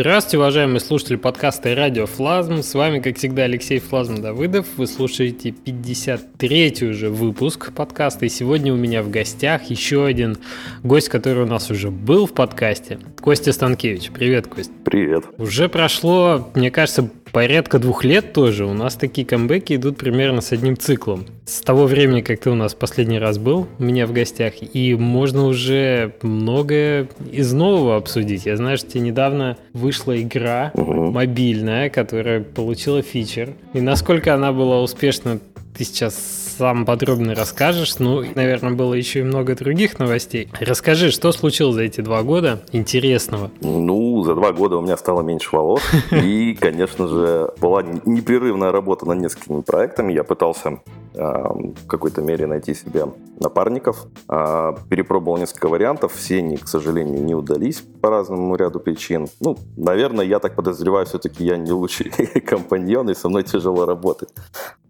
Здравствуйте, 0.00 0.38
уважаемые 0.38 0.78
слушатели 0.78 1.16
подкаста 1.16 1.74
«Радио 1.74 2.06
Флазм». 2.06 2.62
С 2.62 2.72
вами, 2.74 3.00
как 3.00 3.16
всегда, 3.16 3.42
Алексей 3.42 3.80
Флазм 3.80 4.22
Давыдов. 4.22 4.64
Вы 4.76 4.86
слушаете 4.86 5.48
53-й 5.48 6.90
уже 6.90 7.10
выпуск 7.10 7.72
подкаста. 7.72 8.26
И 8.26 8.28
сегодня 8.28 8.72
у 8.72 8.76
меня 8.76 9.02
в 9.02 9.10
гостях 9.10 9.64
еще 9.70 10.06
один 10.06 10.36
гость, 10.84 11.08
который 11.08 11.42
у 11.42 11.46
нас 11.46 11.72
уже 11.72 11.90
был 11.90 12.26
в 12.26 12.32
подкасте. 12.32 13.00
Костя 13.20 13.52
Станкевич. 13.52 14.12
Привет, 14.14 14.46
Кость. 14.46 14.70
Привет. 14.84 15.24
Уже 15.36 15.68
прошло, 15.68 16.48
мне 16.54 16.70
кажется, 16.70 17.10
порядка 17.32 17.78
двух 17.78 18.04
лет 18.04 18.32
тоже. 18.32 18.66
У 18.66 18.74
нас 18.74 18.94
такие 18.94 19.26
камбэки 19.26 19.74
идут 19.74 19.96
примерно 19.96 20.40
с 20.40 20.52
одним 20.52 20.76
циклом. 20.76 21.26
С 21.44 21.60
того 21.60 21.86
времени, 21.86 22.20
как 22.20 22.40
ты 22.40 22.50
у 22.50 22.54
нас 22.54 22.74
последний 22.74 23.18
раз 23.18 23.38
был 23.38 23.66
у 23.78 23.82
меня 23.82 24.06
в 24.06 24.12
гостях, 24.12 24.54
и 24.60 24.94
можно 24.94 25.46
уже 25.46 26.14
многое 26.22 27.08
из 27.30 27.52
нового 27.52 27.96
обсудить. 27.96 28.46
Я 28.46 28.56
знаю, 28.56 28.76
что 28.76 28.90
тебе 28.90 29.00
недавно 29.00 29.56
вышла 29.88 30.20
игра 30.20 30.70
угу. 30.74 31.10
мобильная, 31.10 31.88
которая 31.88 32.40
получила 32.40 33.00
фичер. 33.00 33.54
И 33.72 33.80
насколько 33.80 34.34
она 34.34 34.52
была 34.52 34.82
успешна, 34.82 35.38
ты 35.78 35.84
сейчас 35.84 36.16
сам 36.58 36.84
подробно 36.84 37.36
расскажешь. 37.36 38.00
Ну, 38.00 38.24
наверное, 38.34 38.72
было 38.72 38.94
еще 38.94 39.20
и 39.20 39.22
много 39.22 39.54
других 39.54 40.00
новостей. 40.00 40.48
Расскажи, 40.58 41.12
что 41.12 41.30
случилось 41.30 41.76
за 41.76 41.82
эти 41.82 42.00
два 42.00 42.24
года 42.24 42.60
интересного? 42.72 43.52
Ну, 43.60 44.24
за 44.24 44.34
два 44.34 44.52
года 44.52 44.76
у 44.76 44.82
меня 44.82 44.96
стало 44.96 45.22
меньше 45.22 45.50
волос. 45.52 45.82
И, 46.10 46.58
конечно 46.60 47.06
же, 47.06 47.52
была 47.60 47.84
непрерывная 47.84 48.72
работа 48.72 49.06
над 49.06 49.20
несколькими 49.20 49.60
проектами. 49.60 50.12
Я 50.12 50.24
пытался 50.24 50.80
а, 51.14 51.52
в 51.52 51.86
какой-то 51.86 52.22
мере 52.22 52.48
найти 52.48 52.74
себе 52.74 53.06
напарников. 53.38 54.06
А, 54.26 54.76
перепробовал 54.90 55.38
несколько 55.38 55.68
вариантов, 55.68 56.12
все 56.12 56.38
они, 56.38 56.56
к 56.56 56.66
сожалению, 56.66 57.22
не 57.22 57.36
удались 57.36 57.84
по 58.00 58.10
разному 58.10 58.56
ряду 58.56 58.80
причин. 58.80 59.28
Ну, 59.38 59.56
наверное, 59.76 60.24
я 60.24 60.40
так 60.40 60.56
подозреваю, 60.56 61.06
все-таки 61.06 61.44
я 61.44 61.56
не 61.56 61.70
лучший 61.70 62.10
компаньон, 62.46 63.10
и 63.10 63.14
со 63.14 63.28
мной 63.28 63.44
тяжело 63.44 63.86
работать. 63.86 64.30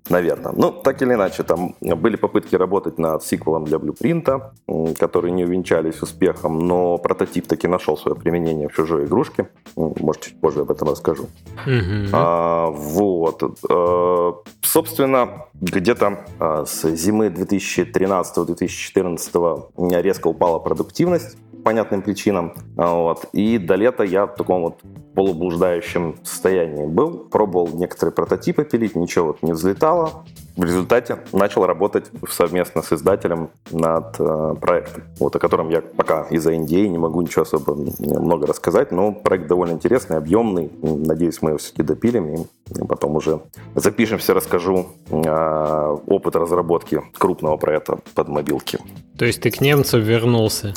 Наверное. 0.09 0.53
Ну, 0.57 0.73
так 0.73 1.03
или 1.03 1.15
иначе, 1.15 1.43
там 1.43 1.75
были 1.81 2.17
попытки 2.17 2.57
работать 2.57 2.99
над 2.99 3.23
сиквелом 3.23 3.65
для 3.65 3.79
Блюпринта, 3.79 4.53
которые 4.99 5.33
не 5.33 5.45
увенчались 5.45 6.03
успехом, 6.03 6.67
но 6.67 6.99
прототип 6.99 7.47
таки 7.47 7.69
нашел 7.69 7.97
свое 7.97 8.17
применение 8.17 8.69
в 8.69 8.75
чужой 8.75 9.05
игрушке. 9.05 9.49
Может, 9.77 10.23
чуть 10.23 10.41
позже 10.41 10.61
об 10.61 10.71
этом 10.71 10.89
расскажу. 10.89 11.27
Mm-hmm. 11.67 12.09
А, 12.13 12.71
вот. 12.71 13.43
А, 13.71 14.35
собственно, 14.63 15.47
где-то 15.55 16.25
а, 16.39 16.65
с 16.65 16.89
зимы 16.97 17.29
2013-2014 17.29 19.71
у 19.77 19.85
меня 19.85 20.03
резко 20.03 20.29
упала 20.29 20.59
продуктивность 20.59 21.37
понятным 21.65 22.03
причинам. 22.03 22.55
Вот. 22.77 23.27
И 23.33 23.59
до 23.59 23.75
лета 23.75 24.05
я 24.05 24.27
в 24.27 24.35
таком 24.35 24.63
вот 24.63 24.83
полублуждающем 25.15 26.17
состоянии 26.23 26.87
был. 26.87 27.27
Пробовал 27.31 27.69
некоторые 27.75 28.13
прототипы 28.13 28.65
пилить, 28.65 28.95
ничего 28.95 29.29
вот 29.29 29.43
не 29.43 29.53
взлетало. 29.53 30.25
В 30.57 30.65
результате 30.65 31.19
начал 31.33 31.67
работать 31.67 32.07
совместно 32.29 32.83
с 32.83 32.93
издателем 32.93 33.51
над 33.71 34.17
э, 34.19 34.55
проектом, 34.61 35.05
вот, 35.21 35.35
о 35.37 35.39
котором 35.39 35.69
я 35.71 35.83
пока 35.83 36.23
из-за 36.31 36.53
Индии 36.53 36.87
не 36.87 36.99
могу 36.99 37.23
ничего 37.23 37.43
особо 37.43 37.77
много 37.99 38.47
рассказать, 38.47 38.91
но 38.91 39.13
проект 39.13 39.47
довольно 39.47 39.73
интересный, 39.73 40.17
объемный. 40.17 40.71
Надеюсь, 40.83 41.43
мы 41.43 41.51
его 41.51 41.59
все-таки 41.59 41.83
допилим 41.83 42.35
и 42.35 42.87
потом 42.89 43.17
уже 43.17 43.41
запишемся, 43.75 44.35
расскажу 44.35 44.87
э, 45.11 45.97
опыт 46.07 46.37
разработки 46.37 47.03
крупного 47.19 47.57
проекта 47.57 47.99
под 48.15 48.29
мобилки. 48.29 48.79
То 49.17 49.25
есть 49.25 49.41
ты 49.41 49.51
к 49.51 49.61
немцам 49.61 50.01
вернулся? 50.01 50.75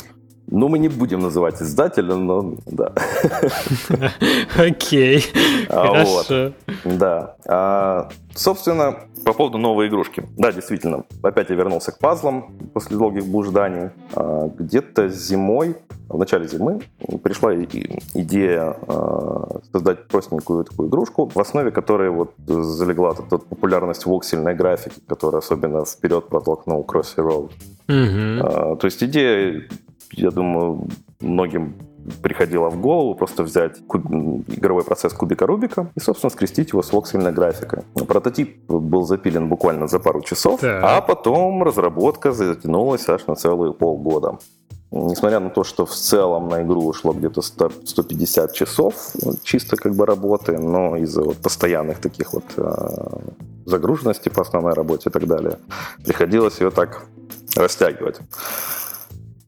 Ну, 0.54 0.68
мы 0.68 0.78
не 0.78 0.88
будем 0.88 1.20
называть 1.20 1.62
издателя, 1.62 2.14
но 2.14 2.56
да. 2.66 2.92
Окей, 4.58 5.24
а, 5.70 5.86
хорошо. 5.86 6.52
Да. 6.84 7.36
А, 7.46 8.10
собственно, 8.34 8.96
по 9.24 9.32
поводу 9.32 9.56
новой 9.56 9.88
игрушки. 9.88 10.24
Да, 10.36 10.52
действительно, 10.52 11.04
опять 11.22 11.48
я 11.48 11.56
вернулся 11.56 11.90
к 11.90 11.98
пазлам 11.98 12.52
после 12.74 12.98
долгих 12.98 13.26
блужданий. 13.26 13.92
А, 14.14 14.48
где-то 14.48 15.08
зимой, 15.08 15.74
в 16.10 16.18
начале 16.18 16.46
зимы, 16.46 16.82
пришла 17.22 17.54
идея 17.54 18.76
создать 19.72 20.06
простенькую 20.08 20.64
такую 20.64 20.90
игрушку, 20.90 21.30
в 21.34 21.40
основе 21.40 21.70
которой 21.70 22.10
вот 22.10 22.34
залегла 22.46 23.12
эта 23.12 23.38
популярность 23.38 24.04
воксельной 24.04 24.54
графики, 24.54 25.00
которая 25.06 25.40
особенно 25.40 25.86
вперед 25.86 26.28
протолкнул 26.28 26.84
Crossy 26.86 27.16
Road. 27.16 27.50
Угу. 27.88 28.76
То 28.76 28.84
есть 28.84 29.02
идея 29.02 29.66
я 30.12 30.30
думаю, 30.30 30.88
многим 31.20 31.74
приходило 32.22 32.68
в 32.70 32.80
голову 32.80 33.14
просто 33.14 33.42
взять 33.42 33.86
куб... 33.86 34.04
игровой 34.48 34.84
процесс 34.84 35.12
кубика 35.12 35.46
Рубика 35.46 35.90
и, 35.94 36.00
собственно, 36.00 36.30
скрестить 36.30 36.70
его 36.70 36.82
с 36.82 36.92
воксельной 36.92 37.32
графикой. 37.32 37.82
Прототип 37.94 38.70
был 38.70 39.04
запилен 39.04 39.48
буквально 39.48 39.86
за 39.86 39.98
пару 39.98 40.20
часов, 40.22 40.60
так. 40.60 40.82
а 40.84 41.00
потом 41.00 41.62
разработка 41.62 42.32
затянулась 42.32 43.08
аж 43.08 43.26
на 43.26 43.34
целые 43.34 43.72
полгода. 43.72 44.38
Несмотря 44.90 45.40
на 45.40 45.48
то, 45.48 45.64
что 45.64 45.86
в 45.86 45.94
целом 45.94 46.48
на 46.48 46.62
игру 46.62 46.84
ушло 46.84 47.14
где-то 47.14 47.40
150 47.40 48.52
часов 48.52 48.94
чисто 49.42 49.76
как 49.76 49.94
бы 49.94 50.04
работы, 50.04 50.58
но 50.58 50.96
из-за 50.96 51.22
вот 51.22 51.38
постоянных 51.38 51.98
таких 51.98 52.34
вот 52.34 52.44
э, 52.58 52.72
загруженностей 53.64 54.30
по 54.30 54.42
основной 54.42 54.74
работе 54.74 55.08
и 55.08 55.12
так 55.12 55.26
далее, 55.26 55.58
приходилось 56.04 56.60
ее 56.60 56.70
так 56.70 57.06
растягивать. 57.56 58.20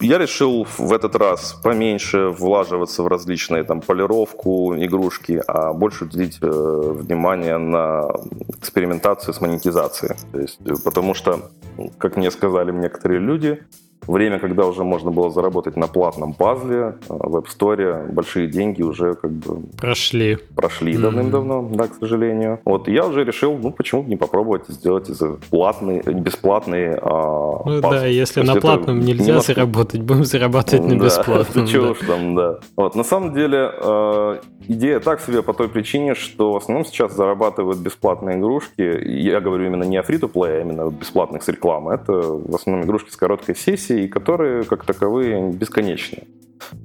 Я 0.05 0.19
решил 0.19 0.67
в 0.77 0.93
этот 0.93 1.17
раз 1.17 1.55
поменьше 1.55 2.29
влаживаться 2.29 3.03
в 3.03 3.07
различные 3.07 3.65
там 3.65 3.81
полировку, 3.81 4.75
игрушки, 4.77 5.43
а 5.47 5.73
больше 5.73 6.05
уделить 6.05 6.39
э, 6.43 6.47
внимание 6.47 7.57
на 7.57 8.11
экспериментацию 8.59 9.33
с 9.33 9.41
монетизацией. 9.41 10.15
То 10.31 10.41
есть, 10.41 10.61
э, 10.67 10.75
потому 10.85 11.15
что, 11.15 11.51
как 11.97 12.19
мне 12.19 12.31
сказали 12.31 12.71
некоторые 12.71 13.19
люди, 13.19 13.63
время, 14.07 14.39
когда 14.39 14.67
уже 14.67 14.85
можно 14.85 15.11
было 15.11 15.31
заработать 15.31 15.77
на 15.77 15.87
платном 15.87 16.35
пазле 16.35 16.77
э, 16.77 16.95
в 17.09 17.37
App 17.37 17.47
Store, 17.47 18.13
большие 18.13 18.47
деньги 18.49 18.83
уже 18.83 19.15
как 19.15 19.31
бы... 19.31 19.63
Прошли. 19.79 20.39
Прошли 20.55 20.95
mm-hmm. 20.95 21.01
давным-давно, 21.01 21.69
да, 21.73 21.89
к 21.89 21.95
сожалению. 21.95 22.61
Вот 22.65 22.89
я 22.89 23.07
уже 23.07 23.25
решил, 23.25 23.57
ну, 23.57 23.71
почему 23.71 24.03
бы 24.03 24.09
не 24.09 24.17
попробовать 24.17 24.69
сделать 24.69 25.09
из 25.09 25.21
платный, 25.51 26.01
бесплатный 26.01 26.95
а, 26.95 27.63
Ну 27.65 27.81
пазл. 27.81 27.97
да, 27.97 28.07
если 28.07 28.43
на 28.43 28.57
платном 28.57 29.01
нельзя 29.01 29.25
немножко... 29.25 29.55
заработать, 29.55 30.01
будем 30.03 30.25
зарабатывать 30.35 30.87
на 30.87 30.95
бесплатном. 31.05 31.67
Чего 31.67 31.91
уж 31.91 31.99
там, 31.99 32.35
да. 32.35 32.59
Вот, 32.77 32.95
на 32.95 33.05
самом 33.05 33.35
деле, 33.35 33.71
э, 33.73 34.41
идея 34.69 35.01
так 35.01 35.21
себе 35.21 35.43
по 35.43 35.53
той 35.53 35.69
причине, 35.69 36.15
что 36.15 36.53
в 36.53 36.57
основном 36.57 36.85
сейчас 36.85 37.15
зарабатывают 37.15 37.79
бесплатные 37.79 38.39
игрушки. 38.39 38.83
Я 38.83 39.41
говорю 39.41 39.67
именно 39.67 39.85
не 39.85 39.97
о 39.97 40.03
фри-то-плей, 40.03 40.59
а 40.59 40.61
именно 40.61 40.91
бесплатных 40.91 41.43
с 41.43 41.49
рекламы. 41.49 41.95
Это 41.95 42.13
в 42.13 42.55
основном 42.55 42.85
игрушки 42.85 43.11
с 43.11 43.17
короткой 43.17 43.57
сессией, 43.57 43.94
и 44.01 44.09
которые, 44.09 44.65
как 44.65 44.85
таковые, 44.85 45.51
бесконечны. 45.53 46.25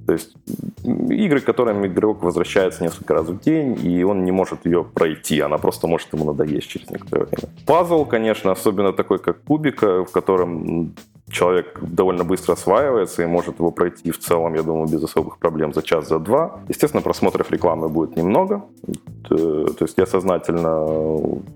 То 0.05 0.13
есть 0.13 0.33
игры, 0.83 1.39
к 1.39 1.45
которым 1.45 1.85
игрок 1.85 2.23
возвращается 2.23 2.83
несколько 2.83 3.13
раз 3.13 3.27
в 3.27 3.39
день, 3.39 3.77
и 3.81 4.03
он 4.03 4.23
не 4.23 4.31
может 4.31 4.65
ее 4.65 4.83
пройти, 4.83 5.39
она 5.39 5.57
просто 5.57 5.87
может 5.87 6.13
ему 6.13 6.25
надоесть 6.25 6.67
через 6.67 6.89
некоторое 6.89 7.25
время. 7.25 7.49
Пазл, 7.65 8.05
конечно, 8.05 8.51
особенно 8.51 8.93
такой, 8.93 9.19
как 9.19 9.43
кубика, 9.43 10.03
в 10.03 10.11
котором 10.11 10.95
человек 11.29 11.79
довольно 11.81 12.23
быстро 12.23 12.53
осваивается 12.53 13.23
и 13.23 13.25
может 13.25 13.59
его 13.59 13.71
пройти 13.71 14.11
в 14.11 14.19
целом, 14.19 14.53
я 14.55 14.63
думаю, 14.63 14.87
без 14.87 15.03
особых 15.03 15.37
проблем 15.37 15.73
за 15.73 15.81
час, 15.81 16.07
за 16.07 16.19
два. 16.19 16.59
Естественно, 16.67 17.01
просмотров 17.01 17.51
рекламы 17.51 17.89
будет 17.89 18.15
немного. 18.15 18.63
То 19.27 19.75
есть 19.81 19.97
я 19.97 20.05
сознательно 20.05 20.85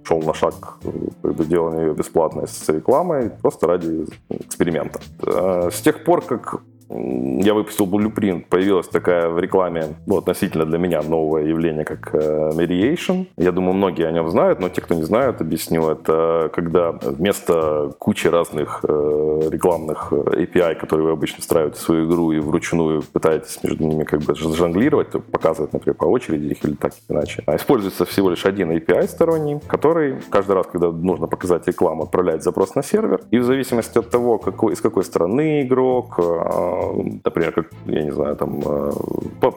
шел 0.04 0.22
на 0.22 0.34
шаг 0.34 0.78
как 1.22 1.36
бы, 1.36 1.46
делания 1.46 1.88
ее 1.88 1.94
бесплатной 1.94 2.48
с 2.48 2.70
рекламой 2.70 3.32
просто 3.42 3.68
ради 3.68 4.06
эксперимента. 4.30 5.00
Э, 5.26 5.70
с 5.72 5.82
тех 5.82 6.04
пор, 6.04 6.22
как 6.22 6.62
я 6.94 7.54
выпустил 7.54 7.86
Blueprint, 7.86 8.46
появилась 8.50 8.88
такая 8.88 9.30
в 9.30 9.40
рекламе, 9.40 9.96
ну, 10.06 10.18
относительно 10.18 10.66
для 10.66 10.78
меня 10.78 11.02
новое 11.02 11.46
явление, 11.46 11.86
как 11.86 12.14
э, 12.14 12.52
Mediation. 12.54 13.28
Я 13.38 13.52
думаю, 13.52 13.74
многие 13.74 14.08
о 14.08 14.12
нем 14.12 14.30
знают, 14.30 14.60
но 14.60 14.70
те, 14.70 14.82
кто 14.82 14.94
не 14.94 15.04
знают, 15.04 15.42
объясню. 15.42 15.90
Это 15.90 16.50
когда 16.54 16.92
вместо 16.92 17.92
кучи 18.00 18.28
разных 18.28 18.84
э, 18.88 19.50
рекламных 19.50 20.12
API, 20.12 20.76
которые 20.76 21.08
вы 21.08 21.12
обычно 21.14 21.42
встраиваете 21.42 21.78
в 21.78 21.82
свою 21.82 22.08
игру 22.08 22.32
и 22.32 22.40
вручную 22.40 23.02
пытаетесь 23.02 23.60
между 23.64 23.86
ними 23.86 24.04
как 24.04 24.22
бы 24.22 24.36
жонглировать, 24.36 25.12
показывать, 25.12 25.74
например, 25.74 25.96
по 25.96 26.06
очереди 26.06 26.46
их 26.46 26.64
или 26.66 26.76
так 26.76 26.94
или 26.94 27.18
иначе. 27.18 27.44
А 27.46 27.56
используется 27.56 28.06
всего 28.06 28.30
лишь 28.30 28.46
один 28.46 28.72
API 28.72 29.08
сторонний, 29.08 29.60
который 29.68 30.18
каждый 30.30 30.54
раз, 30.54 30.68
когда 30.68 30.92
нужно 30.92 31.28
показать 31.28 31.68
рекламу, 31.68 32.04
отправляет 32.04 32.44
запрос 32.44 32.76
на 32.76 32.84
сервер. 32.84 33.22
И 33.32 33.40
в 33.40 33.44
зависимости 33.44 33.98
от 33.98 34.10
того, 34.10 34.38
какой, 34.38 34.74
из 34.74 34.82
какой 34.82 35.04
страны 35.04 35.64
игрок, 35.64 36.20
но, 36.20 36.83
например, 37.24 37.52
как, 37.52 37.72
я 37.86 38.04
не 38.04 38.12
знаю, 38.12 38.36
там, 38.36 38.62
э, 38.66 38.92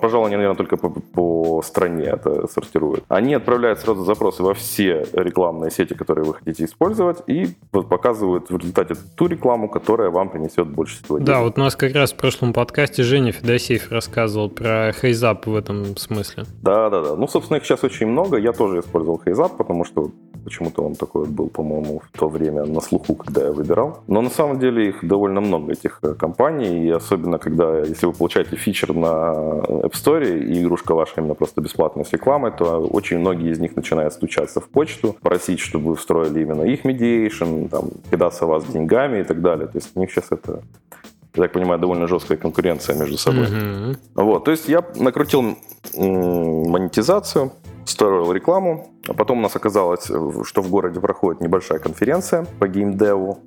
пожалуй, 0.01 0.27
они, 0.27 0.37
наверное, 0.37 0.57
только 0.57 0.77
по, 0.77 0.91
по 0.91 1.63
стране 1.63 2.05
это 2.05 2.47
сортируют. 2.49 3.05
Они 3.09 3.35
отправляют 3.35 3.81
сразу 3.81 4.05
запросы 4.05 4.43
во 4.43 4.55
все 4.55 5.07
рекламные 5.13 5.71
сети, 5.71 5.95
которые 5.95 6.25
вы 6.25 6.35
хотите 6.35 6.65
использовать, 6.65 7.19
и 7.27 7.49
показывают 7.71 8.51
в 8.51 8.57
результате 8.57 8.95
ту 9.17 9.27
рекламу, 9.27 9.69
которая 9.69 10.11
вам 10.11 10.29
принесет 10.29 10.69
больше 10.69 11.03
всего. 11.03 11.19
Да, 11.19 11.43
вот 11.43 11.59
у 11.59 11.61
нас 11.61 11.77
как 11.77 11.95
раз 11.95 12.13
в 12.13 12.17
прошлом 12.17 12.53
подкасте 12.53 13.03
Женя 13.03 13.33
Федосеев 13.33 13.91
рассказывал 13.91 14.51
про 14.51 14.93
хейзап 14.93 15.47
в 15.47 15.55
этом 15.55 15.97
смысле. 15.97 16.45
Да, 16.63 16.91
да, 16.91 17.03
да. 17.03 17.17
Ну, 17.17 17.29
собственно, 17.29 17.59
их 17.59 17.65
сейчас 17.65 17.85
очень 17.85 18.07
много. 18.07 18.37
Я 18.37 18.53
тоже 18.53 18.81
использовал 18.81 19.21
хейзап, 19.25 19.57
потому 19.57 19.85
что 19.85 20.11
почему-то 20.47 20.83
он 20.83 20.95
такой 20.95 21.27
был, 21.27 21.49
по-моему, 21.49 21.99
в 21.99 22.19
то 22.19 22.29
время 22.29 22.65
на 22.65 22.81
слуху, 22.81 23.17
когда 23.17 23.47
я 23.47 23.53
выбирал. 23.53 23.99
Но 24.07 24.23
на 24.23 24.31
самом 24.31 24.59
деле 24.61 24.89
их 24.89 25.05
довольно 25.07 25.41
много, 25.41 25.73
этих 25.73 25.99
э, 26.03 26.15
компаний, 26.15 26.87
и 26.87 26.91
особенно 26.91 27.39
когда, 27.39 27.81
если 27.81 28.07
вы 28.07 28.13
получаете 28.13 28.57
фичер 28.57 28.95
на 28.95 29.35
App 29.87 29.93
Store, 29.93 30.25
и 30.25 30.63
игрушка 30.63 30.95
ваша 30.95 31.15
именно 31.21 31.35
просто 31.35 31.61
бесплатная 31.61 32.05
с 32.05 32.13
рекламой, 32.13 32.53
то 32.53 32.79
очень 32.79 33.19
многие 33.19 33.51
из 33.51 33.59
них 33.59 33.75
начинают 33.77 34.13
стучаться 34.13 34.61
в 34.61 34.69
почту, 34.69 35.17
просить, 35.21 35.59
чтобы 35.59 35.91
вы 35.91 35.97
встроили 35.97 36.43
именно 36.43 36.63
их 36.63 36.85
медиейшн, 36.85 37.67
там, 37.67 37.91
кидаться 38.11 38.47
вас 38.47 38.65
деньгами 38.65 39.21
и 39.21 39.25
так 39.25 39.43
далее. 39.43 39.67
То 39.67 39.79
есть 39.79 39.91
у 39.97 40.01
них 40.01 40.11
сейчас 40.11 40.27
это 40.31 40.63
я 41.35 41.43
так 41.43 41.53
понимаю, 41.53 41.79
довольно 41.79 42.07
жесткая 42.07 42.39
конкуренция 42.39 42.97
между 42.97 43.19
собой. 43.19 43.47
Mm-hmm. 43.47 43.97
Вот, 44.15 44.45
то 44.45 44.51
есть 44.51 44.69
я 44.69 44.83
накрутил 44.97 45.57
монетизацию, 45.95 47.53
строил 47.87 48.33
рекламу, 48.33 48.93
а 49.09 49.15
потом 49.15 49.39
у 49.39 49.41
нас 49.43 49.57
оказалось, 49.57 50.05
что 50.05 50.63
в 50.63 50.71
городе 50.71 51.01
проходит 51.01 51.41
небольшая 51.41 51.79
конференция 51.79 52.47
по 52.59 52.69
геймдеву, 52.69 53.39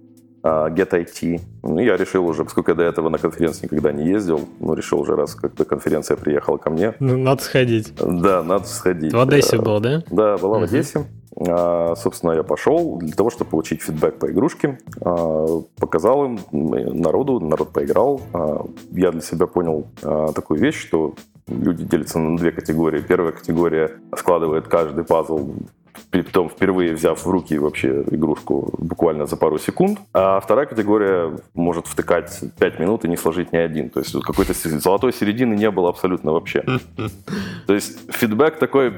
а, 0.42 0.70
Get 0.70 0.92
IT. 0.92 1.42
Ну, 1.64 1.80
я 1.80 1.98
решил 1.98 2.26
уже, 2.26 2.44
поскольку 2.44 2.72
я 2.72 2.76
до 2.76 2.84
этого 2.84 3.10
на 3.10 3.18
конференции 3.18 3.66
никогда 3.66 3.92
не 3.92 4.06
ездил, 4.06 4.48
ну, 4.60 4.74
решил 4.74 5.02
уже, 5.02 5.16
раз 5.16 5.36
как-то 5.36 5.66
конференция 5.66 6.18
приехала 6.18 6.58
ко 6.58 6.70
мне. 6.70 6.94
Ну, 7.00 7.18
надо 7.18 7.44
сходить. 7.44 7.94
Да, 7.96 8.42
надо 8.44 8.66
сходить. 8.66 9.14
В 9.14 9.20
Одессе 9.20 9.58
э, 9.58 9.62
был, 9.62 9.80
да? 9.80 10.04
Да, 10.10 10.38
была 10.38 10.58
uh-huh. 10.58 10.62
в 10.62 10.64
Одессе. 10.64 11.06
А, 11.48 11.96
собственно, 11.96 12.32
я 12.32 12.44
пошел 12.44 12.98
для 12.98 13.14
того, 13.14 13.30
чтобы 13.30 13.52
получить 13.52 13.82
фидбэк 13.82 14.20
по 14.20 14.32
игрушке. 14.32 14.80
А, 15.02 15.62
показал 15.78 16.26
им 16.26 16.40
народу, 16.52 17.40
народ 17.40 17.70
поиграл. 17.72 18.22
А, 18.34 18.66
я 18.92 19.12
для 19.12 19.22
себя 19.22 19.48
понял 19.48 19.88
а, 20.02 20.32
такую 20.32 20.60
вещь, 20.60 20.80
что 20.80 21.16
люди 21.50 21.84
делятся 21.84 22.20
на 22.20 22.38
две 22.38 22.52
категории. 22.52 23.02
Первая 23.02 23.32
категория 23.32 23.92
складывает 24.16 24.68
каждый 24.68 25.04
пазл 25.04 25.54
потом 26.12 26.50
впервые 26.50 26.94
взяв 26.94 27.24
в 27.24 27.30
руки 27.30 27.58
вообще 27.58 28.04
игрушку 28.12 28.74
буквально 28.78 29.26
за 29.26 29.38
пару 29.38 29.58
секунд. 29.60 30.00
А 30.14 30.40
вторая 30.40 30.66
категория 30.66 31.38
может 31.54 31.88
втыкать 31.88 32.40
5 32.60 32.80
минут 32.80 33.06
и 33.06 33.08
не 33.08 33.18
сложить 33.18 33.52
ни 33.52 33.58
один. 33.58 33.90
То 33.90 34.00
есть 34.00 34.14
какой-то 34.24 34.54
золотой 34.54 35.14
середины 35.14 35.56
не 35.56 35.70
было 35.72 35.90
абсолютно 35.90 36.32
вообще. 36.32 36.64
То 37.68 37.74
есть 37.74 38.12
фидбэк 38.12 38.58
такой, 38.58 38.94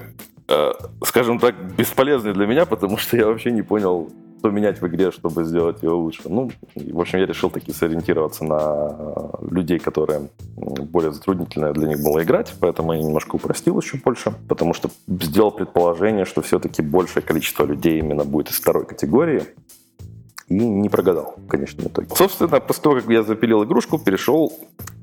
э, 0.48 0.72
скажем 1.04 1.40
так, 1.40 1.56
бесполезный 1.78 2.34
для 2.34 2.46
меня, 2.46 2.66
потому 2.66 2.98
что 2.98 3.18
я 3.18 3.26
вообще 3.26 3.52
не 3.52 3.62
понял, 3.62 4.12
что 4.42 4.50
менять 4.50 4.82
в 4.82 4.88
игре, 4.88 5.12
чтобы 5.12 5.44
сделать 5.44 5.84
ее 5.84 5.92
лучше. 5.92 6.24
Ну, 6.26 6.50
в 6.76 7.00
общем, 7.00 7.20
я 7.20 7.28
решил 7.28 7.52
таки 7.52 7.72
сориентироваться 7.72 8.44
на 8.44 8.60
э, 8.60 9.46
людей, 9.52 9.78
которые 9.78 10.30
более 10.56 11.12
затруднительно 11.12 11.72
для 11.74 11.88
них 11.88 12.04
было 12.04 12.24
играть, 12.24 12.52
поэтому 12.60 12.94
я 12.94 13.00
немножко 13.00 13.36
упростил 13.36 13.80
еще 13.80 13.98
больше, 13.98 14.34
потому 14.50 14.74
что 14.74 14.90
сделал 15.08 15.52
предположение, 15.52 16.26
что 16.26 16.42
все-таки 16.42 16.82
большее 16.82 17.22
количество 17.22 17.66
людей 17.66 18.00
именно 18.00 18.26
будет 18.26 18.50
из 18.50 18.56
второй 18.56 18.86
категории, 18.86 19.44
и 20.52 20.66
не 20.66 20.90
прогадал 20.90 21.36
в 21.38 21.48
конечном 21.48 21.88
итоге. 21.88 22.08
Собственно, 22.16 22.60
после 22.60 22.84
того, 22.84 22.96
как 22.96 23.10
я 23.10 23.24
запилил 23.24 23.64
игрушку, 23.64 23.98
перешел, 23.98 24.52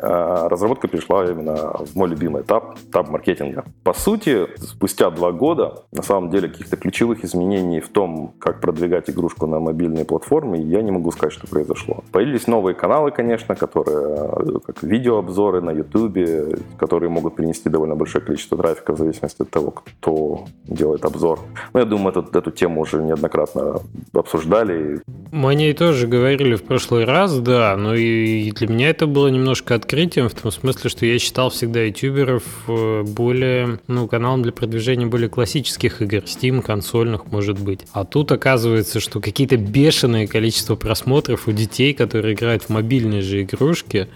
э, 0.01 0.49
разработка 0.49 0.89
перешла 0.89 1.25
именно 1.25 1.73
в 1.87 1.95
мой 1.97 2.09
любимый 2.09 2.43
этап, 2.43 2.79
этап 2.79 3.09
маркетинга. 3.09 3.65
По 3.83 3.95
сути, 3.95 4.47
спустя 4.59 5.11
два 5.11 5.33
года, 5.33 5.85
на 5.93 6.03
самом 6.03 6.31
деле, 6.31 6.49
каких-то 6.49 6.77
ключевых 6.77 7.25
изменений 7.25 7.81
в 7.81 7.89
том, 7.89 8.35
как 8.39 8.61
продвигать 8.61 9.09
игрушку 9.11 9.47
на 9.47 9.61
мобильные 9.61 10.05
платформы, 10.05 10.59
я 10.59 10.83
не 10.83 10.91
могу 10.91 11.11
сказать, 11.13 11.33
что 11.33 11.47
произошло. 11.47 12.05
Появились 12.13 12.47
новые 12.47 12.75
каналы, 12.75 13.11
конечно, 13.11 13.55
которые, 13.55 14.31
э, 14.37 14.59
как 14.67 14.83
видеообзоры 14.83 15.61
на 15.61 15.71
YouTube, 15.71 16.59
которые 16.79 17.09
могут 17.09 17.37
принести 17.37 17.71
довольно 17.71 17.95
большое 17.95 18.25
количество 18.25 18.59
трафика 18.59 18.93
в 18.93 18.99
зависимости 18.99 19.43
от 19.43 19.51
того, 19.51 19.71
кто 19.71 20.45
делает 20.65 21.05
обзор. 21.05 21.41
Но 21.73 21.81
я 21.81 21.87
думаю, 21.87 22.11
эту, 22.11 22.39
эту 22.39 22.51
тему 22.51 22.83
уже 22.83 23.03
неоднократно 23.03 23.81
обсуждали. 24.13 25.01
Мы 25.39 25.51
о 25.51 25.55
ней 25.55 25.73
тоже 25.73 26.09
говорили 26.09 26.57
в 26.57 26.65
прошлый 26.65 27.05
раз, 27.05 27.39
да, 27.39 27.77
но 27.77 27.95
и 27.95 28.51
для 28.51 28.67
меня 28.67 28.91
это 28.91 29.07
было 29.07 29.29
немножко 29.29 29.77
открытием, 29.77 30.29
в 30.29 30.35
том 30.35 30.51
смысле, 30.51 30.91
что 30.91 31.07
я 31.07 31.17
считал 31.21 31.51
всегда 31.51 31.83
ютуберов 31.85 32.43
э, 32.67 33.05
более, 33.05 33.79
ну, 33.87 34.09
каналом 34.09 34.43
для 34.43 34.51
продвижения 34.51 35.07
более 35.07 35.29
классических 35.29 36.03
игр, 36.03 36.25
Steam, 36.25 36.61
консольных, 36.61 37.27
может 37.27 37.61
быть. 37.61 37.83
А 37.93 38.05
тут 38.05 38.33
оказывается, 38.33 38.99
что 38.99 39.21
какие-то 39.21 39.57
бешеные 39.57 40.27
количество 40.27 40.75
просмотров 40.75 41.47
у 41.47 41.53
детей, 41.53 41.95
которые 41.95 42.35
играют 42.35 42.65
в 42.65 42.71
мобильные 42.71 43.23
же 43.23 43.43
игрушки, 43.43 44.09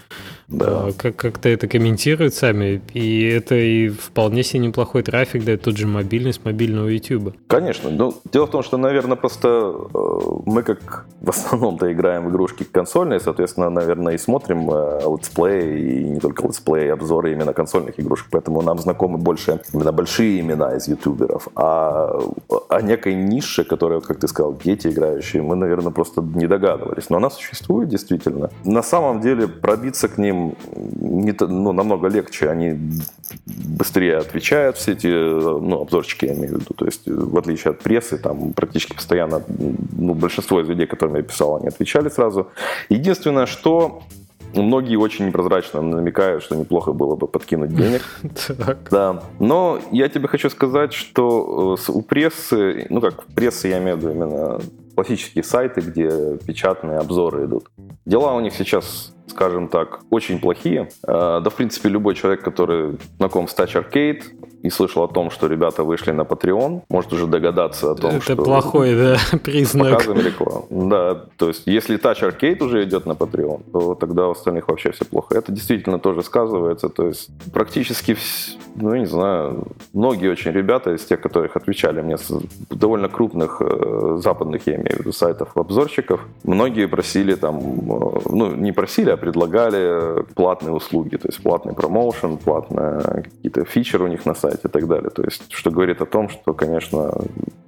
да. 0.53 0.67
А, 0.69 0.93
как- 0.93 1.17
как-то 1.17 1.49
это 1.49 1.67
комментируют 1.67 2.35
сами, 2.35 2.83
и 2.93 3.25
это 3.25 3.55
и 3.55 3.89
вполне 3.89 4.43
себе 4.43 4.67
неплохой 4.67 5.03
трафик 5.03 5.45
дает 5.45 5.63
тот 5.63 5.77
же 5.77 5.87
мобильный 5.87 6.33
с 6.33 6.45
мобильного 6.45 6.89
YouTube. 6.89 7.35
Конечно. 7.47 7.91
Ну, 7.91 8.15
дело 8.33 8.47
в 8.47 8.51
том, 8.51 8.63
что, 8.63 8.77
наверное, 8.77 9.17
просто 9.17 9.49
э, 9.49 10.21
мы 10.47 10.63
как 10.63 11.07
в 11.21 11.31
основном-то 11.31 11.93
играем 11.93 12.27
в 12.27 12.31
игрушки 12.31 12.65
консольные, 12.65 13.21
соответственно, 13.21 13.71
наверное, 13.71 14.15
и 14.15 14.19
смотрим 14.19 14.71
э, 14.71 15.01
летсплей, 15.07 15.81
и 15.81 16.05
не 16.05 16.21
только 16.21 16.47
летсплей, 16.47 16.93
обзоры 16.93 17.33
именно 17.33 17.53
консольных 17.53 17.99
игрушек, 17.99 18.29
поэтому 18.31 18.63
нам 18.63 18.79
знакомы 18.79 19.19
больше 19.19 19.61
именно 19.73 19.93
большие 19.93 20.41
имена 20.41 20.77
из 20.77 20.89
ютуберов. 20.89 21.49
А 21.57 22.19
о 22.69 22.83
некой 22.83 23.15
нише, 23.15 23.65
которая, 23.65 24.01
как 24.01 24.19
ты 24.19 24.29
сказал, 24.29 24.57
дети 24.63 24.89
играющие, 24.89 25.43
мы, 25.43 25.57
наверное, 25.57 25.93
просто 25.93 26.21
не 26.23 26.47
догадывались. 26.47 27.11
Но 27.11 27.17
она 27.17 27.31
существует 27.31 27.89
действительно. 27.89 28.51
На 28.65 28.83
самом 28.83 29.21
деле 29.21 29.49
пробиться 29.49 30.09
к 30.09 30.19
ним 30.19 30.42
не, 31.01 31.35
ну, 31.41 31.73
намного 31.73 32.09
легче, 32.09 32.51
они 32.51 32.79
быстрее 33.47 34.19
отвечают, 34.19 34.77
все 34.77 34.93
эти 34.93 35.07
ну, 35.07 35.81
обзорчики, 35.81 36.27
я 36.27 36.35
имею 36.35 36.57
в 36.57 36.61
виду. 36.61 36.75
То 36.77 36.85
есть, 36.85 37.03
в 37.07 37.37
отличие 37.37 37.73
от 37.73 37.81
прессы, 37.81 38.19
там 38.19 38.53
практически 38.53 38.95
постоянно, 38.95 39.43
ну, 39.99 40.15
большинство 40.15 40.61
из 40.61 40.69
людей, 40.69 40.87
которым 40.87 41.17
я 41.17 41.23
писал, 41.23 41.57
они 41.57 41.69
отвечали 41.69 42.09
сразу. 42.09 42.49
Единственное, 42.89 43.47
что 43.47 44.03
Многие 44.55 44.97
очень 44.97 45.27
непрозрачно 45.27 45.81
намекают, 45.81 46.43
что 46.43 46.57
неплохо 46.57 46.93
было 46.93 47.17
бы 47.17 47.27
подкинуть 47.27 47.75
денег. 47.75 48.03
Да. 48.91 49.23
Но 49.39 49.79
я 49.91 50.09
тебе 50.09 50.29
хочу 50.29 50.51
сказать, 50.51 50.93
что 50.93 51.77
э, 51.89 51.93
у 51.93 52.03
прессы, 52.03 52.87
ну 52.91 53.01
как 53.01 53.25
прессы, 53.27 53.69
я 53.69 53.79
имею 53.79 53.97
в 53.97 54.01
виду 54.01 54.11
именно 54.11 54.61
классические 54.95 55.45
сайты, 55.45 55.81
где 55.81 56.37
печатные 56.47 56.99
обзоры 56.99 57.47
идут. 57.47 57.71
Дела 58.05 58.35
у 58.35 58.41
них 58.41 58.55
сейчас 58.55 59.15
скажем 59.33 59.69
так, 59.69 60.01
очень 60.11 60.39
плохие. 60.39 60.89
Э, 61.07 61.41
да, 61.43 61.51
в 61.51 61.55
принципе, 61.55 61.89
любой 61.89 62.15
человек, 62.15 62.43
который 62.43 62.99
знаком 63.19 63.49
с 63.49 63.57
Touch 63.57 63.75
Arcade 63.75 64.23
и 64.63 64.71
слышал 64.71 65.03
о 65.03 65.09
том, 65.09 65.31
что 65.31 65.49
ребята 65.49 65.83
вышли 65.83 66.13
на 66.13 66.23
Patreon, 66.23 66.83
может 66.89 67.13
уже 67.13 67.27
догадаться 67.27 67.91
о 67.91 67.95
том, 67.95 68.11
Это 68.11 68.21
что... 68.21 68.33
Это 68.35 68.43
плохой, 68.43 68.95
да, 68.95 69.17
признак. 69.45 69.91
Показываем 69.91 70.27
рекламу. 70.27 70.67
Да, 70.71 71.15
то 71.37 71.49
есть 71.49 71.63
если 71.67 71.99
Touch 71.99 72.23
Arcade 72.23 72.63
уже 72.63 72.85
идет 72.85 73.07
на 73.07 73.13
Patreon, 73.13 73.63
то 73.73 73.95
тогда 73.95 74.29
у 74.29 74.31
остальных 74.31 74.69
вообще 74.69 74.93
все 74.93 75.05
плохо. 75.05 75.37
Это 75.37 75.53
действительно 75.53 75.99
тоже 75.99 76.23
сказывается. 76.23 76.89
То 76.89 77.09
есть 77.09 77.31
практически, 77.53 78.17
ну, 78.77 78.95
не 78.95 79.07
знаю, 79.07 79.67
многие 79.93 80.31
очень 80.31 80.53
ребята 80.53 80.95
из 80.95 81.05
тех, 81.05 81.21
которых 81.21 81.57
отвечали 81.57 82.01
мне 82.01 82.17
довольно 82.71 83.09
крупных 83.09 83.61
э, 83.61 84.19
западных, 84.23 84.67
я 84.67 84.77
имею 84.77 84.97
в 84.97 85.01
виду, 85.01 85.13
сайтов 85.13 85.57
обзорщиков, 85.57 86.21
многие 86.45 86.87
просили 86.87 87.35
там, 87.35 87.59
э, 87.59 88.21
ну, 88.31 88.55
не 88.55 88.73
просили, 88.73 89.11
а 89.11 89.17
предлагали 89.17 90.23
платные 90.35 90.73
услуги, 90.73 91.17
то 91.17 91.29
есть 91.29 91.43
платный 91.43 91.75
промоушен, 91.75 92.37
платные 92.37 93.25
какие-то 93.25 93.65
фичеры 93.65 94.05
у 94.05 94.09
них 94.09 94.25
на 94.25 94.35
сайте 94.35 94.52
и 94.65 94.69
так 94.69 94.87
далее. 94.87 95.11
То 95.11 95.23
есть, 95.23 95.45
что 95.51 95.71
говорит 95.71 96.01
о 96.01 96.07
том, 96.07 96.29
что, 96.29 96.55
конечно, 96.55 97.13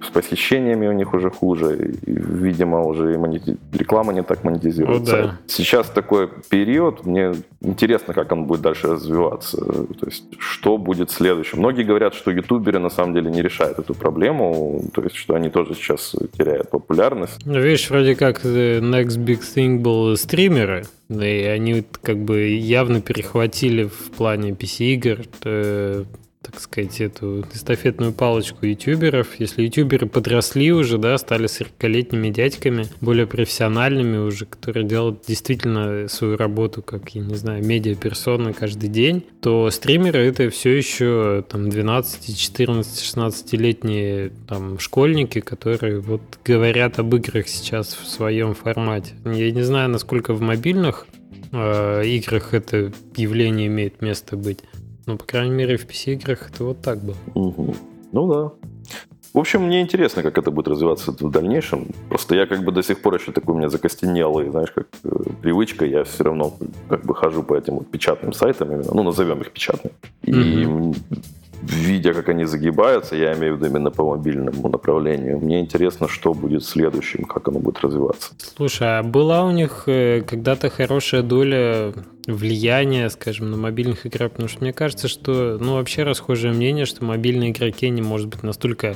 с 0.01 0.09
посещениями 0.09 0.87
у 0.87 0.93
них 0.93 1.13
уже 1.13 1.29
хуже, 1.29 1.93
и, 2.05 2.11
видимо, 2.11 2.83
уже 2.83 3.13
и 3.13 3.17
монети... 3.17 3.57
реклама 3.73 4.13
не 4.13 4.23
так 4.23 4.43
монетизируется. 4.43 5.15
Ну, 5.15 5.23
да. 5.23 5.39
Сейчас 5.47 5.89
такой 5.89 6.29
период, 6.49 7.05
мне 7.05 7.33
интересно, 7.61 8.13
как 8.13 8.31
он 8.31 8.45
будет 8.45 8.61
дальше 8.61 8.87
развиваться, 8.87 9.57
то 9.57 10.05
есть, 10.05 10.25
что 10.39 10.77
будет 10.77 11.11
следующим. 11.11 11.59
Многие 11.59 11.83
говорят, 11.83 12.13
что 12.13 12.31
ютуберы 12.31 12.79
на 12.79 12.89
самом 12.89 13.13
деле 13.13 13.31
не 13.31 13.41
решают 13.41 13.79
эту 13.79 13.93
проблему, 13.93 14.83
то 14.93 15.01
есть, 15.01 15.15
что 15.15 15.35
они 15.35 15.49
тоже 15.49 15.73
сейчас 15.73 16.15
теряют 16.37 16.69
популярность. 16.69 17.45
Ну, 17.45 17.59
видишь, 17.59 17.89
вроде 17.89 18.15
как 18.15 18.45
Next 18.45 19.17
Big 19.17 19.41
Thing 19.41 19.79
был 19.79 20.15
стримеры, 20.17 20.83
и 21.09 21.13
они 21.15 21.83
как 22.01 22.17
бы 22.17 22.47
явно 22.47 23.01
перехватили 23.01 23.85
в 23.85 24.11
плане 24.11 24.51
PC-игр 24.51 25.25
так 26.45 26.59
сказать, 26.59 27.01
эту 27.01 27.43
эстафетную 27.53 28.13
палочку 28.13 28.65
ютуберов. 28.65 29.39
Если 29.39 29.63
ютуберы 29.63 30.07
подросли 30.07 30.71
уже, 30.71 30.97
да, 30.97 31.17
стали 31.17 31.45
40-летними 31.45 32.29
дядьками, 32.29 32.87
более 33.01 33.25
профессиональными 33.25 34.17
уже, 34.17 34.45
которые 34.45 34.85
делают 34.85 35.23
действительно 35.27 36.07
свою 36.07 36.37
работу, 36.37 36.81
как, 36.81 37.09
я 37.09 37.21
не 37.21 37.35
знаю, 37.35 37.65
медиаперсоны 37.65 38.53
каждый 38.53 38.89
день, 38.89 39.25
то 39.41 39.69
стримеры 39.71 40.19
это 40.19 40.49
все 40.49 40.71
еще 40.77 41.43
там 41.49 41.69
12, 41.69 42.37
14, 42.37 43.03
16-летние 43.03 44.31
там 44.47 44.79
школьники, 44.79 45.39
которые 45.39 45.99
вот 45.99 46.21
говорят 46.43 46.99
об 46.99 47.15
играх 47.15 47.47
сейчас 47.47 47.95
в 47.95 48.07
своем 48.07 48.53
формате. 48.53 49.13
Я 49.25 49.51
не 49.51 49.63
знаю, 49.63 49.89
насколько 49.89 50.33
в 50.33 50.41
мобильных 50.41 51.07
э, 51.51 52.05
играх 52.05 52.53
это 52.53 52.91
явление 53.15 53.67
имеет 53.67 54.01
место 54.01 54.37
быть. 54.37 54.59
Ну, 55.05 55.17
по 55.17 55.25
крайней 55.25 55.53
мере, 55.53 55.77
в 55.77 55.85
PC-играх 55.85 56.49
это 56.51 56.63
вот 56.63 56.81
так 56.81 56.99
было. 56.99 57.17
Угу. 57.33 57.75
Ну 58.11 58.27
да. 58.27 58.51
В 59.33 59.39
общем, 59.39 59.63
мне 59.63 59.81
интересно, 59.81 60.23
как 60.23 60.37
это 60.37 60.49
будет 60.49 60.69
развиваться 60.69 61.11
в 61.11 61.29
дальнейшем. 61.29 61.87
Просто 62.07 62.35
я 62.35 62.45
как 62.45 62.63
бы 62.63 62.71
до 62.71 62.81
сих 62.81 63.01
пор 63.01 63.15
еще 63.15 63.33
такой 63.33 63.55
у 63.55 63.57
меня 63.57 63.69
закостенелый, 63.69 64.49
знаешь, 64.49 64.71
как 64.71 64.87
э, 65.03 65.09
привычка. 65.41 65.85
Я 65.85 66.05
все 66.05 66.23
равно 66.23 66.53
как 66.87 67.05
бы 67.05 67.13
хожу 67.13 67.43
по 67.43 67.53
этим 67.55 67.75
вот 67.75 67.91
печатным 67.91 68.31
сайтам 68.31 68.71
именно, 68.71 68.93
ну, 68.93 69.03
назовем 69.03 69.41
их 69.41 69.51
печатными. 69.51 69.93
И 70.23 70.31
mm 70.31 70.95
видя, 71.61 72.13
как 72.13 72.29
они 72.29 72.45
загибаются, 72.45 73.15
я 73.15 73.33
имею 73.33 73.55
в 73.55 73.57
виду 73.57 73.67
именно 73.71 73.91
по 73.91 74.15
мобильному 74.15 74.69
направлению, 74.69 75.39
мне 75.39 75.59
интересно, 75.59 76.07
что 76.07 76.33
будет 76.33 76.63
следующим, 76.63 77.25
как 77.25 77.47
оно 77.47 77.59
будет 77.59 77.79
развиваться. 77.79 78.33
Слушай, 78.37 78.99
а 78.99 79.03
была 79.03 79.43
у 79.45 79.51
них 79.51 79.83
э, 79.87 80.21
когда-то 80.21 80.69
хорошая 80.69 81.21
доля 81.21 81.93
влияния, 82.27 83.09
скажем, 83.09 83.51
на 83.51 83.57
мобильных 83.57 84.05
играх? 84.05 84.31
Потому 84.31 84.49
что 84.49 84.61
мне 84.61 84.73
кажется, 84.73 85.07
что, 85.07 85.57
ну, 85.59 85.75
вообще 85.75 86.03
расхожее 86.03 86.53
мнение, 86.53 86.85
что 86.85 87.03
мобильные 87.03 87.51
игроки 87.51 87.89
не 87.89 88.01
может 88.01 88.27
быть 88.27 88.43
настолько 88.43 88.95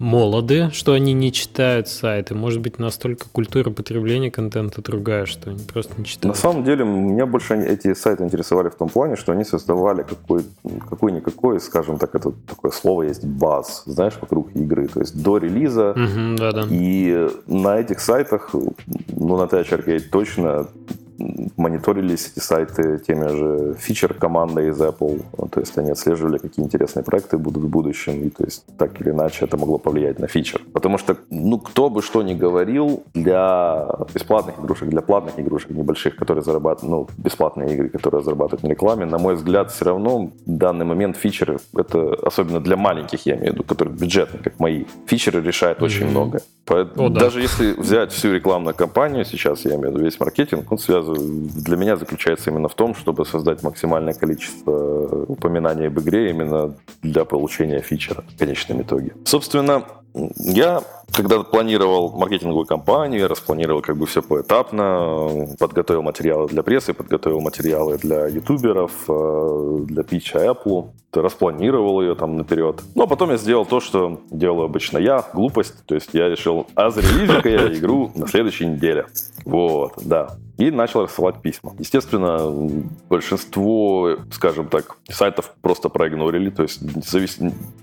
молоды, 0.00 0.70
что 0.72 0.94
они 0.94 1.12
не 1.12 1.30
читают 1.30 1.86
сайты. 1.86 2.34
Может 2.34 2.62
быть, 2.62 2.78
настолько 2.78 3.26
культура 3.30 3.70
потребления 3.70 4.30
контента 4.30 4.82
другая, 4.82 5.26
что 5.26 5.50
они 5.50 5.62
просто 5.62 5.92
не 5.98 6.06
читают. 6.06 6.34
На 6.34 6.40
самом 6.40 6.64
деле, 6.64 6.84
меня 6.84 7.26
больше 7.26 7.54
эти 7.54 7.92
сайты 7.92 8.24
интересовали 8.24 8.70
в 8.70 8.74
том 8.74 8.88
плане, 8.88 9.16
что 9.16 9.32
они 9.32 9.44
создавали 9.44 10.02
какой, 10.02 10.44
какой-никакой, 10.88 11.60
скажем 11.60 11.98
так, 11.98 12.14
это 12.14 12.32
такое 12.48 12.72
слово 12.72 13.02
есть, 13.02 13.24
баз, 13.24 13.82
знаешь, 13.84 14.14
вокруг 14.18 14.56
игры. 14.56 14.88
То 14.88 15.00
есть 15.00 15.22
до 15.22 15.36
релиза. 15.36 15.90
Угу, 15.90 16.36
да-да. 16.38 16.66
И 16.70 17.28
на 17.46 17.78
этих 17.78 18.00
сайтах, 18.00 18.54
ну, 18.54 19.36
на 19.36 19.46
T-Arcade 19.46 20.08
точно 20.10 20.66
мониторились 21.56 22.32
эти 22.32 22.42
сайты 22.42 22.98
теми 22.98 23.28
же 23.28 23.74
фичер 23.78 24.14
командой 24.14 24.68
из 24.68 24.80
Apple. 24.80 25.22
То 25.50 25.60
есть 25.60 25.76
они 25.78 25.90
отслеживали, 25.90 26.38
какие 26.38 26.64
интересные 26.64 27.04
проекты 27.04 27.38
будут 27.38 27.64
в 27.64 27.68
будущем. 27.68 28.22
И 28.22 28.30
то 28.30 28.44
есть 28.44 28.64
так 28.78 29.00
или 29.00 29.10
иначе 29.10 29.44
это 29.44 29.56
могло 29.56 29.78
повлиять 29.78 30.18
на 30.18 30.26
фичер. 30.26 30.62
Потому 30.72 30.98
что, 30.98 31.16
ну, 31.30 31.58
кто 31.58 31.90
бы 31.90 32.02
что 32.02 32.22
ни 32.22 32.34
говорил, 32.34 33.02
для 33.14 33.88
бесплатных 34.14 34.58
игрушек, 34.58 34.88
для 34.88 35.02
платных 35.02 35.38
игрушек 35.38 35.70
небольших, 35.70 36.16
которые 36.16 36.42
зарабатывают, 36.42 36.90
ну, 36.90 37.22
бесплатные 37.22 37.74
игры, 37.74 37.88
которые 37.88 38.22
зарабатывают 38.22 38.62
на 38.62 38.68
рекламе, 38.68 39.06
на 39.06 39.18
мой 39.18 39.34
взгляд, 39.34 39.70
все 39.70 39.84
равно 39.84 40.18
в 40.18 40.30
данный 40.46 40.84
момент 40.84 41.16
фичеры, 41.16 41.58
это 41.76 42.14
особенно 42.22 42.60
для 42.60 42.76
маленьких, 42.76 43.26
я 43.26 43.34
имею 43.34 43.52
в 43.52 43.54
виду, 43.54 43.64
которые 43.64 43.94
бюджетные, 43.96 44.42
как 44.42 44.58
мои, 44.58 44.84
фичеры 45.06 45.42
решают 45.42 45.78
mm-hmm. 45.78 45.84
очень 45.84 46.06
много. 46.06 46.40
Поэтому, 46.64 47.06
О, 47.06 47.08
да. 47.08 47.20
Даже 47.20 47.40
если 47.40 47.72
взять 47.72 48.12
всю 48.12 48.32
рекламную 48.32 48.74
кампанию 48.74 49.24
сейчас, 49.24 49.64
я 49.64 49.74
имею 49.74 49.90
в 49.90 49.94
виду 49.94 50.04
весь 50.04 50.20
маркетинг, 50.20 50.70
он 50.70 50.78
связан 50.78 51.09
для 51.14 51.76
меня 51.76 51.96
заключается 51.96 52.50
именно 52.50 52.68
в 52.68 52.74
том, 52.74 52.94
чтобы 52.94 53.24
создать 53.26 53.62
максимальное 53.62 54.14
количество 54.14 54.72
упоминаний 55.26 55.88
об 55.88 55.98
игре 56.00 56.30
именно 56.30 56.74
для 57.02 57.24
получения 57.24 57.80
фичера 57.80 58.24
в 58.34 58.38
конечном 58.38 58.82
итоге. 58.82 59.14
Собственно, 59.24 59.84
я 60.36 60.82
когда 61.12 61.42
планировал 61.42 62.12
маркетинговую 62.16 62.66
кампанию, 62.66 63.22
я 63.22 63.28
распланировал 63.28 63.82
как 63.82 63.96
бы 63.96 64.06
все 64.06 64.22
поэтапно, 64.22 65.48
подготовил 65.58 66.02
материалы 66.02 66.48
для 66.48 66.62
прессы, 66.62 66.94
подготовил 66.94 67.40
материалы 67.40 67.98
для 67.98 68.26
ютуберов, 68.26 68.92
э, 69.08 69.78
для 69.86 70.02
питча 70.04 70.38
Apple, 70.38 70.90
распланировал 71.12 72.00
ее 72.00 72.14
там 72.14 72.36
наперед. 72.36 72.82
Ну, 72.94 73.02
а 73.02 73.06
потом 73.06 73.30
я 73.30 73.36
сделал 73.36 73.66
то, 73.66 73.80
что 73.80 74.20
делаю 74.30 74.66
обычно 74.66 74.98
я, 74.98 75.24
глупость, 75.34 75.84
то 75.86 75.94
есть 75.94 76.10
я 76.12 76.28
решил, 76.28 76.66
а 76.74 76.90
зарелизю-ка 76.90 77.48
я 77.48 77.72
игру 77.74 78.12
на 78.14 78.28
следующей 78.28 78.66
неделе. 78.66 79.06
Вот, 79.44 79.94
да 80.02 80.36
и 80.60 80.70
начал 80.70 81.02
рассылать 81.02 81.40
письма. 81.40 81.74
Естественно, 81.78 82.70
большинство, 83.08 84.16
скажем 84.30 84.68
так, 84.68 84.96
сайтов 85.08 85.54
просто 85.62 85.88
проигнорили, 85.88 86.50
то 86.50 86.62
есть 86.62 86.80
завис... 87.08 87.38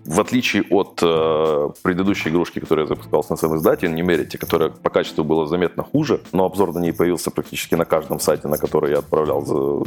в 0.05 0.21
отличие 0.21 0.63
от 0.69 0.99
э, 1.01 1.69
предыдущей 1.81 2.29
игрушки, 2.29 2.59
которая 2.59 2.85
запускалась 2.85 3.29
на 3.29 3.35
самом 3.35 3.57
издате, 3.57 3.87
мерите, 3.87 4.37
которая 4.37 4.69
по 4.69 4.91
качеству 4.91 5.23
была 5.23 5.47
заметно 5.47 5.83
хуже, 5.83 6.21
но 6.31 6.45
обзор 6.45 6.73
на 6.73 6.79
ней 6.79 6.93
появился 6.93 7.31
практически 7.31 7.73
на 7.75 7.85
каждом 7.85 8.19
сайте, 8.19 8.47
на 8.47 8.57
который 8.57 8.91
я 8.91 8.99
отправлял 8.99 9.41
за 9.43 9.83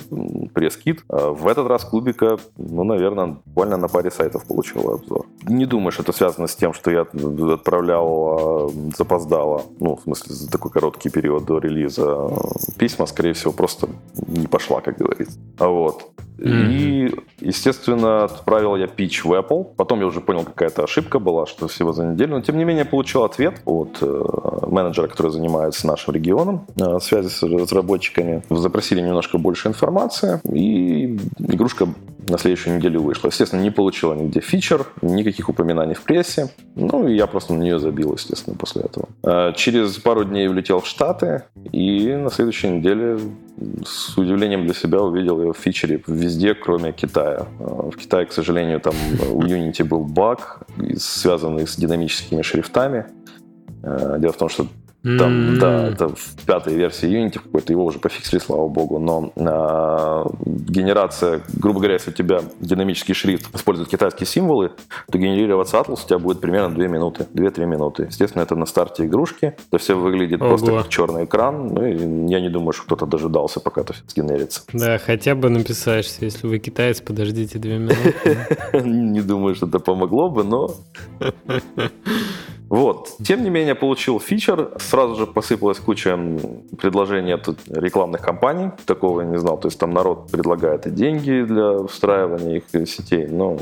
пресс-кит. 0.52 1.04
А 1.08 1.30
в 1.30 1.46
этот 1.46 1.68
раз 1.68 1.84
Кубика, 1.84 2.38
ну, 2.58 2.82
наверное, 2.82 3.36
буквально 3.46 3.76
на 3.76 3.88
паре 3.88 4.10
сайтов 4.10 4.44
получила 4.46 4.94
обзор. 4.94 5.26
Не 5.44 5.66
думаю, 5.66 5.92
что 5.92 6.02
это 6.02 6.12
связано 6.12 6.48
с 6.48 6.56
тем, 6.56 6.72
что 6.72 6.90
я 6.90 7.02
отправлял 7.02 8.68
э, 8.68 8.90
запоздало, 8.96 9.62
ну, 9.78 9.94
в 9.94 10.02
смысле, 10.02 10.34
за 10.34 10.50
такой 10.50 10.72
короткий 10.72 11.08
период 11.08 11.44
до 11.44 11.58
релиза 11.58 12.28
письма, 12.80 13.04
скорее 13.06 13.34
всего, 13.34 13.52
просто 13.52 13.88
не 14.26 14.46
пошла, 14.46 14.80
как 14.80 14.96
говорится. 14.96 15.38
Вот. 15.58 16.12
Mm-hmm. 16.38 16.72
И, 16.72 17.14
естественно, 17.40 18.24
отправил 18.24 18.74
я 18.76 18.86
пич 18.86 19.22
в 19.22 19.32
Apple. 19.32 19.66
Потом 19.76 20.00
я 20.00 20.06
уже 20.06 20.22
понял, 20.22 20.44
какая-то 20.44 20.84
ошибка 20.84 21.18
была, 21.18 21.46
что 21.46 21.68
всего 21.68 21.92
за 21.92 22.06
неделю. 22.06 22.36
Но, 22.36 22.40
тем 22.40 22.56
не 22.56 22.64
менее, 22.64 22.86
получил 22.86 23.24
ответ 23.24 23.60
от 23.66 23.98
э, 24.00 24.66
менеджера, 24.66 25.08
который 25.08 25.30
занимается 25.30 25.86
нашим 25.86 26.14
регионом, 26.14 26.66
э, 26.80 26.98
связи 27.00 27.28
с 27.28 27.42
разработчиками. 27.42 28.42
Запросили 28.48 29.02
немножко 29.02 29.36
больше 29.36 29.68
информации, 29.68 30.40
и 30.50 31.18
игрушка 31.38 31.86
на 32.28 32.38
следующую 32.38 32.76
неделю 32.76 33.02
вышла. 33.02 33.28
Естественно, 33.28 33.60
не 33.60 33.70
получила 33.70 34.14
нигде 34.14 34.40
фичер, 34.40 34.86
никаких 35.02 35.48
упоминаний 35.48 35.94
в 35.94 36.02
прессе. 36.02 36.50
Ну, 36.74 37.06
и 37.08 37.14
я 37.14 37.26
просто 37.26 37.54
на 37.54 37.62
нее 37.62 37.78
забил, 37.78 38.12
естественно, 38.12 38.56
после 38.56 38.82
этого. 38.82 39.08
Э, 39.22 39.52
через 39.54 39.96
пару 39.98 40.24
дней 40.24 40.48
улетел 40.48 40.80
в 40.80 40.86
Штаты, 40.86 41.44
и 41.72 42.14
на 42.14 42.30
следующей 42.30 42.68
неделе 42.68 43.18
с 43.84 44.16
удивлением 44.16 44.64
для 44.64 44.74
себя 44.74 45.00
увидел 45.00 45.40
ее 45.40 45.52
в 45.52 45.56
фичере 45.56 46.02
везде, 46.06 46.54
кроме 46.54 46.92
Китая. 46.92 47.46
Э, 47.58 47.90
в 47.90 47.96
Китае, 47.96 48.26
к 48.26 48.32
сожалению, 48.32 48.80
там 48.80 48.94
у 49.32 49.42
Unity 49.42 49.84
был 49.84 50.04
баг, 50.04 50.66
связанный 50.96 51.66
с 51.66 51.76
динамическими 51.76 52.42
шрифтами. 52.42 53.06
Э, 53.82 54.16
дело 54.18 54.32
в 54.32 54.36
том, 54.36 54.48
что 54.48 54.66
там, 55.02 55.16
mm-hmm. 55.16 55.56
да, 55.58 55.88
это 55.88 56.08
в 56.08 56.44
пятой 56.46 56.74
версии 56.74 57.08
Unity 57.08 57.38
какой-то, 57.38 57.72
его 57.72 57.86
уже 57.86 57.98
пофиксили, 57.98 58.38
слава 58.38 58.68
богу, 58.68 58.98
но 58.98 59.32
э, 59.34 60.24
генерация, 60.44 61.40
грубо 61.54 61.78
говоря, 61.78 61.94
если 61.94 62.10
у 62.10 62.14
тебя 62.14 62.42
динамический 62.60 63.14
шрифт 63.14 63.54
использует 63.54 63.88
китайские 63.88 64.26
символы, 64.26 64.72
то 65.10 65.16
генерироваться 65.18 65.78
Atlas 65.78 66.00
у 66.04 66.06
тебя 66.06 66.18
будет 66.18 66.40
примерно 66.40 66.74
2 66.74 66.86
минуты, 66.88 67.26
2-3 67.32 67.64
минуты. 67.64 68.02
Естественно, 68.10 68.42
это 68.42 68.56
на 68.56 68.66
старте 68.66 69.06
игрушки, 69.06 69.54
это 69.68 69.78
все 69.78 69.94
выглядит 69.94 70.42
Ого. 70.42 70.50
просто 70.50 70.76
как 70.76 70.88
черный 70.90 71.24
экран, 71.24 71.68
ну 71.68 71.86
и 71.86 72.30
я 72.30 72.40
не 72.40 72.50
думаю, 72.50 72.72
что 72.72 72.84
кто-то 72.84 73.06
дожидался, 73.06 73.60
пока 73.60 73.80
это 73.80 73.94
все 73.94 74.02
сгенерится. 74.06 74.62
Да, 74.74 74.98
хотя 74.98 75.34
бы 75.34 75.48
написаешься, 75.48 76.26
если 76.26 76.46
вы 76.46 76.58
китаец, 76.58 77.00
подождите 77.00 77.58
2 77.58 77.72
минуты. 77.72 78.38
Не 78.84 79.22
думаю, 79.22 79.54
что 79.54 79.66
это 79.66 79.78
помогло 79.78 80.28
бы, 80.28 80.44
но... 80.44 80.74
Вот. 82.70 83.16
Тем 83.22 83.42
не 83.42 83.50
менее, 83.50 83.74
получил 83.74 84.20
фичер. 84.20 84.70
Сразу 84.78 85.16
же 85.16 85.26
посыпалась 85.26 85.78
куча 85.78 86.16
предложений 86.80 87.32
от 87.32 87.48
рекламных 87.68 88.22
компаний. 88.22 88.70
Такого 88.86 89.22
я 89.22 89.26
не 89.26 89.38
знал. 89.38 89.58
То 89.58 89.66
есть 89.66 89.78
там 89.78 89.90
народ 89.90 90.30
предлагает 90.30 90.86
и 90.86 90.90
деньги 90.90 91.42
для 91.42 91.84
встраивания 91.88 92.58
их 92.58 92.88
сетей. 92.88 93.26
Но 93.26 93.58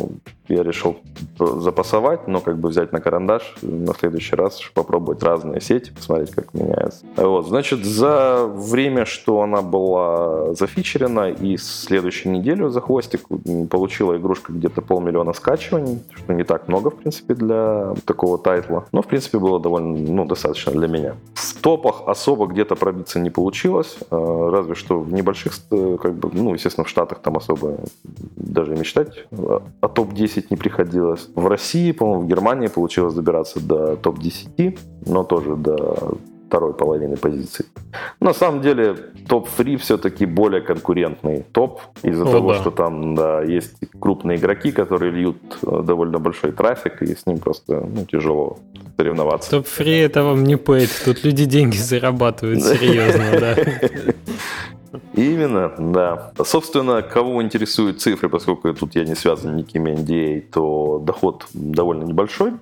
я 0.49 0.62
решил 0.62 0.97
запасовать, 1.38 2.28
но 2.28 2.40
как 2.40 2.59
бы 2.59 2.69
взять 2.69 2.93
на 2.93 3.00
карандаш 3.00 3.57
на 3.62 3.95
следующий 3.95 4.37
раз, 4.37 4.61
попробовать 4.75 5.23
разные 5.23 5.61
сети, 5.61 5.90
посмотреть, 5.90 6.31
как 6.31 6.55
меняется. 6.55 7.05
Вот, 7.17 7.47
значит, 7.47 7.85
за 7.85 8.47
время, 8.47 9.05
что 9.05 9.43
она 9.43 9.62
была 9.62 10.55
зафичерена 10.55 11.31
и 11.31 11.57
следующую 11.57 12.33
неделю 12.33 12.71
за 12.71 12.81
хвостик 12.81 13.26
получила 13.71 14.17
игрушка 14.17 14.52
где-то 14.52 14.83
полмиллиона 14.83 15.33
скачиваний, 15.33 16.02
что 16.14 16.33
не 16.33 16.45
так 16.45 16.69
много, 16.69 16.90
в 16.90 16.97
принципе, 16.97 17.35
для 17.35 17.95
такого 18.05 18.38
тайтла. 18.38 18.85
Но, 18.93 19.02
в 19.02 19.07
принципе, 19.07 19.38
было 19.38 19.61
довольно, 19.61 19.97
ну, 19.97 20.25
достаточно 20.25 20.73
для 20.73 20.88
меня. 20.88 21.14
Топах 21.61 22.03
особо 22.07 22.47
где-то 22.47 22.77
пробиться 22.77 23.19
не 23.19 23.31
получилось, 23.31 23.99
э, 24.11 24.49
разве 24.53 24.75
что 24.75 25.00
в 25.00 25.12
небольших, 25.12 25.55
э, 25.71 25.99
как 26.00 26.15
бы, 26.15 26.31
ну, 26.33 26.55
естественно, 26.55 26.85
в 26.85 26.88
Штатах 26.88 27.19
там 27.19 27.37
особо 27.37 27.79
даже 28.37 28.77
мечтать 28.77 29.27
о 29.81 29.88
топ-10 29.88 30.29
10 30.29 30.50
не 30.50 30.57
приходилось. 30.57 31.29
В 31.35 31.47
России, 31.47 31.93
по-моему, 31.93 32.23
в 32.23 32.29
Германии 32.29 32.69
получилось 32.69 33.15
добираться 33.15 33.61
до 33.61 33.97
топ-10, 33.97 34.79
но 35.07 35.25
тоже 35.25 35.57
до 35.57 36.17
второй 36.49 36.73
половины 36.73 37.17
позиций. 37.17 37.67
На 38.21 38.33
самом 38.33 38.62
деле 38.62 38.95
топ-фри 39.28 39.76
все-таки 39.76 40.26
более 40.26 40.62
конкурентный 40.62 41.45
топ 41.52 41.81
из-за 42.02 42.25
О, 42.25 42.33
того, 42.33 42.52
да. 42.52 42.61
что 42.61 42.71
там 42.71 43.14
да, 43.14 43.43
есть 43.43 43.76
крупные 44.00 44.38
игроки, 44.38 44.73
которые 44.73 45.12
льют 45.12 45.37
э, 45.62 45.83
довольно 45.85 46.19
большой 46.19 46.52
трафик, 46.52 47.02
и 47.02 47.14
с 47.14 47.26
ним 47.26 47.38
просто 47.38 47.81
ну, 47.81 48.05
тяжело 48.07 48.59
соревноваться. 48.97 49.50
Топ-фри 49.50 49.99
это 49.99 50.25
вам 50.25 50.45
не 50.45 50.57
пейт, 50.57 50.90
тут 51.05 51.25
люди 51.25 51.45
деньги 51.45 51.76
зарабатывают 51.76 52.62
серьезно, 52.62 53.40
да. 53.40 53.57
Именно, 55.14 55.73
да. 55.78 56.33
Собственно, 56.45 57.02
кого 57.02 57.43
интересуют 57.43 58.00
цифры, 58.00 58.28
поскольку 58.28 58.73
тут 58.73 58.95
я 58.95 59.05
не 59.05 59.14
связан 59.14 59.57
никакими 59.57 59.90
NDA, 59.90 60.40
то 60.52 61.02
доход 61.05 61.47
довольно 61.52 62.05
небольшой. 62.05 62.52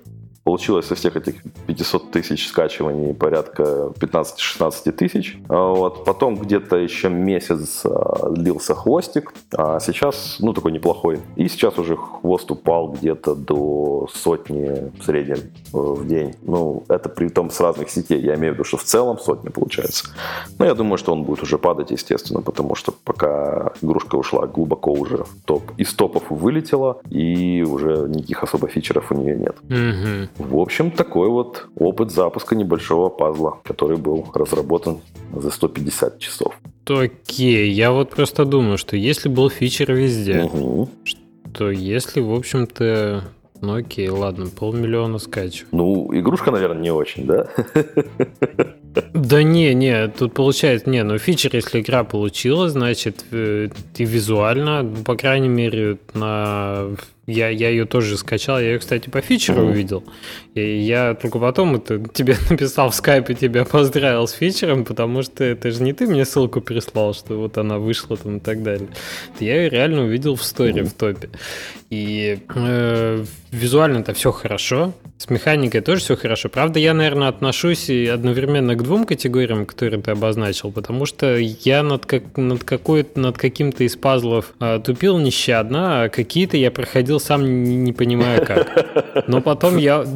Получилось 0.47 0.85
со 0.85 0.95
всех 0.95 1.17
этих 1.17 1.43
500 1.65 2.11
тысяч 2.11 2.47
скачиваний 2.47 3.13
порядка 3.13 3.91
15-16 3.99 4.93
тысяч. 4.93 5.37
А 5.49 5.73
Вот. 5.73 6.05
Потом 6.05 6.37
где-то 6.37 6.77
еще 6.77 7.09
месяц 7.09 7.81
а, 7.83 8.29
длился 8.29 8.73
хвостик, 8.73 9.33
а 9.53 9.81
сейчас, 9.81 10.37
ну, 10.39 10.53
такой 10.53 10.71
неплохой. 10.71 11.19
И 11.35 11.49
сейчас 11.49 11.77
уже 11.77 11.97
хвост 11.97 12.49
упал 12.49 12.93
где-то 12.93 13.35
до 13.35 14.07
сотни 14.13 14.89
в 14.97 15.03
среднем 15.03 15.37
э, 15.37 15.41
в 15.73 16.07
день. 16.07 16.33
Ну, 16.43 16.85
это 16.87 17.09
при 17.09 17.27
том 17.27 17.49
с 17.49 17.59
разных 17.59 17.89
сетей. 17.89 18.21
Я 18.21 18.35
имею 18.35 18.53
в 18.53 18.55
виду, 18.55 18.63
что 18.63 18.77
в 18.77 18.83
целом 18.83 19.19
сотня 19.19 19.51
получается. 19.51 20.11
Но 20.59 20.65
я 20.65 20.75
думаю, 20.75 20.97
что 20.97 21.11
он 21.11 21.23
будет 21.23 21.43
уже 21.43 21.57
падать, 21.57 21.91
естественно, 21.91 22.41
потому 22.41 22.75
что 22.75 22.93
пока 23.03 23.73
игрушка 23.81 24.15
ушла 24.15 24.47
глубоко 24.47 24.93
уже 24.93 25.17
в 25.17 25.41
топ, 25.43 25.63
из 25.75 25.93
топов 25.93 26.23
вылетела, 26.29 27.01
и 27.09 27.65
уже 27.67 28.07
никаких 28.07 28.43
особо 28.43 28.69
фичеров 28.69 29.11
у 29.11 29.15
нее 29.15 29.35
нет. 29.35 29.57
Мгм. 29.67 30.29
В 30.37 30.57
общем, 30.59 30.91
такой 30.91 31.29
вот 31.29 31.67
опыт 31.75 32.11
запуска 32.11 32.55
небольшого 32.55 33.09
пазла, 33.09 33.59
который 33.63 33.97
был 33.97 34.25
разработан 34.33 34.99
за 35.35 35.49
150 35.49 36.19
часов. 36.19 36.53
Окей, 36.87 37.71
я 37.71 37.91
вот 37.91 38.11
просто 38.11 38.45
думаю, 38.45 38.77
что 38.77 38.95
если 38.95 39.29
был 39.29 39.49
фичер 39.49 39.91
везде, 39.93 40.43
Мгм. 40.43 40.89
то 41.53 41.69
если, 41.71 42.21
в 42.21 42.31
общем-то, 42.33 43.23
ну 43.61 43.75
окей, 43.75 44.07
ладно, 44.09 44.47
полмиллиона 44.47 45.17
скачу. 45.17 45.65
Ну, 45.71 46.09
игрушка, 46.13 46.51
наверное, 46.51 46.81
не 46.81 46.91
очень, 46.91 47.25
да? 47.25 47.47
Да 49.13 49.43
не, 49.43 49.73
не, 49.73 50.07
тут 50.07 50.33
получается, 50.33 50.89
не, 50.89 51.03
ну 51.03 51.17
фичер, 51.17 51.55
если 51.55 51.81
игра 51.81 52.03
получила, 52.03 52.69
значит, 52.69 53.25
э, 53.31 53.69
и 53.95 54.05
визуально, 54.05 54.85
по 55.05 55.15
крайней 55.15 55.49
мере, 55.49 55.97
на... 56.13 56.89
Я, 57.25 57.49
я 57.49 57.67
ее 57.67 57.83
тоже 57.83 58.17
скачал, 58.17 58.57
я 58.57 58.67
ее, 58.67 58.79
кстати, 58.79 59.09
по 59.09 59.19
фичеру 59.19 59.63
увидел. 59.63 60.01
И 60.53 60.77
я 60.79 61.13
только 61.13 61.39
потом 61.39 61.75
это 61.75 61.99
тебе 62.13 62.37
написал 62.49 62.89
в 62.89 62.95
скайпе, 62.95 63.33
тебя 63.33 63.65
поздравил 63.65 64.27
с 64.27 64.31
фичером, 64.31 64.85
потому 64.85 65.23
что 65.23 65.43
это 65.43 65.69
же 65.71 65.83
не 65.83 65.91
ты 65.91 66.07
мне 66.07 66.23
ссылку 66.23 66.61
прислал, 66.61 67.13
что 67.13 67.37
вот 67.37 67.57
она 67.57 67.79
вышла 67.79 68.15
там 68.15 68.37
и 68.37 68.39
так 68.39 68.63
далее. 68.63 68.87
Я 69.41 69.61
ее 69.61 69.69
реально 69.69 70.03
увидел 70.03 70.35
в 70.35 70.43
сторе, 70.43 70.83
в 70.83 70.93
топе. 70.93 71.29
И 71.89 72.39
э, 72.55 73.25
визуально 73.51 73.99
это 73.99 74.13
все 74.13 74.31
хорошо, 74.31 74.93
с 75.17 75.29
механикой 75.29 75.81
тоже 75.81 76.01
все 76.01 76.15
хорошо. 76.15 76.49
Правда, 76.49 76.79
я, 76.79 76.93
наверное, 76.93 77.27
отношусь 77.27 77.89
и 77.89 78.07
одновременно 78.07 78.75
к 78.75 78.83
двум 78.87 79.05
категориям, 79.05 79.65
которые 79.65 80.01
ты 80.01 80.11
обозначил, 80.11 80.71
потому 80.71 81.05
что 81.05 81.35
я 81.37 81.83
над, 81.83 82.05
как, 82.05 82.37
над, 82.37 82.63
какой, 82.63 83.05
над 83.15 83.37
каким-то 83.37 83.83
из 83.83 83.97
пазлов 83.97 84.53
э, 84.61 84.79
тупил 84.83 85.17
нещадно, 85.19 86.03
а 86.03 86.09
какие-то 86.09 86.55
я 86.55 86.71
проходил 86.71 87.19
сам 87.19 87.43
не, 87.43 87.75
не 87.75 87.91
понимая 87.91 88.45
как. 88.45 89.25
Но 89.27 89.41
потом 89.41 89.77
я... 89.77 90.05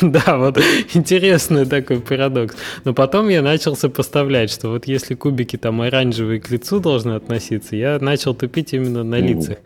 Да, 0.00 0.36
вот 0.36 0.58
интересный 0.94 1.64
такой 1.64 2.00
парадокс. 2.00 2.54
Но 2.84 2.94
потом 2.94 3.28
я 3.28 3.42
начал 3.42 3.74
сопоставлять, 3.74 4.50
что 4.50 4.68
вот 4.68 4.86
если 4.86 5.14
кубики 5.14 5.56
там 5.56 5.80
оранжевые 5.80 6.40
к 6.40 6.50
лицу 6.50 6.78
должны 6.78 7.12
относиться, 7.12 7.74
я 7.76 7.98
начал 8.00 8.34
тупить 8.34 8.72
именно 8.72 9.02
на 9.02 9.18
лицах. 9.18 9.58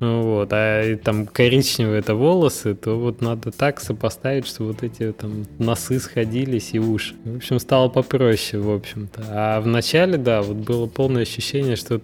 Вот, 0.00 0.48
а 0.52 0.96
там 0.96 1.26
коричневые 1.26 2.00
это 2.00 2.14
волосы, 2.14 2.74
то 2.74 2.98
вот 2.98 3.20
надо 3.20 3.52
так 3.52 3.80
сопоставить, 3.80 4.46
что 4.46 4.64
вот 4.64 4.82
эти 4.82 5.12
там 5.12 5.44
носы 5.58 6.00
сходились 6.00 6.70
и 6.72 6.78
уши. 6.78 7.14
В 7.24 7.36
общем, 7.36 7.58
стало 7.58 7.83
попроще, 7.88 8.62
в 8.62 8.70
общем-то. 8.70 9.22
А 9.28 9.60
в 9.60 9.66
начале, 9.66 10.16
да, 10.16 10.42
вот 10.42 10.56
было 10.56 10.86
полное 10.86 11.22
ощущение, 11.22 11.76
что 11.76 12.00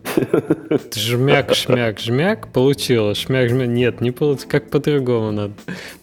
жмяк, 0.95 1.55
шмяк, 1.55 1.99
жмяк 2.01 2.49
получилось, 2.53 3.19
шмяк, 3.19 3.49
жмяк. 3.49 3.69
Нет, 3.69 4.01
не 4.01 4.11
получилось, 4.11 4.47
как 4.49 4.71
по-другому 4.71 5.31
надо. 5.33 5.53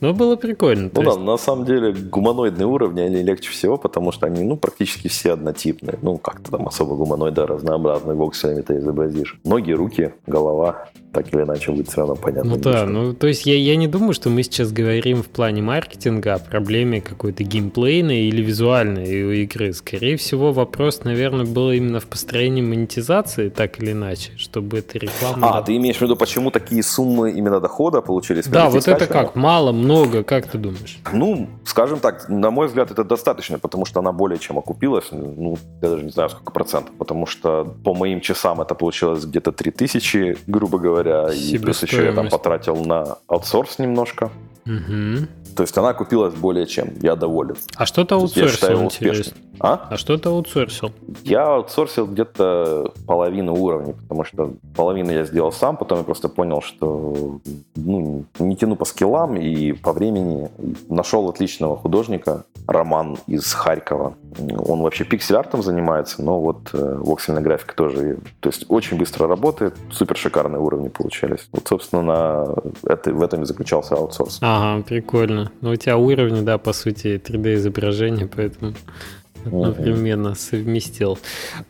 Но 0.01 0.13
было 0.13 0.35
прикольно. 0.35 0.89
Ну 0.93 1.01
да, 1.01 1.11
есть- 1.11 1.19
на 1.21 1.37
самом 1.37 1.65
деле 1.65 1.93
гуманоидные 1.93 2.65
уровни, 2.67 3.01
они 3.01 3.21
легче 3.23 3.49
всего, 3.51 3.77
потому 3.77 4.11
что 4.11 4.25
они, 4.27 4.43
ну, 4.43 4.57
практически 4.57 5.07
все 5.07 5.33
однотипные. 5.33 5.97
Ну, 6.01 6.17
как-то 6.17 6.51
там 6.51 6.67
особо 6.67 6.95
гуманоида 6.95 7.47
разнообразный 7.47 8.15
вокселями 8.15 8.61
ты 8.61 8.77
изобразишь. 8.77 9.39
Ноги, 9.43 9.71
руки, 9.71 10.13
голова, 10.25 10.89
так 11.13 11.33
или 11.33 11.41
иначе 11.41 11.71
будет 11.71 11.89
все 11.89 12.01
равно 12.01 12.15
понятно. 12.15 12.51
Ну 12.51 12.57
да, 12.57 12.85
ну 12.85 13.13
то 13.13 13.27
есть 13.27 13.45
я, 13.45 13.55
я 13.55 13.75
не 13.75 13.87
думаю, 13.87 14.13
что 14.13 14.29
мы 14.29 14.43
сейчас 14.43 14.71
говорим 14.71 15.23
в 15.23 15.27
плане 15.27 15.61
маркетинга 15.61 16.35
о 16.35 16.39
проблеме 16.39 17.01
какой-то 17.01 17.43
геймплейной 17.43 18.27
или 18.27 18.41
визуальной 18.41 19.23
у 19.23 19.31
игры. 19.31 19.73
Скорее 19.73 20.17
всего, 20.17 20.51
вопрос, 20.51 21.03
наверное, 21.03 21.45
был 21.45 21.71
именно 21.71 21.99
в 21.99 22.05
построении 22.05 22.61
монетизации, 22.61 23.49
так 23.49 23.81
или 23.81 23.93
иначе, 23.93 24.31
чтобы 24.37 24.79
эта 24.79 24.99
реклама... 24.99 25.57
А, 25.57 25.61
ты 25.61 25.75
имеешь 25.77 25.97
в 25.97 26.01
виду, 26.01 26.15
почему 26.15 26.51
такие 26.51 26.83
суммы 26.83 27.31
именно 27.31 27.59
дохода 27.59 28.01
получились? 28.01 28.47
Да, 28.47 28.69
вот 28.69 28.87
это 28.87 29.07
как? 29.07 29.35
Мало, 29.35 29.71
много, 29.71 30.23
как 30.23 30.47
ты 30.47 30.57
думаешь? 30.57 30.99
Ну, 31.13 31.47
скажем 31.65 31.99
так, 31.99 32.29
на 32.29 32.51
мой 32.51 32.67
взгляд, 32.67 32.91
это 32.91 33.03
достаточно, 33.03 33.59
потому 33.59 33.85
что 33.85 33.99
она 33.99 34.11
более 34.11 34.39
чем 34.39 34.57
окупилась. 34.57 35.05
Ну, 35.11 35.57
я 35.81 35.89
даже 35.89 36.03
не 36.03 36.11
знаю, 36.11 36.29
сколько 36.29 36.51
процентов, 36.51 36.93
потому 36.97 37.25
что 37.25 37.75
по 37.83 37.93
моим 37.93 38.21
часам 38.21 38.61
это 38.61 38.75
получилось 38.75 39.25
где-то 39.25 39.51
3000, 39.51 40.37
грубо 40.47 40.77
говоря, 40.79 41.06
и 41.33 41.57
плюс 41.57 41.83
еще 41.83 42.05
я 42.05 42.13
там 42.13 42.29
потратил 42.29 42.75
на 42.77 43.17
аутсорс 43.27 43.79
немножко. 43.79 44.31
Мгм. 44.67 45.27
То 45.55 45.63
есть 45.63 45.75
она 45.77 45.89
окупилась 45.89 46.35
более 46.35 46.67
чем, 46.67 46.89
я 47.01 47.15
доволен. 47.15 47.55
А 47.75 47.85
что 47.85 48.05
ты 48.05 48.13
я 48.13 48.47
считаю 48.47 48.77
аутсорсил, 48.77 48.85
успешным. 48.85 49.15
интересно? 49.15 49.37
А? 49.59 49.87
А 49.89 49.97
что 49.97 50.17
ты 50.17 50.29
аутсорсил? 50.29 50.91
Я 51.23 51.47
аутсорсил 51.47 52.05
где-то 52.05 52.93
половину 53.07 53.55
уровней, 53.55 53.93
потому 53.93 54.23
что 54.23 54.53
половину 54.75 55.11
я 55.11 55.23
сделал 55.23 55.51
сам, 55.51 55.77
потом 55.77 55.99
я 55.99 56.03
просто 56.03 56.29
понял, 56.29 56.61
что 56.61 57.39
ну, 57.75 58.25
не 58.37 58.55
тяну 58.55 58.75
по 58.75 58.85
скиллам 58.85 59.35
и 59.35 59.71
по 59.71 59.93
времени. 59.93 60.49
Нашел 60.89 61.27
отличного 61.27 61.75
художника, 61.75 62.43
Роман 62.67 63.17
из 63.27 63.51
Харькова. 63.53 64.13
Он 64.67 64.81
вообще 64.81 65.05
пиксель-артом 65.05 65.63
занимается, 65.63 66.21
но 66.21 66.39
вот 66.39 66.69
э, 66.73 66.97
воксельная 66.99 67.41
графика 67.41 67.75
тоже. 67.75 68.17
То 68.41 68.49
есть 68.49 68.65
очень 68.67 68.97
быстро 68.97 69.27
работает, 69.27 69.75
супер 69.89 70.17
шикарные 70.17 70.59
уровни 70.59 70.89
получались. 70.89 71.47
Вот, 71.53 71.67
собственно, 71.67 72.01
на 72.01 72.55
это, 72.83 73.13
в 73.13 73.23
этом 73.23 73.43
и 73.43 73.45
заключался 73.45 73.95
аутсорс. 73.95 74.39
Ага, 74.57 74.81
прикольно. 74.81 75.51
Ну, 75.61 75.69
у 75.69 75.75
тебя 75.75 75.97
уровни, 75.97 76.41
да, 76.41 76.57
по 76.57 76.73
сути, 76.73 77.21
3D-изображение, 77.23 78.27
поэтому 78.27 78.73
одновременно 79.47 80.35
совместил. 80.35 81.19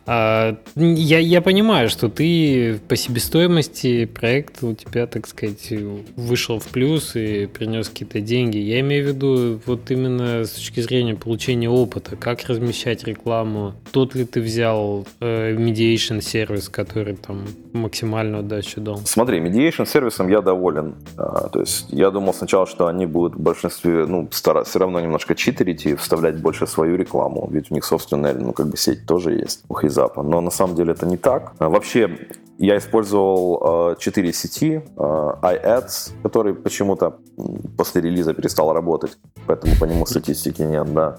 А, 0.06 0.56
я, 0.76 1.18
я 1.18 1.42
понимаю, 1.42 1.88
что 1.88 2.08
ты 2.08 2.80
по 2.88 2.96
себестоимости 2.96 4.04
проект 4.06 4.62
у 4.62 4.74
тебя, 4.74 5.06
так 5.06 5.26
сказать, 5.26 5.72
вышел 6.16 6.58
в 6.58 6.68
плюс 6.68 7.16
и 7.16 7.46
принес 7.46 7.88
какие-то 7.88 8.20
деньги. 8.20 8.58
Я 8.58 8.80
имею 8.80 9.04
в 9.04 9.08
виду 9.08 9.60
вот 9.66 9.90
именно 9.90 10.44
с 10.44 10.50
точки 10.50 10.80
зрения 10.80 11.14
получения 11.14 11.68
опыта, 11.68 12.16
как 12.16 12.44
размещать 12.48 13.04
рекламу, 13.04 13.74
тот 13.92 14.14
ли 14.14 14.24
ты 14.24 14.40
взял 14.40 15.06
э, 15.20 15.54
mediation 15.54 16.20
сервис, 16.20 16.68
который 16.68 17.16
там 17.16 17.46
максимальную 17.72 18.40
отдачу 18.40 18.80
дал. 18.80 19.00
Смотри, 19.04 19.40
mediation 19.40 19.86
сервисом 19.86 20.28
я 20.28 20.40
доволен. 20.40 20.94
А, 21.16 21.48
то 21.48 21.60
есть 21.60 21.86
я 21.90 22.10
думал 22.10 22.34
сначала, 22.34 22.66
что 22.66 22.86
они 22.86 23.06
будут 23.06 23.34
в 23.34 23.40
большинстве, 23.40 24.06
ну, 24.06 24.28
стараться 24.30 24.68
все 24.68 24.78
равно 24.78 25.00
немножко 25.00 25.34
читерить 25.34 25.86
и 25.86 25.94
вставлять 25.94 26.40
больше 26.40 26.66
свою 26.66 26.96
рекламу, 26.96 27.48
ведь 27.50 27.67
у 27.70 27.74
них 27.74 27.84
собственная, 27.84 28.34
ну, 28.34 28.52
как 28.52 28.66
бы 28.68 28.76
сеть 28.76 29.06
тоже 29.06 29.32
есть 29.32 29.64
у 29.68 29.74
Хейзапа. 29.78 30.22
Но 30.22 30.40
на 30.40 30.50
самом 30.50 30.74
деле 30.74 30.92
это 30.92 31.06
не 31.06 31.16
так. 31.16 31.52
А, 31.58 31.68
вообще, 31.68 32.18
я 32.58 32.76
использовал 32.76 33.92
э, 33.92 33.96
4 34.00 34.32
сети, 34.32 34.82
э, 34.96 35.00
iAds, 35.42 36.12
который 36.22 36.54
почему-то 36.54 37.18
после 37.76 38.02
релиза 38.02 38.34
перестал 38.34 38.72
работать, 38.72 39.16
поэтому 39.46 39.74
по 39.78 39.84
нему 39.84 40.06
статистики 40.06 40.62
нет, 40.62 40.92
да. 40.92 41.18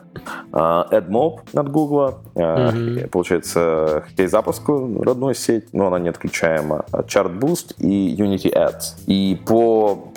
А, 0.52 0.86
AdMob 0.92 1.40
от 1.54 1.72
Google, 1.72 2.16
э, 2.36 2.72
Мгм. 2.72 3.10
получается, 3.10 4.04
запуску 4.18 5.02
родную 5.02 5.34
сеть, 5.34 5.74
но 5.74 5.88
она 5.88 5.98
не 6.00 6.10
отключаема. 6.10 6.86
Chartboost 6.92 7.76
и 7.78 8.14
Unity 8.18 8.54
Ads. 8.54 9.04
И 9.08 9.40
по, 9.48 10.12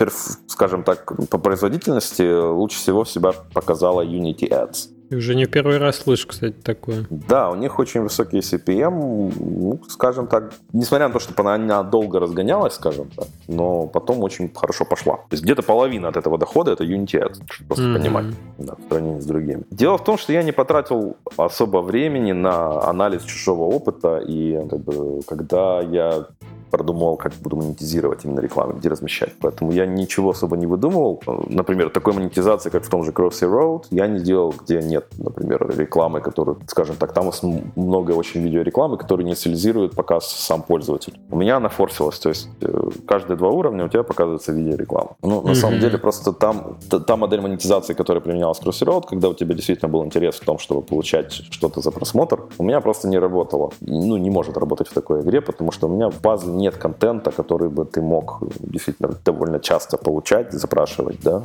скажем 0.47 0.83
так, 0.83 1.13
по 1.29 1.37
производительности 1.37 2.49
лучше 2.51 2.77
всего 2.79 3.05
себя 3.05 3.31
показала 3.53 4.03
Unity 4.05 4.49
Ads. 4.49 4.89
Уже 5.15 5.35
не 5.35 5.45
первый 5.45 5.77
раз 5.77 5.97
слышу, 5.97 6.27
кстати, 6.27 6.55
такое. 6.63 7.05
Да, 7.09 7.49
у 7.49 7.55
них 7.55 7.79
очень 7.79 8.01
высокие 8.01 8.41
CPM, 8.41 9.33
ну, 9.39 9.79
скажем 9.89 10.27
так, 10.27 10.53
несмотря 10.73 11.07
на 11.07 11.13
то, 11.13 11.19
что 11.19 11.33
она 11.47 11.83
долго 11.83 12.19
разгонялась, 12.19 12.73
скажем 12.73 13.09
так, 13.15 13.27
но 13.47 13.87
потом 13.87 14.23
очень 14.23 14.51
хорошо 14.53 14.85
пошла. 14.85 15.15
То 15.17 15.31
есть 15.31 15.43
где-то 15.43 15.63
половина 15.63 16.07
от 16.07 16.17
этого 16.17 16.37
дохода 16.37 16.71
это 16.71 16.83
Unity 16.83 17.21
Ads, 17.21 17.41
чтобы 17.49 17.67
просто 17.67 17.85
mm-hmm. 17.85 17.97
понимать, 17.97 18.25
да, 18.57 18.75
в 18.75 18.89
сравнении 18.89 19.19
с 19.19 19.25
другими. 19.25 19.63
Дело 19.71 19.97
в 19.97 20.03
том, 20.03 20.17
что 20.17 20.33
я 20.33 20.43
не 20.43 20.51
потратил 20.51 21.17
особо 21.37 21.79
времени 21.79 22.31
на 22.31 22.81
анализ 22.89 23.23
чужого 23.23 23.63
опыта, 23.63 24.17
и 24.17 24.67
как 24.69 24.79
бы, 24.79 25.21
когда 25.27 25.81
я 25.81 26.25
продумывал, 26.73 27.17
как 27.17 27.33
буду 27.33 27.55
монетизировать 27.57 28.25
именно 28.25 28.39
рекламу, 28.39 28.73
где 28.73 28.89
размещать. 28.89 29.29
Поэтому 29.39 29.71
я 29.71 29.85
ничего 29.85 30.31
особо 30.31 30.57
не 30.57 30.65
выдумывал. 30.65 31.21
Например, 31.47 31.91
такой 31.91 32.13
монетизации, 32.13 32.71
как 32.71 32.83
в 32.83 32.89
том 32.89 33.03
же 33.03 33.11
Crossy 33.11 33.47
Road, 33.47 33.83
я 33.91 34.07
не 34.07 34.19
делал, 34.19 34.55
где 34.59 34.81
нет, 34.81 35.05
например, 35.19 35.71
рекламы, 35.77 36.19
которую, 36.19 36.57
скажем 36.65 36.95
так, 36.95 37.13
там 37.13 37.31
много 37.75 38.11
очень 38.11 38.41
видеорекламы, 38.41 38.97
которые 38.97 39.27
инициализирует 39.27 39.91
показ 39.91 40.27
сам 40.27 40.63
пользователь. 40.63 41.13
У 41.29 41.37
меня 41.37 41.57
она 41.57 41.69
форсилась, 41.69 42.17
то 42.17 42.29
есть 42.29 42.49
э, 42.61 42.89
каждые 43.07 43.37
два 43.37 43.49
уровня 43.49 43.85
у 43.85 43.89
тебя 43.89 44.03
показывается 44.03 44.51
видеореклама. 44.51 45.15
Ну, 45.21 45.41
на 45.41 45.51
mm-hmm. 45.51 45.55
самом 45.55 45.79
деле, 45.79 45.97
просто 45.99 46.33
там 46.33 46.77
та 46.89 47.15
модель 47.17 47.41
монетизации, 47.41 47.93
которая 47.93 48.21
применялась 48.21 48.57
в 48.57 48.67
Crossy 48.67 48.85
Road, 48.87 49.03
когда 49.09 49.29
у 49.29 49.35
тебя 49.35 49.53
действительно 49.53 49.89
был 49.89 50.03
интерес 50.03 50.35
в 50.35 50.45
том, 50.45 50.57
чтобы 50.57 50.81
получать 50.81 51.33
что-то 51.51 51.81
за 51.81 51.91
просмотр, 51.91 52.39
у 52.57 52.63
меня 52.63 52.81
просто 52.81 53.07
не 53.07 53.19
работала. 53.19 53.69
Ну, 53.81 54.17
не 54.17 54.31
может 54.31 54.57
работать 54.57 54.87
в 54.87 54.93
такой 54.93 55.21
игре, 55.21 55.39
потому 55.39 55.71
что 55.71 55.87
у 55.87 55.91
меня 55.91 56.09
в 56.09 56.19
базе 56.19 56.62
нет 56.63 56.77
контента, 56.77 57.31
который 57.31 57.69
бы 57.69 57.85
ты 57.85 58.01
мог 58.01 58.39
действительно 58.59 59.09
довольно 59.25 59.59
часто 59.59 59.97
получать, 59.97 60.51
запрашивать, 60.51 61.19
да, 61.23 61.41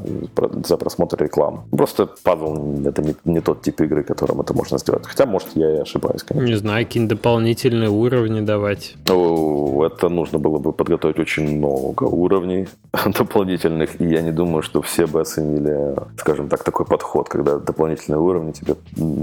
за 0.64 0.76
просмотр 0.76 1.22
рекламы. 1.22 1.58
Просто 1.70 2.06
пазл 2.22 2.54
это 2.86 3.02
не, 3.02 3.14
не 3.24 3.40
тот 3.40 3.62
тип 3.62 3.80
игры, 3.80 4.02
которым 4.02 4.40
это 4.40 4.54
можно 4.54 4.78
сделать. 4.78 5.06
Хотя, 5.06 5.26
может, 5.26 5.48
я 5.54 5.76
и 5.76 5.80
ошибаюсь, 5.80 6.22
конечно. 6.22 6.48
Не 6.48 6.56
знаю, 6.56 6.86
какие-нибудь 6.86 7.16
дополнительные 7.16 7.90
уровни 7.90 8.40
давать. 8.40 8.96
Ну, 9.08 9.82
это 9.84 10.08
нужно 10.08 10.38
было 10.38 10.58
бы 10.58 10.72
подготовить 10.72 11.18
очень 11.18 11.58
много 11.58 12.04
уровней 12.04 12.68
дополнительных, 13.18 14.00
и 14.00 14.06
я 14.06 14.22
не 14.22 14.32
думаю, 14.32 14.62
что 14.62 14.80
все 14.82 15.06
бы 15.06 15.20
оценили, 15.20 15.94
скажем 16.16 16.48
так, 16.48 16.64
такой 16.64 16.86
подход, 16.86 17.28
когда 17.28 17.58
дополнительные 17.58 18.20
уровни 18.20 18.52
тебе 18.52 18.74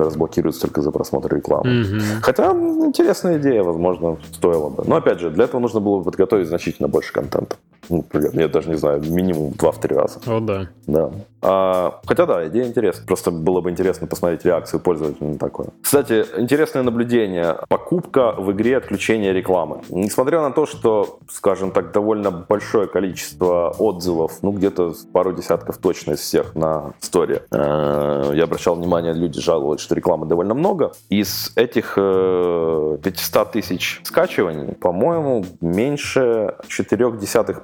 разблокируют 0.04 0.60
только 0.60 0.82
за 0.82 0.92
просмотр 0.92 1.36
рекламы. 1.36 1.70
Mm-hmm. 1.70 2.02
Хотя 2.22 2.52
интересная 2.52 3.38
идея, 3.38 3.64
возможно, 3.64 4.18
стоило 4.34 4.70
бы. 4.70 4.84
Но 4.88 4.96
опять 4.96 5.20
же, 5.20 5.30
для 5.30 5.46
этого 5.46 5.62
нужно 5.62 5.75
было 5.80 6.02
подготовить 6.04 6.48
значительно 6.48 6.88
больше 6.88 7.14
контента. 7.14 7.58
Ну, 7.90 8.06
я 8.34 8.48
даже 8.48 8.70
не 8.70 8.76
знаю, 8.76 9.02
минимум 9.04 9.54
2-3 9.54 9.96
раза. 9.96 10.20
О, 10.26 10.40
да. 10.40 10.68
Да. 10.88 11.12
А, 11.42 12.00
хотя 12.06 12.26
да, 12.26 12.48
идея 12.48 12.66
интересная. 12.66 13.06
Просто 13.06 13.30
было 13.30 13.62
бы 13.62 13.70
интересно 13.70 14.08
посмотреть 14.08 14.46
реакцию 14.46 14.80
пользователя 14.80 15.28
на 15.28 15.38
такое. 15.38 15.68
Кстати, 15.82 16.26
интересное 16.38 16.82
наблюдение. 16.82 17.58
Покупка 17.70 18.32
в 18.32 18.52
игре 18.52 18.78
отключения 18.78 19.32
рекламы. 19.32 19.82
Несмотря 19.90 20.42
на 20.42 20.52
то, 20.52 20.66
что, 20.66 21.20
скажем 21.30 21.72
так, 21.72 21.92
довольно 21.92 22.32
большое 22.32 22.88
количество 22.88 23.76
отзывов, 23.78 24.40
ну 24.42 24.52
где-то 24.52 24.94
пару 25.14 25.34
десятков 25.34 25.78
точно 25.78 26.14
из 26.14 26.20
всех 26.20 26.56
на 26.56 26.94
сторе, 27.00 27.44
э, 27.52 28.32
я 28.34 28.44
обращал 28.46 28.76
внимание, 28.76 29.14
люди 29.14 29.40
жаловались, 29.40 29.82
что 29.82 29.94
рекламы 29.94 30.26
довольно 30.26 30.56
много. 30.56 30.94
Из 31.10 31.52
этих 31.56 31.94
500 31.96 31.98
э, 31.98 33.52
тысяч 33.52 34.02
скачиваний, 34.04 34.74
по-моему, 34.74 35.46
меньше 35.62 36.56
0,4% 36.68 37.62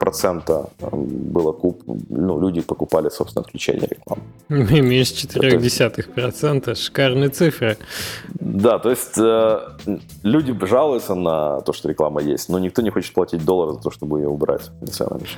было 0.92 1.52
куп... 1.52 1.84
ну, 2.10 2.40
люди 2.40 2.62
покупали, 2.62 3.10
собственно, 3.10 3.44
отключение 3.46 3.88
рекламы. 3.90 4.24
Меньше 4.50 5.28
0,4%, 5.28 6.76
шикарные 6.76 7.30
цифры. 7.30 7.78
Да, 8.40 8.80
то 8.80 8.90
есть 8.90 9.18
э, 9.18 9.60
люди 10.24 10.56
жалуются 10.66 11.16
на 11.16 11.62
то, 11.62 11.74
что 11.74 11.90
реклама 11.90 12.22
есть, 12.22 12.50
но 12.50 12.60
никто 12.60 12.82
не 12.82 12.90
хочет 12.90 13.14
платить 13.14 13.46
доллар 13.46 13.74
за 13.74 13.80
то, 13.80 13.92
чтобы 13.92 14.20
ее 14.20 14.28
убрать. 14.28 14.72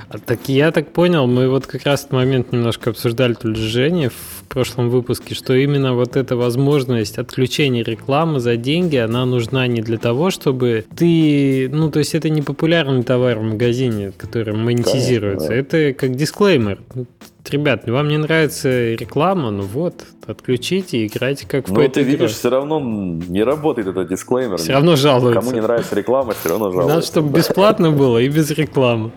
А 0.10 0.18
так 0.18 0.50
я 0.50 0.72
так 0.72 0.92
понял, 0.92 1.28
мы 1.28 1.50
вот 1.50 1.68
как 1.68 1.84
раз 1.84 2.04
этот 2.04 2.14
момент 2.14 2.52
немножко 2.52 2.90
обсуждали 2.90 3.34
тут 3.34 3.56
же 3.56 3.68
Жене 3.68 4.10
в 4.10 4.44
прошлом 4.50 4.90
выпуске, 4.90 5.36
что 5.36 5.54
именно 5.54 5.94
вот 5.94 6.16
эта 6.16 6.36
возможность 6.36 7.18
отключения 7.18 7.84
рекламы 7.84 8.40
за 8.40 8.58
деньги, 8.58 8.98
она 8.98 9.26
нужна 9.26 9.68
не 9.68 9.82
для 9.82 9.98
того, 9.98 10.30
чтобы 10.30 10.86
ты, 10.96 11.70
ну 11.72 11.90
то 11.90 12.00
есть 12.00 12.14
это 12.16 12.30
не 12.30 12.42
популярный 12.42 13.04
товар 13.04 13.40
в 13.40 13.44
магазине, 13.44 14.12
который 14.16 14.54
монетизируется, 14.64 15.48
Конечно, 15.48 15.70
да. 15.72 15.78
это 15.88 15.94
как 16.00 16.16
дисклеймер 16.16 16.80
ребят, 17.50 17.88
вам 17.88 18.08
не 18.08 18.18
нравится 18.18 18.94
реклама, 18.94 19.52
ну 19.52 19.64
вот, 19.64 20.06
отключите 20.26 20.98
и 20.98 21.08
играйте 21.08 21.48
как 21.48 21.68
в 21.68 21.74
Ну, 21.74 21.88
ты 21.90 22.04
видишь, 22.04 22.32
все 22.32 22.50
равно 22.50 22.80
не 22.80 23.44
работает 23.44 23.88
этот 23.88 24.10
дисклеймер. 24.10 24.58
Все 24.58 24.74
равно 24.74 24.96
жалуются. 24.96 25.42
Кому 25.42 25.52
не 25.52 25.62
нравится 25.62 25.96
реклама, 25.96 26.34
все 26.34 26.50
равно 26.50 26.72
жалуются. 26.72 26.96
Надо, 26.96 27.06
чтобы 27.06 27.38
бесплатно 27.38 27.92
было 27.92 28.18
и 28.20 28.30
без 28.30 28.52
рекламы. 28.52 29.12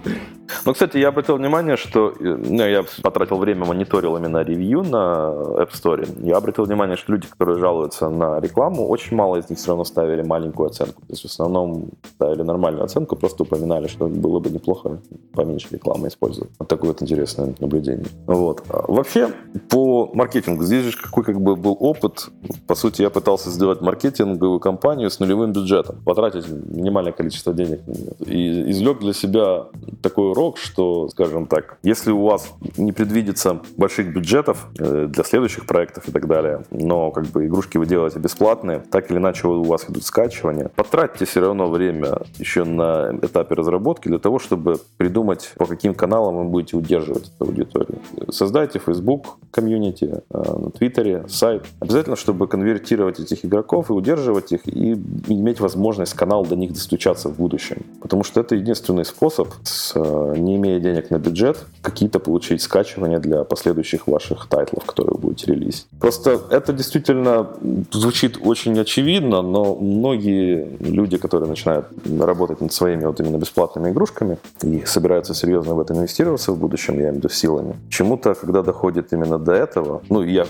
Ну, 0.65 0.73
кстати, 0.73 0.99
я 0.99 1.09
обратил 1.09 1.37
внимание, 1.37 1.77
что 1.77 2.15
ну, 2.21 2.67
я 2.67 2.85
потратил 3.03 3.39
время, 3.39 3.65
мониторил 3.65 4.17
именно 4.17 4.43
ревью 4.43 4.83
на 4.83 5.33
App 5.59 5.71
Store. 5.73 6.09
Я 6.23 6.37
обратил 6.37 6.65
внимание, 6.65 6.97
что 6.97 7.13
люди, 7.13 7.27
которые 7.27 7.59
жалуются 7.59 8.09
на 8.09 8.41
рекламу, 8.41 8.87
очень 8.89 9.17
мало 9.17 9.37
из 9.37 9.51
них 9.51 9.59
все 9.59 9.69
равно 9.69 9.85
ставили 9.85 10.23
маленькую 10.23 10.69
оценку. 10.69 11.01
То 11.03 11.13
есть 11.13 11.23
в 11.23 11.27
основном 11.27 11.91
ставили 12.15 12.43
нормальную 12.43 12.85
оценку, 12.85 13.17
просто 13.17 13.43
упоминали, 13.43 13.89
что 13.89 14.07
было 14.07 14.39
бы 14.39 14.51
неплохо 14.51 15.01
поменьше 15.33 15.69
рекламы 15.71 16.09
использовать. 16.09 16.51
Вот 16.59 16.69
такое 16.69 16.91
вот 16.91 17.03
интересное 17.03 17.55
наблюдение. 17.59 18.07
Вот. 18.27 18.65
А 18.69 18.85
вообще, 18.91 19.33
по 19.69 20.11
маркетингу, 20.13 20.65
здесь 20.65 20.85
же 20.85 20.97
какой 20.97 21.25
как 21.25 21.41
бы 21.41 21.57
был 21.57 21.77
опыт. 21.79 22.29
По 22.67 22.75
сути, 22.75 23.03
я 23.03 23.11
пытался 23.11 23.51
сделать 23.51 23.81
маркетинговую 23.81 24.59
кампанию 24.59 25.11
с 25.11 25.21
нулевым 25.21 25.53
бюджетом, 25.53 26.03
потратить 26.05 26.49
минимальное 26.49 27.13
количество 27.13 27.55
денег. 27.55 27.81
И 28.27 28.71
извлек 28.71 28.99
для 28.99 29.13
себя 29.13 29.67
такой 30.03 30.31
урок, 30.31 30.59
что, 30.59 31.09
скажем 31.09 31.47
так, 31.47 31.79
если 31.83 32.11
у 32.11 32.23
вас 32.23 32.53
не 32.77 32.93
предвидится 32.93 33.61
больших 33.77 34.13
бюджетов 34.13 34.67
э, 34.79 35.07
для 35.09 35.25
следующих 35.25 35.67
проектов 35.67 36.09
и 36.09 36.13
так 36.13 36.27
далее, 36.27 36.65
но 36.71 37.11
как 37.13 37.27
бы 37.27 37.47
игрушки 37.47 37.79
вы 37.79 37.87
делаете 37.87 38.19
бесплатные, 38.19 38.81
так 38.81 39.11
или 39.11 39.19
иначе 39.19 39.47
у 39.47 39.63
вас 39.63 39.89
идут 39.89 40.05
скачивания, 40.05 40.71
потратьте 40.75 41.25
все 41.25 41.41
равно 41.41 41.69
время 41.69 42.19
еще 42.39 42.65
на 42.65 43.17
этапе 43.23 43.55
разработки 43.55 44.09
для 44.09 44.19
того, 44.19 44.39
чтобы 44.39 44.81
придумать, 44.97 45.53
по 45.57 45.67
каким 45.67 45.95
каналам 45.95 46.37
вы 46.39 46.45
будете 46.45 46.77
удерживать 46.77 47.31
эту 47.35 47.45
аудиторию. 47.45 47.99
Создайте 48.31 48.79
Facebook 48.79 49.39
комьюнити, 49.51 50.23
э, 50.31 50.59
на 50.59 50.71
Твиттере, 50.71 51.25
сайт. 51.29 51.65
Обязательно, 51.81 52.17
чтобы 52.17 52.47
конвертировать 52.47 53.21
этих 53.21 53.45
игроков 53.45 53.91
и 53.91 53.93
удерживать 53.93 54.53
их, 54.53 54.69
и 54.69 54.93
иметь 55.29 55.61
возможность 55.61 56.15
канал 56.15 56.45
до 56.45 56.57
них 56.57 56.73
достучаться 56.73 57.29
в 57.29 57.37
будущем. 57.37 57.77
Потому 58.03 58.25
что 58.25 58.41
это 58.41 58.55
единственный 58.55 59.05
способ 59.05 59.49
с 59.65 59.93
э, 59.95 60.35
не 60.37 60.57
имея 60.57 60.81
денег 60.81 61.11
на 61.11 61.19
бюджет, 61.19 61.67
какие-то 61.83 62.19
получить 62.19 62.63
скачивания 62.63 63.19
для 63.19 63.45
последующих 63.45 64.07
ваших 64.09 64.47
тайтлов, 64.49 64.85
которые 64.85 65.15
вы 65.15 65.21
будете 65.21 65.53
релизить. 65.53 65.87
Просто 66.01 66.41
это 66.51 66.73
действительно 66.73 67.47
звучит 67.93 68.39
очень 68.43 68.79
очевидно, 68.79 69.43
но 69.43 69.75
многие 69.75 70.77
люди, 70.81 71.17
которые 71.17 71.49
начинают 71.49 71.87
работать 72.21 72.61
над 72.61 72.73
своими 72.73 73.05
вот 73.05 73.21
именно 73.21 73.39
бесплатными 73.39 73.91
игрушками 73.91 74.39
и 74.63 74.83
собираются 74.85 75.35
серьезно 75.35 75.75
в 75.75 75.81
это 75.81 75.95
инвестироваться 75.95 76.53
в 76.53 76.59
будущем, 76.59 76.95
я 76.95 77.01
имею 77.01 77.15
в 77.15 77.17
виду 77.17 77.29
силами, 77.29 77.77
почему-то, 77.97 78.35
когда 78.35 78.63
доходит 78.63 79.13
именно 79.13 79.39
до 79.39 79.53
этого, 79.53 80.03
ну, 80.11 80.23
я 80.23 80.45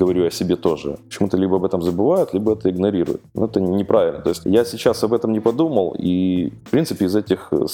говорю 0.00 0.26
о 0.26 0.30
себе 0.30 0.56
тоже, 0.56 0.96
почему-то 1.08 1.36
либо 1.36 1.56
об 1.56 1.64
этом 1.64 1.80
забывают, 1.80 2.34
либо 2.34 2.52
это 2.52 2.70
игнорируют. 2.70 3.20
Но 3.34 3.44
это 3.44 3.60
неправильно. 3.60 4.20
То 4.20 4.30
есть 4.30 4.42
я 4.44 4.64
сейчас 4.64 5.04
об 5.04 5.12
этом 5.12 5.32
не 5.32 5.40
подумал, 5.40 5.94
и, 5.96 6.50
в 6.64 6.70
принципе, 6.70 7.04
из 7.04 7.14
этих 7.14 7.52
э, 7.52 7.66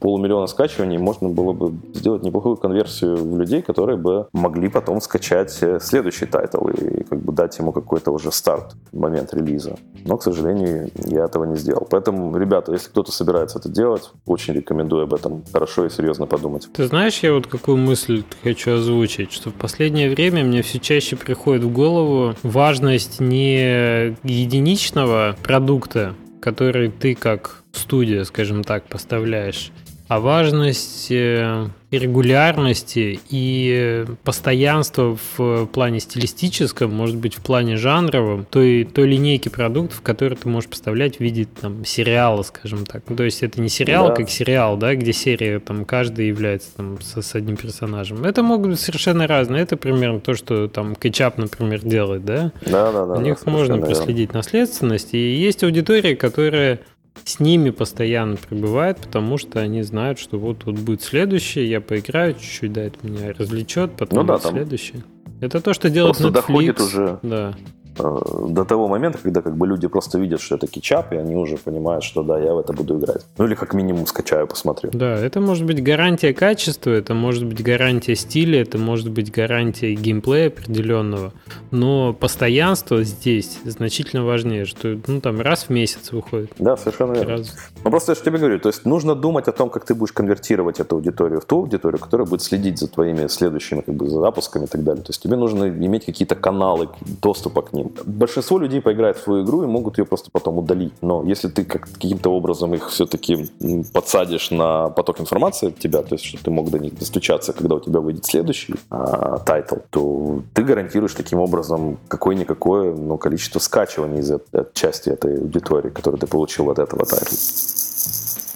полумиллиона 0.00 0.46
скачиваний 0.46 0.98
можно 0.98 1.30
было 1.30 1.52
бы 1.54 1.72
сделать 1.94 2.22
неплохую 2.22 2.56
конверсию 2.56 3.16
в 3.16 3.38
людей, 3.38 3.62
которые 3.62 3.96
бы 3.96 4.26
могли 4.34 4.68
потом 4.68 5.00
скачать 5.00 5.58
э, 5.62 5.78
следующий 5.80 6.26
title 6.26 6.68
и 6.68 7.04
как 7.04 7.20
бы 7.20 7.32
дать 7.32 7.58
ему 7.58 7.72
какой-то 7.72 8.10
уже 8.10 8.30
старт 8.30 8.74
момент 8.92 9.32
релиза. 9.32 9.76
Но, 10.04 10.18
к 10.18 10.22
сожалению, 10.22 10.90
я 11.06 11.24
этого 11.24 11.44
не 11.44 11.56
сделал. 11.56 11.86
Поэтому, 11.90 12.36
ребята, 12.36 12.72
если 12.72 12.90
кто-то 12.90 13.12
собирается 13.12 13.58
это 13.58 13.70
делать, 13.70 14.10
очень 14.26 14.52
рекомендую 14.54 15.04
об 15.04 15.14
этом 15.14 15.42
хорошо 15.52 15.86
и 15.86 15.90
серьезно 15.90 16.26
подумать. 16.26 16.68
Ты 16.74 16.86
знаешь, 16.86 17.22
я 17.22 17.32
вот 17.32 17.46
какую 17.46 17.78
мысль 17.78 18.24
хочу 18.42 18.57
озвучить, 18.66 19.32
что 19.32 19.50
в 19.50 19.54
последнее 19.54 20.10
время 20.10 20.44
мне 20.44 20.62
все 20.62 20.78
чаще 20.78 21.16
приходит 21.16 21.62
в 21.62 21.72
голову 21.72 22.34
важность 22.42 23.20
не 23.20 24.16
единичного 24.24 25.36
продукта, 25.42 26.14
который 26.40 26.90
ты 26.90 27.14
как 27.14 27.62
студия, 27.72 28.24
скажем 28.24 28.64
так, 28.64 28.88
поставляешь, 28.88 29.70
а 30.08 30.20
важность 30.20 31.08
э, 31.10 31.68
регулярности, 31.90 33.18
и 33.30 34.04
постоянства 34.22 35.16
в 35.36 35.66
плане 35.66 36.00
стилистическом, 36.00 36.92
может 36.94 37.16
быть, 37.16 37.34
в 37.34 37.40
плане 37.40 37.76
жанровом, 37.76 38.44
той, 38.44 38.84
той 38.84 39.06
линейки 39.06 39.48
продуктов, 39.48 40.02
которые 40.02 40.38
ты 40.38 40.48
можешь 40.48 40.68
поставлять 40.68 41.16
в 41.16 41.20
виде 41.20 41.46
там, 41.46 41.84
сериала, 41.84 42.42
скажем 42.42 42.84
так. 42.84 43.04
Ну, 43.08 43.16
то 43.16 43.22
есть 43.22 43.42
это 43.42 43.60
не 43.60 43.70
сериал, 43.70 44.08
да. 44.08 44.14
как 44.14 44.28
сериал, 44.28 44.76
да, 44.76 44.94
где 44.94 45.12
серия 45.14 45.60
там 45.60 45.86
каждый 45.86 46.28
является 46.28 46.68
там, 46.76 47.00
с, 47.00 47.22
с 47.22 47.34
одним 47.34 47.56
персонажем. 47.56 48.24
Это 48.24 48.42
могут 48.42 48.72
быть 48.72 48.80
совершенно 48.80 49.26
разные. 49.26 49.62
Это 49.62 49.76
примерно 49.78 50.20
то, 50.20 50.34
что 50.34 50.68
там 50.68 50.94
кетчап, 50.94 51.38
например, 51.38 51.80
делает, 51.80 52.24
да? 52.24 52.52
Да, 52.66 52.92
да, 52.92 53.06
да. 53.06 53.14
У 53.14 53.20
них 53.22 53.46
можно 53.46 53.78
проследить 53.78 54.34
наследственность. 54.34 55.14
И 55.14 55.18
есть 55.18 55.64
аудитория, 55.64 56.16
которая 56.16 56.80
с 57.24 57.40
ними 57.40 57.70
постоянно 57.70 58.36
пребывает, 58.36 58.98
потому 58.98 59.38
что 59.38 59.60
они 59.60 59.82
знают, 59.82 60.18
что 60.18 60.38
вот 60.38 60.64
тут 60.64 60.78
будет 60.78 61.02
следующее, 61.02 61.68
я 61.68 61.80
поиграю 61.80 62.34
чуть-чуть, 62.34 62.72
да, 62.72 62.82
это 62.82 63.06
меня 63.06 63.32
развлечет, 63.32 63.92
потом 63.96 64.20
ну, 64.20 64.24
да, 64.24 64.38
там... 64.38 64.52
следующее. 64.52 65.04
Это 65.40 65.60
то, 65.60 65.72
что 65.72 65.90
делает 65.90 66.16
Просто 66.16 66.32
Netflix. 66.32 66.46
доходит 66.46 66.80
уже 66.80 67.18
да. 67.22 67.54
Э, 67.98 68.46
до 68.48 68.64
того 68.64 68.88
момента, 68.88 69.18
когда 69.22 69.42
как 69.42 69.56
бы 69.56 69.66
люди 69.66 69.88
просто 69.88 70.18
видят, 70.18 70.40
что 70.40 70.56
это 70.56 70.66
кетчап, 70.66 71.12
и 71.12 71.16
они 71.16 71.36
уже 71.36 71.56
понимают, 71.56 72.04
что 72.04 72.22
да, 72.22 72.38
я 72.38 72.54
в 72.54 72.58
это 72.58 72.72
буду 72.72 72.98
играть. 72.98 73.24
Ну 73.38 73.46
или 73.46 73.54
как 73.54 73.74
минимум 73.74 74.06
скачаю, 74.06 74.46
посмотрю. 74.46 74.90
Да, 74.92 75.16
это 75.16 75.40
может 75.40 75.66
быть 75.66 75.82
гарантия 75.82 76.32
качества, 76.32 76.90
это 76.90 77.14
может 77.14 77.44
быть 77.44 77.62
гарантия 77.62 78.14
стиля, 78.14 78.62
это 78.62 78.78
может 78.78 79.10
быть 79.10 79.32
гарантия 79.32 79.94
геймплея 79.94 80.48
определенного, 80.48 81.32
но 81.70 82.12
постоянство 82.12 83.02
здесь 83.02 83.58
значительно 83.64 84.24
важнее, 84.24 84.64
что 84.64 84.98
ну 85.06 85.20
там 85.20 85.40
раз 85.40 85.64
в 85.64 85.70
месяц 85.70 86.12
выходит. 86.12 86.52
Да, 86.58 86.76
совершенно 86.76 87.12
верно. 87.12 87.38
Раз. 87.38 87.54
Ну 87.84 87.90
просто 87.90 88.12
я 88.12 88.16
же 88.16 88.22
тебе 88.22 88.38
говорю, 88.38 88.60
то 88.60 88.68
есть 88.68 88.84
нужно 88.84 89.14
думать 89.14 89.48
о 89.48 89.52
том, 89.52 89.70
как 89.70 89.84
ты 89.84 89.94
будешь 89.94 90.12
конвертировать 90.12 90.80
эту 90.80 90.96
аудиторию 90.96 91.40
в 91.40 91.44
ту 91.44 91.58
аудиторию, 91.58 91.98
которая 91.98 92.26
будет 92.26 92.42
следить 92.42 92.78
за 92.78 92.88
твоими 92.88 93.26
следующими 93.26 93.80
как 93.80 93.94
бы 93.94 94.08
запусками 94.08 94.64
и 94.64 94.68
так 94.68 94.84
далее. 94.84 95.02
То 95.02 95.10
есть 95.10 95.22
тебе 95.22 95.36
нужно 95.36 95.68
иметь 95.68 96.06
какие-то 96.06 96.34
каналы 96.34 96.88
доступа 97.22 97.62
к 97.62 97.72
ним 97.72 97.87
большинство 98.04 98.58
людей 98.58 98.80
поиграет 98.80 99.16
в 99.16 99.22
свою 99.22 99.44
игру 99.44 99.62
и 99.62 99.66
могут 99.66 99.98
ее 99.98 100.04
просто 100.04 100.30
потом 100.30 100.58
удалить. 100.58 100.92
Но 101.00 101.22
если 101.22 101.48
ты 101.48 101.64
как, 101.64 101.88
каким-то 101.88 102.30
образом 102.30 102.74
их 102.74 102.90
все-таки 102.90 103.46
подсадишь 103.92 104.50
на 104.50 104.88
поток 104.90 105.20
информации 105.20 105.68
от 105.68 105.78
тебя, 105.78 106.02
то 106.02 106.14
есть, 106.14 106.24
что 106.24 106.42
ты 106.42 106.50
мог 106.50 106.70
до 106.70 106.78
них 106.78 106.98
достучаться, 106.98 107.52
когда 107.52 107.76
у 107.76 107.80
тебя 107.80 108.00
выйдет 108.00 108.24
следующий 108.24 108.74
а, 108.90 109.38
title, 109.38 109.76
то 109.90 110.42
ты 110.54 110.62
гарантируешь 110.62 111.14
таким 111.14 111.40
образом 111.40 111.98
какое-никакое 112.08 112.94
ну, 112.94 113.18
количество 113.18 113.58
скачиваний 113.58 114.20
из 114.20 114.30
от 114.30 114.74
части 114.74 115.08
этой 115.08 115.38
аудитории, 115.38 115.90
которую 115.90 116.20
ты 116.20 116.26
получил 116.26 116.70
от 116.70 116.78
этого 116.78 117.04
тайтла. 117.04 117.36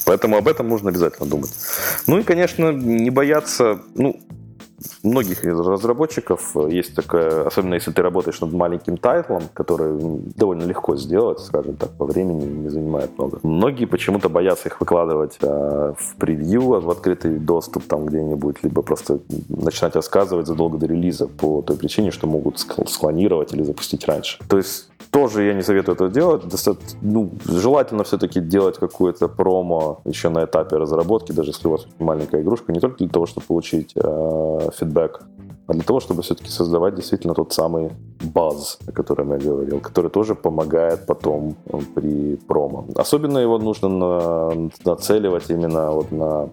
Поэтому 0.04 0.36
об 0.36 0.48
этом 0.48 0.68
нужно 0.68 0.90
обязательно 0.90 1.28
думать. 1.28 1.50
Ну 2.06 2.18
и, 2.18 2.22
конечно, 2.22 2.72
не 2.72 3.10
бояться, 3.10 3.80
ну, 3.94 4.20
многих 5.02 5.44
из 5.44 5.58
разработчиков 5.58 6.56
есть 6.68 6.94
такая, 6.94 7.46
особенно 7.46 7.74
если 7.74 7.92
ты 7.92 8.02
работаешь 8.02 8.40
над 8.40 8.52
маленьким 8.52 8.96
тайтлом, 8.96 9.44
который 9.54 9.98
довольно 10.36 10.64
легко 10.64 10.96
сделать, 10.96 11.40
скажем 11.40 11.76
так, 11.76 11.90
по 11.90 12.04
времени 12.04 12.44
не 12.44 12.68
занимает 12.68 13.16
много. 13.18 13.38
Многие 13.42 13.86
почему-то 13.86 14.28
боятся 14.28 14.68
их 14.68 14.80
выкладывать 14.80 15.38
э, 15.40 15.94
в 15.98 16.16
превью, 16.16 16.80
в 16.80 16.90
открытый 16.90 17.38
доступ 17.38 17.84
там 17.84 18.06
где-нибудь, 18.06 18.62
либо 18.62 18.82
просто 18.82 19.20
начинать 19.48 19.96
рассказывать 19.96 20.46
задолго 20.46 20.78
до 20.78 20.86
релиза 20.86 21.26
по 21.26 21.62
той 21.62 21.76
причине, 21.76 22.10
что 22.10 22.26
могут 22.26 22.58
склонировать 22.58 23.52
или 23.54 23.62
запустить 23.62 24.06
раньше. 24.06 24.38
То 24.48 24.56
есть 24.56 24.88
тоже 25.12 25.44
я 25.44 25.54
не 25.54 25.62
советую 25.62 25.94
это 25.94 26.08
делать. 26.08 26.48
Достаточно, 26.48 26.98
ну, 27.02 27.30
желательно 27.44 28.02
все-таки 28.02 28.40
делать 28.40 28.78
какое-то 28.78 29.28
промо 29.28 30.00
еще 30.04 30.30
на 30.30 30.44
этапе 30.44 30.76
разработки, 30.76 31.32
даже 31.32 31.50
если 31.50 31.68
у 31.68 31.72
вас 31.72 31.86
маленькая 31.98 32.40
игрушка, 32.40 32.72
не 32.72 32.80
только 32.80 32.96
для 32.96 33.08
того, 33.08 33.26
чтобы 33.26 33.46
получить 33.46 33.92
э, 33.94 34.70
фидбэк, 34.74 35.22
а 35.66 35.72
для 35.74 35.82
того, 35.82 36.00
чтобы 36.00 36.22
все-таки 36.22 36.50
создавать 36.50 36.94
действительно 36.94 37.34
тот 37.34 37.52
самый 37.52 37.90
баз, 38.22 38.78
о 38.88 38.92
котором 38.92 39.32
я 39.32 39.38
говорил, 39.38 39.80
который 39.80 40.10
тоже 40.10 40.34
помогает 40.34 41.06
потом 41.06 41.56
э, 41.66 41.78
при 41.94 42.36
промо. 42.36 42.86
Особенно 42.96 43.38
его 43.38 43.58
нужно 43.58 43.88
на, 43.88 44.70
нацеливать 44.84 45.50
именно 45.50 45.90
вот 45.90 46.10
на 46.10 46.48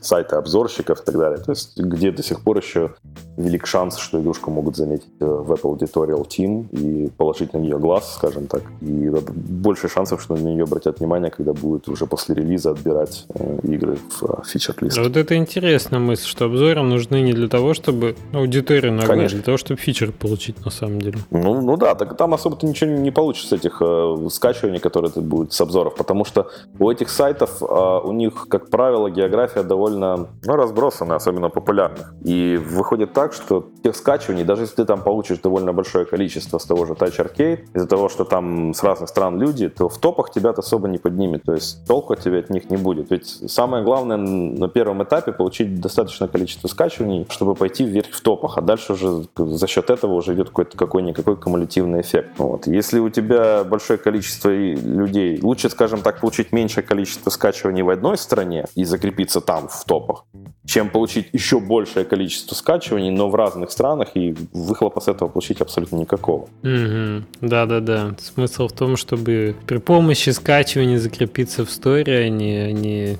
сайты 0.00 0.36
обзорщиков 0.36 1.00
и 1.00 1.04
так 1.04 1.16
далее. 1.16 1.38
То 1.38 1.52
есть 1.52 1.78
где 1.78 2.10
до 2.10 2.22
сих 2.22 2.40
пор 2.40 2.58
еще 2.58 2.94
велик 3.36 3.66
шанс, 3.66 3.98
что 3.98 4.20
игрушку 4.20 4.50
могут 4.50 4.76
заметить 4.76 5.08
э, 5.20 5.24
в 5.24 5.52
Apple 5.52 5.78
Editorial 5.78 6.26
Team 6.26 6.68
и 6.70 7.08
положить 7.10 7.52
на 7.52 7.58
нее 7.58 7.78
глаз, 7.78 8.14
скажем 8.14 8.46
так. 8.46 8.62
И 8.80 9.10
больше 9.10 9.88
шансов, 9.88 10.22
что 10.22 10.34
на 10.34 10.40
нее 10.40 10.64
обратят 10.64 10.98
внимание, 10.98 11.30
когда 11.30 11.52
будут 11.52 11.88
уже 11.88 12.06
после 12.06 12.34
релиза 12.34 12.70
отбирать 12.70 13.26
э, 13.34 13.58
игры 13.62 13.98
в 14.20 14.44
фичер-лист. 14.44 14.98
А 14.98 15.02
вот 15.02 15.16
это 15.16 15.36
интересная 15.36 16.00
мысль, 16.00 16.26
что 16.26 16.46
обзоры 16.46 16.82
нужны 16.82 17.20
не 17.20 17.32
для 17.32 17.48
того, 17.48 17.74
чтобы 17.74 18.16
аудиторию 18.32 18.92
нагнать, 18.92 19.08
Конечно. 19.08 19.36
для 19.36 19.44
того, 19.44 19.56
чтобы 19.56 19.80
фичер 19.80 20.12
получить 20.12 20.64
на 20.64 20.70
самом 20.70 21.00
деле. 21.00 21.18
Ну, 21.30 21.60
ну 21.60 21.76
да, 21.76 21.94
так 21.94 22.16
там 22.16 22.34
особо 22.34 22.56
ты 22.56 22.66
ничего 22.66 22.90
не 22.90 23.10
получишь 23.10 23.48
с 23.48 23.52
этих 23.52 23.80
э, 23.80 24.28
скачиваний, 24.30 24.80
которые 24.80 25.10
ты 25.10 25.20
будут 25.20 25.52
с 25.52 25.60
обзоров, 25.60 25.94
потому 25.94 26.24
что 26.24 26.50
у 26.78 26.90
этих 26.90 27.08
сайтов, 27.08 27.62
э, 27.62 28.00
у 28.04 28.12
них, 28.12 28.46
как 28.48 28.70
правило, 28.70 29.10
география 29.10 29.62
довольно 29.62 29.87
ну, 29.96 30.28
разбросана, 30.56 31.16
особенно 31.16 31.48
популярных. 31.48 32.14
И 32.24 32.56
выходит 32.56 33.12
так, 33.12 33.32
что 33.32 33.68
тех 33.82 33.96
скачиваний, 33.96 34.44
даже 34.44 34.62
если 34.62 34.76
ты 34.76 34.84
там 34.84 35.02
получишь 35.02 35.38
довольно 35.38 35.72
большое 35.72 36.04
количество 36.04 36.58
с 36.58 36.64
того 36.64 36.86
же 36.86 36.92
Touch 36.94 37.18
Arcade, 37.18 37.60
из-за 37.74 37.86
того, 37.86 38.08
что 38.08 38.24
там 38.24 38.74
с 38.74 38.82
разных 38.82 39.08
стран 39.08 39.38
люди, 39.38 39.68
то 39.68 39.88
в 39.88 39.98
топах 39.98 40.30
тебя 40.30 40.50
это 40.50 40.60
особо 40.60 40.88
не 40.88 40.98
поднимет, 40.98 41.44
то 41.44 41.52
есть 41.52 41.86
толку 41.86 42.12
от 42.12 42.20
тебя 42.20 42.38
от 42.38 42.50
них 42.50 42.70
не 42.70 42.76
будет. 42.76 43.10
Ведь 43.10 43.26
самое 43.26 43.84
главное 43.84 44.16
на 44.16 44.68
первом 44.68 45.02
этапе 45.02 45.32
получить 45.32 45.80
достаточное 45.80 46.28
количество 46.28 46.68
скачиваний, 46.68 47.26
чтобы 47.30 47.54
пойти 47.54 47.84
вверх 47.84 48.10
в 48.10 48.20
топах, 48.20 48.58
а 48.58 48.60
дальше 48.60 48.92
уже 48.92 49.26
за 49.36 49.66
счет 49.66 49.90
этого 49.90 50.14
уже 50.14 50.34
идет 50.34 50.48
какой-то 50.48 50.76
какой-никакой 50.76 51.36
кумулятивный 51.36 52.00
эффект. 52.00 52.30
Вот. 52.38 52.66
Если 52.66 52.98
у 52.98 53.10
тебя 53.10 53.64
большое 53.64 53.98
количество 53.98 54.50
людей, 54.50 55.40
лучше, 55.42 55.70
скажем 55.70 56.02
так, 56.02 56.20
получить 56.20 56.52
меньшее 56.52 56.84
количество 56.84 57.30
скачиваний 57.30 57.82
в 57.82 57.90
одной 57.90 58.18
стране 58.18 58.66
и 58.74 58.84
закрепиться 58.84 59.40
там 59.40 59.68
в 59.78 59.84
топах, 59.84 60.24
чем 60.66 60.90
получить 60.90 61.28
еще 61.32 61.60
большее 61.60 62.04
количество 62.04 62.54
скачиваний, 62.54 63.10
но 63.10 63.28
в 63.28 63.34
разных 63.34 63.70
странах, 63.70 64.10
и 64.14 64.34
выхлопа 64.52 65.00
с 65.00 65.08
этого 65.08 65.28
получить 65.28 65.60
абсолютно 65.60 65.96
никакого. 65.96 66.48
Угу. 66.62 67.24
Да-да-да. 67.40 68.16
Смысл 68.18 68.68
в 68.68 68.72
том, 68.72 68.96
чтобы 68.96 69.56
при 69.66 69.78
помощи 69.78 70.30
скачивания 70.30 70.98
закрепиться 70.98 71.64
в 71.64 71.70
сторе, 71.70 72.18
а 72.18 72.28
не, 72.28 72.72
не... 72.72 73.18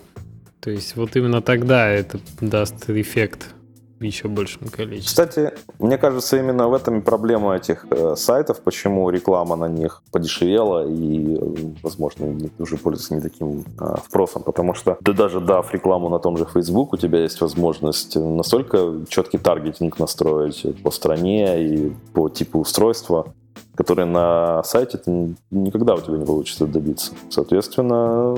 То 0.61 0.71
есть 0.71 0.97
вот 0.97 1.17
именно 1.17 1.41
тогда 1.41 1.89
это 1.89 2.19
даст 2.41 2.91
эффект 2.91 3.55
еще 4.01 4.29
большем 4.29 4.69
количестве. 4.69 5.09
Кстати, 5.09 5.53
мне 5.79 5.99
кажется, 5.99 6.37
именно 6.37 6.69
в 6.69 6.75
этом 6.75 6.99
и 6.99 7.03
проблема 7.03 7.57
этих 7.57 7.87
э, 7.91 8.17
сайтов, 8.17 8.61
почему 8.61 9.11
реклама 9.11 9.57
на 9.57 9.69
них 9.69 10.03
подешевела 10.11 10.87
и, 10.89 11.37
э, 11.37 11.73
возможно, 11.83 12.37
уже 12.59 12.77
пользуется 12.77 13.15
не 13.15 13.21
таким 13.21 13.65
э, 13.81 13.95
впросом, 14.05 14.43
потому 14.43 14.75
что 14.75 14.99
ты 15.05 15.13
даже 15.13 15.41
дав 15.41 15.73
рекламу 15.73 16.09
на 16.09 16.19
том 16.19 16.37
же 16.37 16.47
Facebook, 16.47 16.93
у 16.93 16.97
тебя 16.97 17.21
есть 17.21 17.41
возможность 17.41 18.17
настолько 18.17 19.05
четкий 19.09 19.39
таргетинг 19.39 19.99
настроить 19.99 20.65
по 20.83 20.91
стране 20.91 21.65
и 21.65 21.93
по 22.13 22.29
типу 22.29 22.61
устройства, 22.61 23.35
которые 23.75 24.07
на 24.07 24.63
сайте 24.65 24.99
ты 24.99 25.35
никогда 25.51 25.95
у 25.95 26.01
тебя 26.01 26.19
не 26.19 26.27
получится 26.27 26.67
добиться. 26.67 27.13
Соответственно, 27.31 28.35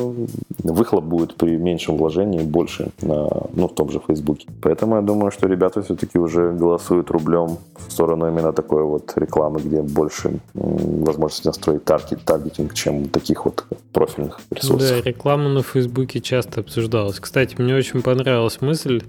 выхлоп 0.62 1.04
будет 1.04 1.34
при 1.34 1.56
меньшем 1.56 1.96
вложении 1.96 2.42
больше 2.42 2.90
на, 3.02 3.28
ну, 3.54 3.68
в 3.68 3.74
том 3.74 3.90
же 3.90 4.00
Фейсбуке. 4.06 4.48
Поэтому 4.62 4.96
я 4.96 5.02
думаю, 5.02 5.30
что 5.30 5.48
ребята 5.48 5.82
все-таки 5.82 6.18
уже 6.18 6.52
голосуют 6.52 7.10
рублем 7.10 7.58
в 7.76 7.92
сторону 7.92 8.28
именно 8.28 8.52
такой 8.52 8.84
вот 8.84 9.12
рекламы, 9.16 9.60
где 9.60 9.82
больше 9.82 10.40
возможности 10.54 11.46
настроить 11.46 11.84
таргет, 11.84 12.24
таргетинг, 12.24 12.74
чем 12.74 13.08
таких 13.08 13.44
вот 13.44 13.64
профильных 13.92 14.40
ресурсов. 14.50 14.88
Да, 14.90 15.00
реклама 15.00 15.48
на 15.48 15.62
Фейсбуке 15.62 16.20
часто 16.20 16.60
обсуждалась. 16.60 17.18
Кстати, 17.18 17.56
мне 17.58 17.74
очень 17.74 18.02
понравилась 18.02 18.60
мысль, 18.60 19.02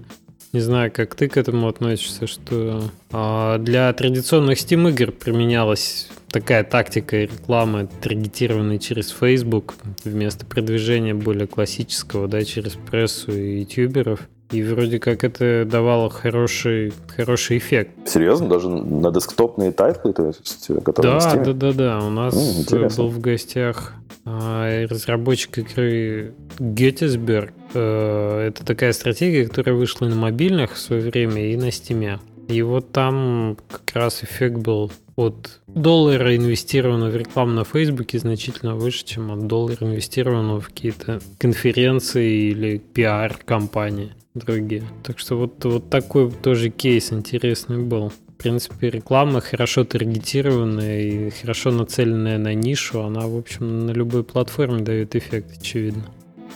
не 0.52 0.60
знаю, 0.60 0.92
как 0.92 1.14
ты 1.14 1.28
к 1.28 1.36
этому 1.36 1.68
относишься, 1.68 2.26
что 2.26 2.90
э, 3.10 3.56
для 3.60 3.92
традиционных 3.92 4.58
Steam 4.58 4.90
игр 4.90 5.10
применялась 5.10 6.08
такая 6.30 6.62
тактика 6.62 7.16
рекламы, 7.16 7.88
таргетированной 8.00 8.78
через 8.78 9.10
Facebook, 9.10 9.74
вместо 10.04 10.44
продвижения 10.44 11.14
более 11.14 11.46
классического, 11.46 12.28
да, 12.28 12.44
через 12.44 12.72
прессу 12.72 13.32
и 13.32 13.60
ютуберов. 13.60 14.20
И 14.52 14.62
вроде 14.62 14.98
как 14.98 15.24
это 15.24 15.64
давало 15.64 16.10
хороший, 16.10 16.92
хороший 17.08 17.56
эффект. 17.58 17.90
Серьезно? 18.06 18.48
Даже 18.48 18.68
на 18.68 19.10
десктопные 19.10 19.72
тайтлы, 19.72 20.12
то 20.12 20.26
есть, 20.26 20.66
которые 20.84 21.18
да, 21.18 21.36
да, 21.36 21.52
да, 21.52 21.72
да. 21.72 21.98
У 22.00 22.10
нас 22.10 22.34
mm, 22.34 22.96
был 22.96 23.08
в 23.08 23.18
гостях 23.18 23.94
а, 24.24 24.86
разработчик 24.86 25.58
игры 25.58 26.34
Gettysburg. 26.58 27.50
Э, 27.74 28.48
это 28.48 28.64
такая 28.64 28.92
стратегия, 28.92 29.46
которая 29.48 29.74
вышла 29.74 30.06
на 30.06 30.14
мобильных 30.14 30.74
в 30.74 30.78
свое 30.78 31.02
время 31.02 31.50
и 31.50 31.56
на 31.56 31.70
стиме. 31.70 32.20
И 32.48 32.60
вот 32.60 32.92
там 32.92 33.56
как 33.70 33.96
раз 33.96 34.22
эффект 34.22 34.58
был 34.58 34.92
от 35.16 35.60
доллара, 35.66 36.36
инвестированного 36.36 37.10
в 37.10 37.16
рекламу 37.16 37.52
на 37.52 37.64
Фейсбуке, 37.64 38.18
значительно 38.18 38.74
выше, 38.74 39.04
чем 39.04 39.30
от 39.30 39.46
доллара, 39.46 39.86
инвестированного 39.86 40.60
в 40.60 40.66
какие-то 40.66 41.20
конференции 41.38 42.50
или 42.50 42.78
пиар-компании. 42.78 44.12
Другие. 44.34 44.84
Так 45.02 45.18
что 45.18 45.36
вот, 45.36 45.64
вот 45.64 45.90
такой 45.90 46.30
тоже 46.30 46.70
кейс 46.70 47.12
интересный 47.12 47.78
был. 47.78 48.10
В 48.10 48.42
принципе, 48.42 48.90
реклама 48.90 49.40
хорошо 49.40 49.84
таргетированная 49.84 51.00
и 51.00 51.30
хорошо 51.30 51.70
нацеленная 51.70 52.38
на 52.38 52.54
нишу, 52.54 53.02
она, 53.02 53.26
в 53.26 53.36
общем, 53.36 53.86
на 53.86 53.92
любой 53.92 54.24
платформе 54.24 54.82
дает 54.82 55.14
эффект, 55.14 55.58
очевидно. 55.60 56.04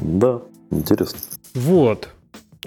Да, 0.00 0.42
интересно. 0.70 1.18
Вот. 1.54 2.08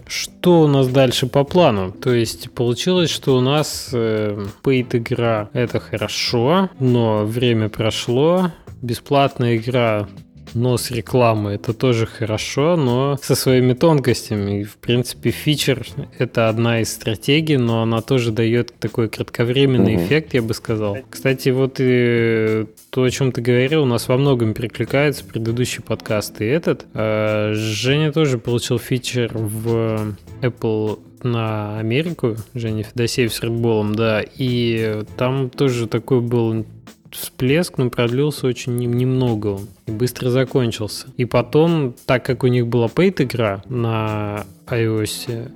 Что 0.08 0.62
у 0.62 0.67
нас 0.67 0.88
дальше 0.88 1.28
по 1.28 1.43
плану? 1.43 1.91
То 1.91 2.13
есть 2.13 2.52
получилось, 2.52 3.10
что 3.10 3.36
у 3.36 3.41
нас 3.41 3.89
э, 3.91 4.45
paid 4.63 4.95
игра 4.98 5.50
это 5.52 5.80
хорошо, 5.80 6.69
но 6.80 7.26
время 7.26 7.67
прошло, 7.67 8.52
бесплатная 8.82 9.58
игра 9.58 10.08
но 10.54 10.78
с 10.78 10.92
рекламой 10.92 11.56
это 11.56 11.74
тоже 11.74 12.06
хорошо, 12.06 12.76
но 12.76 13.18
со 13.22 13.36
своими 13.36 13.74
тонкостями. 13.74 14.62
И, 14.62 14.64
в 14.64 14.78
принципе, 14.78 15.32
фичер— 15.32 15.86
это 16.18 16.50
одна 16.50 16.82
из 16.82 16.92
стратегий, 16.92 17.58
но 17.58 17.82
она 17.82 18.02
тоже 18.02 18.32
дает 18.32 18.74
такой 18.80 19.10
кратковременный 19.10 19.96
угу. 19.96 20.04
эффект, 20.04 20.34
я 20.34 20.42
бы 20.42 20.54
сказал. 20.54 20.98
Кстати, 21.10 21.50
вот 21.50 21.78
и 21.80 22.66
то, 22.90 23.04
о 23.04 23.10
чем 23.10 23.32
ты 23.32 23.42
говорил, 23.42 23.84
у 23.84 23.86
нас 23.86 24.08
во 24.08 24.18
многом 24.18 24.54
перекликается 24.54 25.24
предыдущий 25.24 25.82
подкаст 25.82 26.42
и 26.42 26.46
этот. 26.46 26.86
А 26.94 27.54
Женя 27.54 28.12
тоже 28.12 28.38
получил 28.38 28.80
фичер 28.80 29.32
в 29.34 30.16
Apple 30.42 31.00
на 31.24 31.80
Америку, 31.80 32.38
Женя 32.54 32.84
Федосеев 32.84 33.34
с 33.34 33.42
Редболом, 33.42 33.94
да, 33.96 34.24
и 34.38 35.04
там 35.18 35.50
тоже 35.50 35.88
такой 35.88 36.22
был 36.22 36.66
всплеск, 37.12 37.78
но 37.78 37.89
продлился 37.89 38.48
очень 38.48 38.78
немного 38.78 39.60
и 39.88 39.91
быстро 39.91 40.30
закончился. 40.30 41.08
И 41.17 41.26
потом, 41.26 41.95
так 42.06 42.26
как 42.26 42.43
у 42.43 42.48
них 42.48 42.67
была 42.67 42.88
paid 42.88 43.24
игра 43.24 43.63
на 43.67 44.45
iOS, 44.67 45.52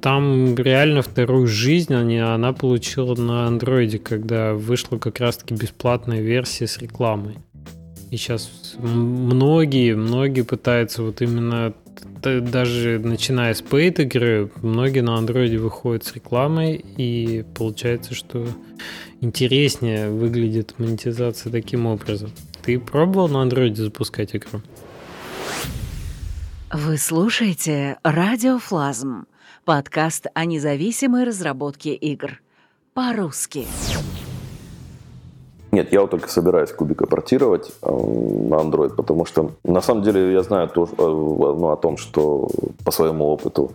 там 0.00 0.56
реально 0.56 1.02
вторую 1.02 1.46
жизнь 1.46 1.94
они, 1.94 2.18
она 2.18 2.52
получила 2.52 3.14
на 3.14 3.46
андроиде, 3.46 3.98
когда 3.98 4.54
вышла 4.54 4.98
как 4.98 5.20
раз-таки 5.20 5.54
бесплатная 5.54 6.20
версия 6.20 6.66
с 6.66 6.78
рекламой. 6.78 7.36
И 8.10 8.16
сейчас 8.16 8.74
многие, 8.78 9.94
многие 9.94 10.42
пытаются 10.42 11.02
вот 11.02 11.20
именно 11.22 11.74
даже 12.22 12.98
начиная 12.98 13.54
с 13.54 13.62
paid 13.62 14.02
игры, 14.02 14.50
многие 14.62 15.00
на 15.00 15.16
андроиде 15.16 15.58
выходят 15.58 16.04
с 16.04 16.14
рекламой, 16.14 16.84
и 16.96 17.44
получается, 17.54 18.14
что 18.14 18.46
интереснее 19.20 20.10
выглядит 20.10 20.74
монетизация 20.78 21.50
таким 21.50 21.86
образом. 21.86 22.30
Ты 22.62 22.78
пробовал 22.78 23.28
на 23.28 23.42
андроиде 23.42 23.82
запускать 23.82 24.34
игру? 24.34 24.60
Вы 26.72 26.98
слушаете 26.98 27.98
«Радиофлазм»— 28.02 29.26
подкаст 29.64 30.26
о 30.34 30.44
независимой 30.44 31.24
разработке 31.24 31.94
игр. 31.94 32.40
По-русски. 32.92 33.66
Нет, 35.70 35.92
я 35.92 36.00
вот 36.00 36.10
только 36.10 36.28
собираюсь 36.28 36.72
кубика 36.72 37.06
портировать 37.06 37.72
э, 37.82 37.90
на 37.90 38.56
Android, 38.56 38.94
потому 38.94 39.24
что 39.26 39.52
на 39.64 39.80
самом 39.80 40.02
деле 40.02 40.32
я 40.32 40.42
знаю 40.42 40.68
тоже, 40.68 40.92
э, 40.92 41.02
ну, 41.02 41.70
о 41.70 41.76
том, 41.76 41.98
что 41.98 42.48
по 42.84 42.90
своему 42.90 43.26
опыту 43.26 43.72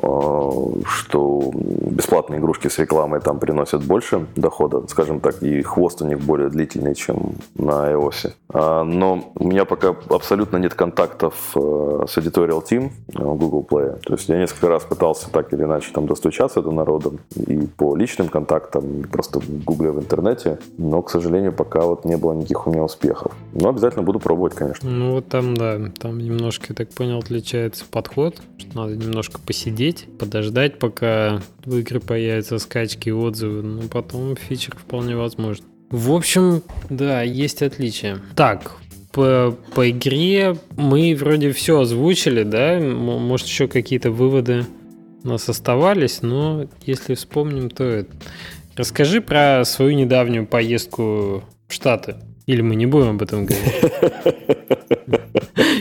что 0.00 1.50
бесплатные 1.54 2.40
игрушки 2.40 2.68
с 2.68 2.78
рекламой 2.78 3.20
там 3.20 3.38
приносят 3.38 3.84
больше 3.84 4.26
дохода, 4.36 4.86
скажем 4.88 5.20
так, 5.20 5.42
и 5.42 5.62
хвост 5.62 6.00
у 6.02 6.06
них 6.06 6.20
более 6.20 6.48
длительный, 6.48 6.94
чем 6.94 7.34
на 7.56 7.92
iOS. 7.92 8.32
А, 8.52 8.84
но 8.84 9.32
у 9.34 9.46
меня 9.46 9.64
пока 9.64 9.94
абсолютно 10.08 10.56
нет 10.56 10.74
контактов 10.74 11.34
э, 11.54 12.04
с 12.08 12.16
Editorial 12.16 12.62
Team 12.62 12.90
в 13.08 13.36
Google 13.36 13.66
Play. 13.68 14.00
То 14.00 14.14
есть 14.14 14.28
я 14.28 14.38
несколько 14.38 14.68
раз 14.68 14.84
пытался 14.84 15.30
так 15.30 15.52
или 15.52 15.64
иначе 15.64 15.90
там 15.92 16.06
достучаться 16.06 16.62
до 16.62 16.70
народа 16.70 17.10
и 17.34 17.66
по 17.66 17.96
личным 17.96 18.28
контактам, 18.28 19.04
просто 19.10 19.40
в 19.40 19.64
Гугле 19.64 19.90
в 19.90 20.00
интернете, 20.00 20.58
но, 20.78 21.02
к 21.02 21.10
сожалению, 21.10 21.52
пока 21.52 21.82
вот 21.82 22.04
не 22.04 22.16
было 22.16 22.32
никаких 22.32 22.66
у 22.66 22.70
меня 22.70 22.84
успехов. 22.84 23.32
Но 23.52 23.68
обязательно 23.68 24.02
буду 24.02 24.18
пробовать, 24.18 24.54
конечно. 24.54 24.88
Ну 24.88 25.12
вот 25.12 25.28
там, 25.28 25.56
да, 25.56 25.78
там 25.98 26.18
немножко, 26.18 26.66
я 26.70 26.74
так 26.74 26.88
понял, 26.90 27.18
отличается 27.18 27.84
подход, 27.90 28.40
что 28.58 28.76
надо 28.76 28.96
немножко 28.96 29.38
посидеть, 29.50 30.06
подождать, 30.16 30.78
пока 30.78 31.42
в 31.64 31.80
игре 31.80 31.98
появятся 31.98 32.60
скачки 32.60 33.08
и 33.08 33.12
отзывы, 33.12 33.62
но 33.62 33.88
потом 33.88 34.36
фичер 34.36 34.76
вполне 34.76 35.16
возможно. 35.16 35.66
В 35.90 36.12
общем, 36.12 36.62
да, 36.88 37.22
есть 37.22 37.60
отличия. 37.60 38.20
Так, 38.36 38.76
по, 39.10 39.58
по 39.74 39.90
игре 39.90 40.56
мы 40.76 41.16
вроде 41.18 41.50
все 41.50 41.80
озвучили, 41.80 42.44
да? 42.44 42.78
Может, 42.78 43.48
еще 43.48 43.66
какие-то 43.66 44.12
выводы 44.12 44.66
у 45.24 45.28
нас 45.30 45.48
оставались, 45.48 46.22
но 46.22 46.68
если 46.86 47.16
вспомним, 47.16 47.70
то 47.70 47.82
это... 47.82 48.12
Расскажи 48.76 49.20
про 49.20 49.64
свою 49.64 49.96
недавнюю 49.96 50.46
поездку 50.46 51.42
в 51.66 51.74
Штаты. 51.74 52.14
Или 52.46 52.60
мы 52.60 52.76
не 52.76 52.86
будем 52.86 53.16
об 53.16 53.22
этом 53.22 53.46
говорить? 53.46 53.82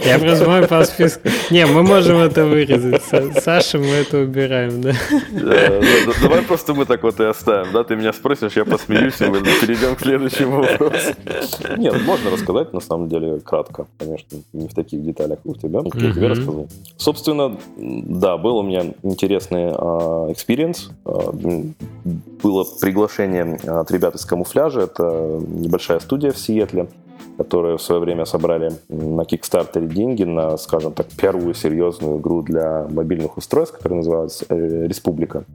Я 0.10 0.45
мой 0.48 0.67
по 0.67 0.84
списку. 0.84 1.30
Не, 1.52 1.65
мы 1.65 1.84
можем 1.84 2.17
это 2.17 2.45
вырезать. 2.45 3.04
Саша, 3.43 3.78
мы 3.78 3.88
это 3.88 4.19
убираем, 4.19 4.82
да? 4.82 4.93
Давай 6.22 6.41
просто 6.41 6.74
мы 6.74 6.86
так 6.86 7.04
вот 7.04 7.19
и 7.19 7.24
оставим, 7.24 7.72
да? 7.74 7.84
Ты 7.84 7.95
меня 7.95 8.13
спросишь, 8.13 8.54
я 8.56 8.65
посмеюсь, 8.65 9.22
и 9.22 9.26
мы 9.26 9.41
перейдем 9.41 9.95
к 9.95 10.00
следующему 10.00 10.63
вопросу. 10.63 11.13
Нет, 11.78 12.02
можно 12.06 12.32
рассказать, 12.32 12.74
на 12.74 12.80
самом 12.80 13.10
деле, 13.10 13.39
кратко, 13.39 13.88
конечно, 13.98 14.39
не 14.54 14.67
в 14.67 14.74
таких 14.74 15.04
деталях 15.04 15.39
у 15.45 15.56
тебя, 15.56 15.82
я 15.84 16.12
тебе 16.13 16.28
рассказал. 16.28 16.67
Собственно, 16.98 17.58
да, 17.78 18.38
был 18.38 18.58
у 18.58 18.63
меня 18.63 18.86
интересный 19.04 19.69
experience. 20.32 20.91
А, 21.06 21.32
было 22.43 22.65
приглашение 22.80 23.60
от 23.65 23.91
ребят 23.91 24.15
из 24.15 24.26
камуфляжа, 24.26 24.82
это 24.82 25.39
небольшая 25.48 26.00
студия 26.00 26.32
в 26.32 26.38
Сиэтле 26.38 26.88
которые 27.39 27.78
в 27.78 27.82
свое 27.82 28.02
время 28.02 28.25
собрали 28.25 28.73
на 28.89 29.21
Kickstarter 29.21 29.88
деньги 29.88 30.25
на, 30.25 30.58
скажем 30.58 30.91
так, 30.91 31.08
первую 31.08 31.54
серьезную 31.54 32.19
игру 32.19 32.41
для 32.41 32.86
мобильных 32.89 33.38
устройств, 33.38 33.78
которая 33.78 33.99
называлась 33.99 34.43
э, 34.49 34.88
«Республика». 34.88 35.45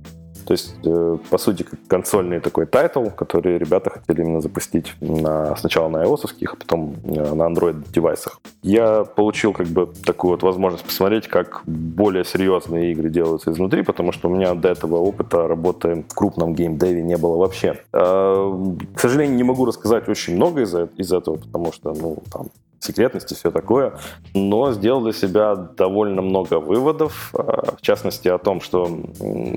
То 0.47 0.53
есть, 0.53 0.75
э, 0.85 1.19
по 1.31 1.39
сути, 1.39 1.67
консольный 1.89 2.41
такой 2.41 2.67
title, 2.67 3.07
который 3.11 3.59
ребята 3.59 3.91
хотели 3.91 4.23
именно 4.23 4.41
запустить 4.41 4.95
на, 5.01 5.57
сначала 5.57 5.89
на 5.89 6.05
iOS, 6.05 6.31
а 6.47 6.57
потом 6.57 6.97
э, 7.05 7.35
на 7.35 7.45
Android 7.45 7.93
девайсах. 7.93 8.41
Я 8.63 9.05
получил 9.05 9.53
как 9.53 9.67
бы 9.67 9.87
такую 10.05 10.33
вот 10.33 10.43
возможность 10.43 10.85
посмотреть, 10.85 11.29
как 11.29 11.63
более 11.67 12.25
серьезные 12.25 12.93
игры 12.93 13.11
делаются 13.11 13.53
изнутри, 13.53 13.83
потому 13.83 14.13
что 14.13 14.29
у 14.29 14.35
меня 14.35 14.55
до 14.55 14.69
этого 14.69 14.97
опыта 14.97 15.49
работы 15.49 16.05
в 16.09 16.15
крупном 16.15 16.55
геймдеве 16.55 17.03
не 17.03 17.17
было 17.17 17.37
вообще. 17.37 17.81
Э, 17.93 18.77
к 18.95 19.01
сожалению, 19.01 19.37
не 19.37 19.45
могу 19.45 19.65
рассказать 19.65 20.09
очень 20.09 20.37
много 20.37 20.63
из, 20.63 20.75
из 20.97 21.13
этого, 21.13 21.37
потому 21.37 21.73
что, 21.73 21.95
ну, 21.95 22.19
там, 22.33 22.47
секретности, 22.85 23.35
все 23.35 23.51
такое, 23.51 23.94
но 24.35 24.73
сделал 24.73 25.03
для 25.03 25.12
себя 25.12 25.55
довольно 25.55 26.23
много 26.23 26.61
выводов, 26.61 27.31
а, 27.35 27.75
в 27.77 27.83
частности 27.83 28.29
о 28.29 28.38
том, 28.38 28.61
что 28.61 28.88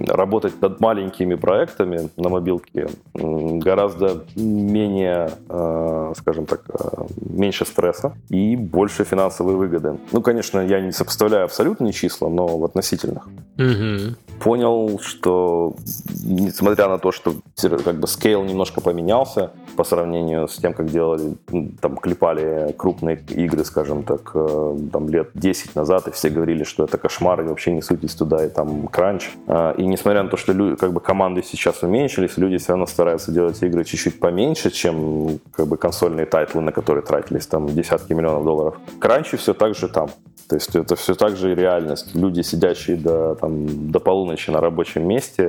работать 0.07 0.61
над 0.61 0.79
маленькими 0.79 1.35
проектами 1.35 2.09
на 2.17 2.29
мобилке 2.29 2.89
гораздо 3.13 4.25
менее, 4.35 5.31
а, 5.49 6.13
скажем 6.17 6.45
так, 6.45 6.61
а, 6.69 7.05
меньше 7.21 7.65
стресса 7.65 8.13
и 8.29 8.55
больше 8.55 9.03
финансовой 9.03 9.55
выгоды. 9.55 9.97
Ну, 10.11 10.21
конечно, 10.21 10.59
я 10.59 10.79
не 10.79 10.91
сопоставляю 10.91 11.45
абсолютные 11.45 11.93
числа, 11.93 12.29
но 12.29 12.47
в 12.57 12.63
относительных. 12.63 13.27
Угу. 13.57 14.15
Понял, 14.39 14.99
что 14.99 15.75
несмотря 16.23 16.87
на 16.87 16.99
то, 16.99 17.11
что 17.11 17.35
как 17.83 17.99
бы 17.99 18.07
скейл 18.07 18.43
немножко 18.43 18.81
поменялся 18.81 19.51
по 19.75 19.83
сравнению 19.83 20.47
с 20.47 20.57
тем, 20.57 20.73
как 20.73 20.87
делали, 20.89 21.35
там, 21.81 21.97
клепали 21.97 22.73
крупные 22.77 23.16
игры, 23.29 23.63
скажем 23.65 24.03
так, 24.03 24.31
э, 24.33 24.77
там 24.91 25.09
лет 25.09 25.29
10 25.33 25.75
назад, 25.75 26.07
и 26.07 26.11
все 26.11 26.29
говорили, 26.29 26.63
что 26.63 26.83
это 26.83 26.97
кошмар, 26.97 27.41
и 27.41 27.43
вообще 27.45 27.71
не 27.71 27.81
суйтесь 27.81 28.15
туда, 28.15 28.45
и 28.45 28.49
там 28.49 28.87
crunch. 28.87 29.31
А, 29.47 29.73
и 29.73 29.85
несмотря 29.85 30.23
на 30.23 30.29
то, 30.29 30.37
что 30.37 30.53
люди, 30.53 30.75
как 30.75 30.93
бы 30.93 30.99
команды 30.99 31.43
сейчас 31.43 31.83
уменьшились, 31.83 32.37
люди 32.37 32.57
все 32.57 32.69
равно 32.69 32.85
стараются 32.85 33.31
делать 33.31 33.61
игры 33.61 33.83
чуть-чуть 33.83 34.19
поменьше, 34.19 34.71
чем 34.71 35.39
как 35.51 35.67
бы 35.67 35.77
консольные 35.77 36.25
title 36.25 36.51
ы, 36.51 36.61
на 36.61 36.71
которые 36.71 37.03
тратились 37.03 37.47
там 37.47 37.67
десятки 37.67 38.13
миллионов 38.13 38.43
долларов. 38.43 38.75
Crunch 38.99 39.32
и 39.32 39.37
все 39.37 39.53
так 39.53 39.75
же 39.75 39.87
там. 39.87 40.09
То 40.47 40.55
есть 40.55 40.75
это 40.75 40.95
все 40.95 41.13
так 41.13 41.35
же 41.35 41.53
реальность. 41.53 42.15
Люди, 42.15 42.41
сидящие 42.41 42.95
до, 42.95 43.35
там, 43.35 43.91
до 43.91 43.99
полуночи 43.99 44.49
на 44.49 44.61
рабочем 44.61 45.05
месте, 45.05 45.43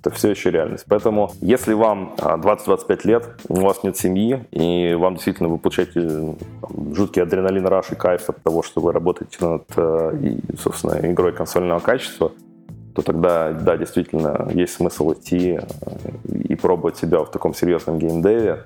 это 0.00 0.10
все 0.10 0.30
еще 0.30 0.50
реальность. 0.50 0.84
Поэтому, 0.88 1.32
если 1.40 1.72
вам 1.72 2.14
20-25 2.16 2.84
а, 2.88 3.08
лет, 3.08 3.28
у 3.48 3.60
вас 3.60 3.84
нет 3.84 3.96
семьи, 3.96 4.44
и 4.50 4.94
вам 4.94 5.14
действительно 5.14 5.48
вы 5.48 5.58
получаете 5.58 6.00
там, 6.00 6.77
жуткий 6.94 7.22
adrenaline 7.22 7.66
rush 7.66 7.92
и 7.92 7.94
кайф 7.94 8.28
от 8.30 8.42
того, 8.42 8.62
что 8.62 8.80
вы 8.80 8.92
работаете 8.92 9.36
над, 9.40 9.64
э, 9.76 10.38
собственно, 10.58 10.98
игрой 11.12 11.32
консольного 11.32 11.80
качества, 11.80 12.32
то 12.94 13.02
тогда, 13.02 13.52
да, 13.52 13.76
действительно, 13.76 14.48
есть 14.52 14.74
смысл 14.74 15.12
идти 15.12 15.60
э, 15.60 16.40
и 16.48 16.54
пробовать 16.54 16.96
себя 16.96 17.20
в 17.20 17.30
таком 17.30 17.54
серьезном 17.54 17.98
геймдеве, 17.98 18.64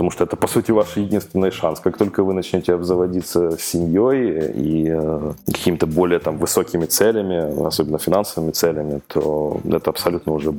потому 0.00 0.12
что 0.12 0.24
это, 0.24 0.36
по 0.36 0.46
сути, 0.46 0.70
ваш 0.70 0.96
единственный 0.96 1.50
шанс. 1.50 1.78
Как 1.78 1.98
только 1.98 2.24
вы 2.24 2.32
начнете 2.32 2.72
обзаводиться 2.72 3.58
семьей 3.58 4.50
и 4.54 4.88
э, 4.88 5.32
какими-то 5.44 5.86
более 5.86 6.20
там 6.20 6.38
высокими 6.38 6.86
целями, 6.86 7.66
особенно 7.66 7.98
финансовыми 7.98 8.52
целями, 8.52 9.02
то 9.08 9.60
это 9.70 9.90
абсолютно 9.90 10.32
уже 10.32 10.54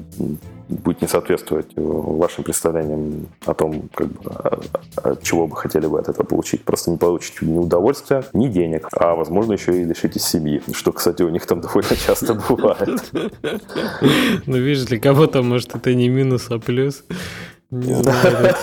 будет 0.72 1.02
не 1.02 1.08
соответствовать 1.08 1.72
вашим 1.76 2.44
представлениям 2.44 3.28
о 3.46 3.54
том, 3.54 3.90
как 3.94 4.08
бы, 4.08 4.32
а, 4.32 5.16
чего 5.22 5.46
вы 5.48 5.56
хотели 5.56 5.88
бы 5.88 6.00
от 6.00 6.10
этого 6.10 6.26
получить. 6.26 6.64
Просто 6.64 6.92
не 6.92 6.98
получите 6.98 7.46
ни 7.46 7.58
удовольствия, 7.58 8.24
ни 8.34 8.48
денег, 8.48 8.88
а, 8.94 9.16
возможно, 9.16 9.54
еще 9.54 9.82
и 9.82 9.84
лишитесь 9.84 10.24
семьи, 10.24 10.62
что, 10.74 10.92
кстати, 10.92 11.24
у 11.24 11.30
них 11.30 11.46
там 11.46 11.62
довольно 11.62 11.96
часто 11.96 12.36
бывает. 12.36 13.12
Ну, 14.46 14.58
видишь, 14.58 14.86
для 14.86 15.00
кого-то, 15.00 15.42
может, 15.42 15.76
это 15.76 15.94
не 15.94 16.10
минус, 16.10 16.48
а 16.50 16.60
плюс. 16.60 17.04
Не 17.72 17.94
знаю, 18.04 18.54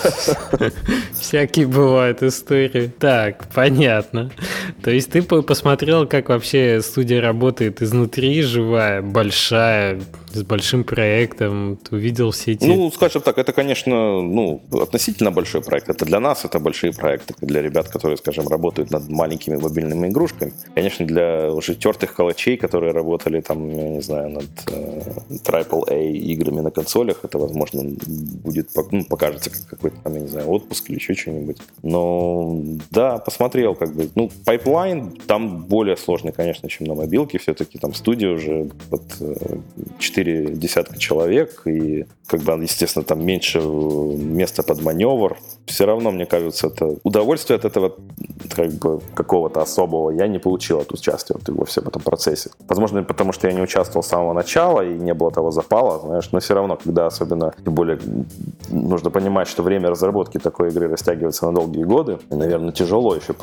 всякие 1.19 1.65
бывают 1.65 2.21
истории. 2.21 2.91
Так, 2.99 3.47
понятно. 3.55 4.29
То 4.83 4.91
есть 4.91 5.09
ты 5.09 5.23
посмотрел, 5.23 6.05
как 6.05 6.29
вообще 6.29 6.79
студия 6.83 7.19
работает 7.19 7.81
изнутри, 7.81 8.43
живая, 8.43 9.01
большая, 9.01 9.99
с 10.33 10.43
большим 10.43 10.83
проектом, 10.83 11.77
ты 11.77 11.95
увидел 11.95 12.31
все 12.31 12.53
эти... 12.53 12.65
Ну, 12.65 12.91
скажем 12.91 13.21
так, 13.21 13.37
это, 13.37 13.51
конечно, 13.51 14.21
ну, 14.21 14.61
относительно 14.71 15.31
большой 15.31 15.61
проект. 15.61 15.89
Это 15.89 16.05
для 16.05 16.19
нас 16.19 16.45
это 16.45 16.59
большие 16.59 16.93
проекты, 16.93 17.33
для 17.41 17.61
ребят, 17.61 17.89
которые, 17.89 18.17
скажем, 18.17 18.47
работают 18.47 18.91
над 18.91 19.09
маленькими 19.09 19.55
мобильными 19.55 20.07
игрушками. 20.07 20.53
Конечно, 20.75 21.05
для 21.05 21.51
уже 21.51 21.75
тертых 21.75 22.13
калачей, 22.13 22.57
которые 22.57 22.93
работали 22.93 23.41
там, 23.41 23.69
я 23.69 23.89
не 23.89 24.01
знаю, 24.01 24.29
над 24.29 24.49
э, 24.67 25.01
AAA 25.29 26.11
играми 26.11 26.61
на 26.61 26.71
консолях, 26.71 27.19
это, 27.23 27.37
возможно, 27.37 27.83
будет, 27.83 28.69
ну, 28.91 29.05
покажется 29.05 29.49
как 29.49 29.65
какой-то 29.67 29.97
там, 30.03 30.13
я 30.15 30.21
не 30.21 30.27
знаю, 30.27 30.49
отпуск 30.49 30.89
или 30.89 30.97
еще 30.97 31.15
что-нибудь. 31.15 31.57
Но, 31.83 32.61
да, 32.91 33.17
посмотрел, 33.17 33.75
как 33.75 33.93
бы, 33.95 34.09
ну, 34.15 34.29
pipeline 34.45 35.11
там 35.27 35.63
более 35.65 35.97
сложный, 35.97 36.31
конечно, 36.31 36.69
чем 36.69 36.87
на 36.87 36.95
мобилке. 36.95 37.39
Все-таки 37.39 37.79
там 37.79 37.93
студия 37.93 38.31
уже 38.31 38.69
вот 38.89 39.03
4 39.99 40.18
четыре 40.19 40.53
десятка 40.53 40.99
человек, 40.99 41.61
и 41.65 42.05
как 42.27 42.41
бы, 42.41 42.51
естественно, 42.61 43.03
там 43.03 43.25
меньше 43.25 43.59
места 43.59 44.63
под 44.63 44.81
маневр. 44.81 45.37
Все 45.69 45.85
равно, 45.85 46.11
мне 46.11 46.25
кажется, 46.25 46.67
это 46.67 46.95
удовольствие 47.03 47.57
от 47.57 47.65
этого 47.65 47.93
как 48.55 48.71
бы 48.71 48.99
какого-то 49.13 49.61
особого 49.61 50.09
я 50.11 50.27
не 50.27 50.39
получил 50.39 50.79
от 50.79 50.91
участия 50.91 51.35
вот, 51.35 51.57
во 51.57 51.65
всем 51.65 51.87
этом 51.87 52.01
процессе. 52.01 52.49
Возможно, 52.67 53.03
потому 53.03 53.33
что 53.33 53.47
я 53.47 53.53
не 53.53 53.61
участвовал 53.61 54.03
с 54.03 54.07
самого 54.07 54.33
начала 54.33 54.81
и 54.81 54.97
не 54.97 55.13
было 55.13 55.31
того 55.31 55.51
запала, 55.51 55.99
знаешь, 55.99 56.29
но 56.31 56.39
все 56.39 56.55
равно, 56.55 56.77
когда 56.83 57.05
особенно, 57.05 57.53
тем 57.63 57.73
более, 57.73 57.99
нужно 58.69 59.09
понимать, 59.11 59.47
что 59.47 59.63
время 59.63 59.89
разработки 59.89 60.39
такой 60.39 60.69
игры 60.69 60.87
растягивается 60.87 61.45
на 61.45 61.53
долгие 61.53 61.83
годы, 61.83 62.17
и, 62.31 62.35
наверное, 62.35 62.71
тяжело 62.71 63.15
еще 63.15 63.35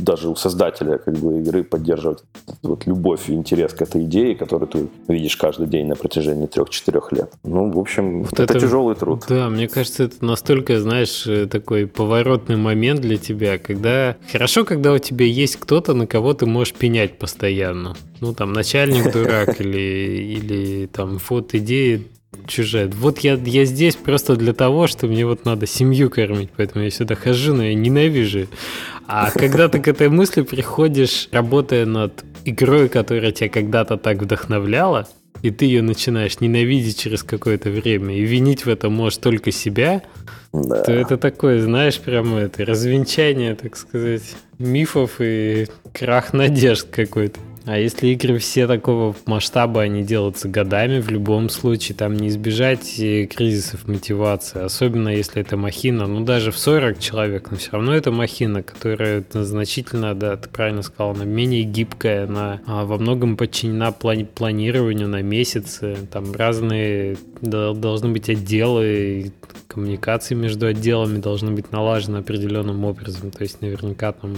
даже 0.00 0.28
у 0.28 0.36
создателя 0.36 0.98
как 0.98 1.14
бы 1.14 1.40
игры 1.40 1.64
поддерживать 1.64 2.22
вот 2.62 2.86
любовь 2.86 3.28
и 3.30 3.34
интерес 3.34 3.72
к 3.72 3.82
этой 3.82 4.04
идее, 4.04 4.34
которую 4.34 4.68
ты 4.68 4.88
видишь 5.08 5.36
каждый 5.36 5.66
день 5.66 5.86
на 5.86 5.96
протяжении 5.96 6.46
трех-четырех 6.46 7.12
лет. 7.12 7.32
Ну, 7.42 7.70
в 7.70 7.78
общем, 7.78 8.24
вот 8.24 8.32
это, 8.34 8.42
это 8.44 8.60
тяжелый 8.60 8.94
труд. 8.94 9.24
Да, 9.28 9.48
мне 9.48 9.68
кажется, 9.68 10.04
это 10.04 10.24
настолько, 10.24 10.80
знаешь, 10.80 11.26
э, 11.26 11.46
такой 11.54 11.86
поворотный 11.86 12.56
момент 12.56 13.00
для 13.00 13.16
тебя, 13.16 13.58
когда 13.58 14.16
хорошо, 14.32 14.64
когда 14.64 14.92
у 14.92 14.98
тебя 14.98 15.24
есть 15.24 15.54
кто-то, 15.54 15.94
на 15.94 16.08
кого 16.08 16.34
ты 16.34 16.46
можешь 16.46 16.74
пенять 16.74 17.16
постоянно. 17.16 17.96
Ну, 18.20 18.34
там, 18.34 18.52
начальник 18.52 19.12
дурак 19.12 19.60
или, 19.60 20.36
или 20.36 20.86
там, 20.86 21.20
вот 21.28 21.54
идеи 21.54 22.08
чужая. 22.48 22.88
Вот 22.88 23.20
я, 23.20 23.34
я 23.34 23.64
здесь 23.66 23.94
просто 23.94 24.34
для 24.34 24.52
того, 24.52 24.88
что 24.88 25.06
мне 25.06 25.24
вот 25.24 25.44
надо 25.44 25.68
семью 25.68 26.10
кормить, 26.10 26.50
поэтому 26.56 26.84
я 26.84 26.90
сюда 26.90 27.14
хожу, 27.14 27.54
но 27.54 27.62
я 27.62 27.74
ненавижу. 27.74 28.48
А 29.06 29.30
когда 29.30 29.68
ты 29.68 29.78
к 29.78 29.86
этой 29.86 30.08
мысли 30.08 30.42
приходишь, 30.42 31.28
работая 31.30 31.86
над 31.86 32.24
игрой, 32.44 32.88
которая 32.88 33.30
тебя 33.30 33.48
когда-то 33.48 33.96
так 33.96 34.20
вдохновляла, 34.20 35.06
и 35.44 35.50
ты 35.50 35.66
ее 35.66 35.82
начинаешь 35.82 36.40
ненавидеть 36.40 36.98
через 36.98 37.22
какое-то 37.22 37.68
время, 37.68 38.16
и 38.16 38.22
винить 38.22 38.64
в 38.64 38.68
этом 38.70 38.94
можешь 38.94 39.18
только 39.18 39.52
себя, 39.52 40.02
да. 40.54 40.82
то 40.84 40.90
это 40.90 41.18
такое, 41.18 41.60
знаешь, 41.60 42.00
прямо 42.00 42.38
это 42.38 42.64
развенчание, 42.64 43.54
так 43.54 43.76
сказать, 43.76 44.22
мифов 44.58 45.16
и 45.18 45.66
крах 45.92 46.32
надежд 46.32 46.86
какой-то. 46.90 47.40
А 47.66 47.78
если 47.78 48.08
игры 48.08 48.36
все 48.38 48.66
такого 48.66 49.16
масштаба, 49.24 49.82
они 49.82 50.02
делаются 50.02 50.48
годами, 50.48 51.00
в 51.00 51.08
любом 51.08 51.48
случае 51.48 51.96
там 51.96 52.14
не 52.14 52.28
избежать 52.28 52.98
э, 52.98 53.24
кризисов 53.24 53.88
мотивации, 53.88 54.62
особенно 54.62 55.08
если 55.08 55.40
это 55.40 55.56
махина, 55.56 56.06
ну 56.06 56.24
даже 56.24 56.52
в 56.52 56.58
40 56.58 56.98
человек, 56.98 57.50
но 57.50 57.56
все 57.56 57.70
равно 57.72 57.94
это 57.94 58.10
махина, 58.10 58.62
которая 58.62 59.24
значительно, 59.32 60.14
да, 60.14 60.36
ты 60.36 60.50
правильно 60.50 60.82
сказал, 60.82 61.12
она 61.12 61.24
менее 61.24 61.62
гибкая, 61.62 62.26
она 62.26 62.60
а, 62.66 62.84
во 62.84 62.98
многом 62.98 63.38
подчинена 63.38 63.94
плани- 63.98 64.26
планированию 64.26 65.08
на 65.08 65.22
месяцы, 65.22 65.96
там 66.12 66.32
разные 66.32 67.16
да, 67.40 67.72
должны 67.72 68.10
быть 68.10 68.28
отделы, 68.28 69.32
коммуникации 69.68 70.34
между 70.34 70.66
отделами 70.66 71.18
должны 71.18 71.52
быть 71.52 71.72
налажены 71.72 72.18
определенным 72.18 72.84
образом, 72.84 73.30
то 73.30 73.42
есть 73.42 73.62
наверняка 73.62 74.12
там 74.12 74.36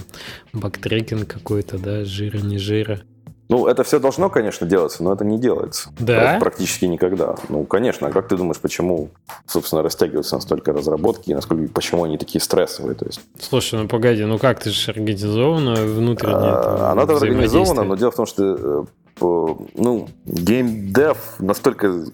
бактрекинг 0.53 1.27
какой-то, 1.27 1.77
да, 1.79 2.05
жира, 2.05 2.39
не 2.39 2.59
жира. 2.59 3.03
Ну, 3.49 3.67
это 3.67 3.85
все 3.85 4.01
должно, 4.01 4.29
конечно, 4.29 4.67
делаться, 4.67 5.03
но 5.03 5.13
это 5.13 5.25
не 5.25 5.39
делается. 5.39 5.91
Да? 5.99 6.39
Практически 6.41 6.85
никогда. 6.87 7.37
Ну, 7.49 7.65
конечно. 7.65 8.09
А 8.09 8.11
как 8.11 8.29
ты 8.29 8.37
думаешь, 8.37 8.59
почему, 8.59 9.11
собственно, 9.47 9.83
растягиваются 9.83 10.35
настолько 10.35 10.73
разработки, 10.73 11.31
и 11.31 11.35
насколько, 11.35 11.73
почему 11.73 12.05
они 12.05 12.19
такие 12.19 12.41
стрессовые? 12.41 12.95
То 12.95 13.07
есть... 13.07 13.21
Слушай, 13.39 13.81
ну 13.81 13.89
погоди, 13.89 14.25
ну 14.25 14.39
как 14.39 14.61
ты 14.61 14.71
же 14.71 14.91
организована 14.91 15.75
внутренне? 15.75 16.35
А, 16.35 16.93
она 16.93 17.07
там 17.07 17.17
организована, 17.17 17.85
но 17.85 17.97
дело 17.97 18.11
в 18.11 18.17
том, 18.17 18.27
что 18.27 18.87
э, 19.21 19.55
ну, 19.75 20.09
геймдев 20.25 21.19
настолько 21.39 22.07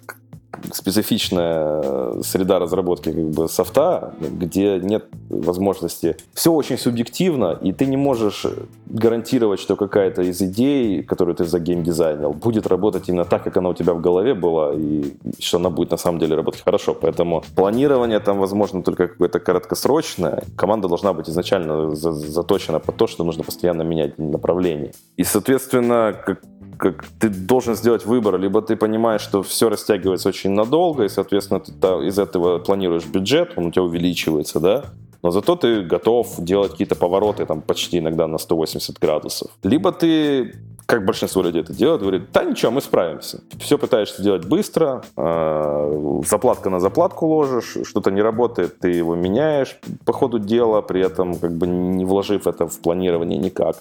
специфичная 0.73 2.23
среда 2.23 2.59
разработки 2.59 3.13
как 3.13 3.31
бы 3.31 3.49
софта, 3.49 4.15
где 4.21 4.79
нет 4.79 5.07
возможности. 5.29 6.17
Все 6.35 6.53
очень 6.53 6.79
субъективно, 6.79 7.59
и 7.61 7.73
ты 7.73 7.87
не 7.87 7.97
можешь 7.97 8.47
гарантировать, 8.87 9.61
что 9.61 9.77
какая-то 9.77 10.23
из 10.23 10.41
идей, 10.43 11.03
которую 11.03 11.35
ты 11.35 11.45
за 11.45 11.59
геймдизайнил, 11.59 12.33
будет 12.33 12.67
работать 12.67 13.09
именно 13.09 13.25
так, 13.25 13.45
как 13.45 13.57
она 13.57 13.71
у 13.71 13.75
тебя 13.75 13.95
в 13.95 14.01
голове 14.01 14.35
была, 14.35 14.73
и 14.75 15.15
что 15.39 15.59
она 15.59 15.71
будет 15.71 15.91
на 15.91 15.97
самом 15.97 16.19
деле 16.19 16.37
работать 16.37 16.63
хорошо. 16.63 16.95
Поэтому 16.95 17.43
планирование 17.55 18.21
там, 18.21 18.39
возможно, 18.39 18.83
только 18.83 19.09
какое-то 19.09 19.41
краткосрочное. 19.41 20.45
Команда 20.57 20.89
должна 20.89 21.13
быть 21.13 21.29
изначально 21.29 21.95
заточена 21.95 22.79
под 22.79 22.97
то, 22.97 23.07
что 23.07 23.25
нужно 23.25 23.45
постоянно 23.45 23.83
менять 23.83 24.19
направление. 24.19 24.93
И, 25.17 25.25
соответственно, 25.25 26.15
как 26.27 26.41
как 26.79 27.05
ты 27.19 27.29
должен 27.29 27.75
сделать 27.75 28.07
выбор, 28.07 28.39
либо 28.39 28.63
ты 28.63 28.77
понимаешь, 28.77 29.21
что 29.21 29.43
все 29.43 29.69
растягивается 29.69 30.29
очень 30.29 30.51
надолго, 30.51 31.05
и, 31.05 31.09
соответственно, 31.09 31.61
ты 31.61 31.73
из 32.07 32.19
этого 32.19 32.59
планируешь 32.59 33.07
бюджет, 33.07 33.53
он 33.57 33.67
у 33.67 33.71
тебя 33.71 33.83
увеличивается, 33.83 34.61
да, 34.61 34.85
но 35.23 35.31
зато 35.31 35.57
ты 35.57 35.83
готов 35.83 36.35
делать 36.39 36.73
какие-то 36.73 36.97
повороты 36.97 37.47
там 37.47 37.63
почти 37.63 37.99
иногда 37.99 38.27
на 38.27 38.39
180 38.39 38.99
градусов. 38.99 39.51
Либо 39.63 39.93
ты 39.93 40.55
как 40.87 41.07
большинство 41.07 41.43
людей 41.43 41.63
это 41.63 41.73
делают, 41.73 42.03
говорит, 42.03 42.33
да 42.33 42.45
ничего, 42.45 42.71
мы 42.73 42.83
справимся. 42.83 43.41
Все 43.59 43.79
пытаешься 43.79 44.23
делать 44.23 44.45
быстро, 44.45 45.03
э, 45.17 46.21
заплатка 46.27 46.69
на 46.71 46.81
заплатку 46.81 47.27
ложишь, 47.27 47.79
что-то 47.85 48.11
не 48.11 48.21
работает, 48.21 48.79
ты 48.79 48.91
его 48.91 49.15
меняешь 49.15 49.79
по 50.05 50.13
ходу 50.13 50.39
дела, 50.39 50.83
при 50.83 51.01
этом 51.01 51.37
как 51.37 51.53
бы 51.53 51.67
не 51.67 52.05
вложив 52.05 52.47
это 52.47 52.67
в 52.67 52.79
планирование 52.81 53.39
никак. 53.39 53.77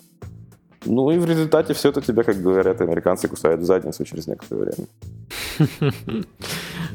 Ну 0.86 1.11
и 1.11 1.17
в 1.17 1.25
результате 1.25 1.73
все 1.73 1.89
это 1.89 2.01
тебя, 2.01 2.23
как 2.23 2.41
говорят 2.41 2.82
американцы, 2.82 3.27
кусают 3.27 3.61
в 3.61 3.65
задницу 3.65 4.03
через 4.05 4.27
некоторое 4.27 4.71
время. 4.71 4.88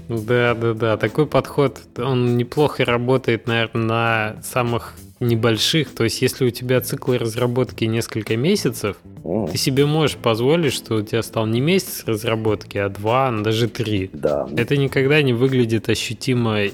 Да, 0.08 0.54
да, 0.54 0.72
да. 0.72 0.96
Такой 0.96 1.26
подход, 1.26 1.80
он 1.98 2.36
неплохо 2.36 2.84
работает, 2.84 3.48
наверное, 3.48 3.84
на 3.84 4.42
самых 4.42 4.94
небольших. 5.18 5.94
То 5.94 6.04
есть, 6.04 6.22
если 6.22 6.46
у 6.46 6.50
тебя 6.50 6.80
циклы 6.80 7.18
разработки 7.18 7.84
несколько 7.84 8.36
месяцев, 8.36 8.96
mm. 9.24 9.50
ты 9.50 9.58
себе 9.58 9.86
можешь 9.86 10.16
позволить, 10.16 10.72
что 10.72 10.96
у 10.96 11.02
тебя 11.02 11.22
стал 11.22 11.46
не 11.46 11.60
месяц 11.60 12.04
разработки, 12.06 12.78
а 12.78 12.88
два, 12.88 13.32
даже 13.32 13.68
три. 13.68 14.10
Да. 14.12 14.48
Это 14.56 14.76
никогда 14.76 15.22
не 15.22 15.32
выглядит 15.32 15.88
ощутимо 15.88 16.66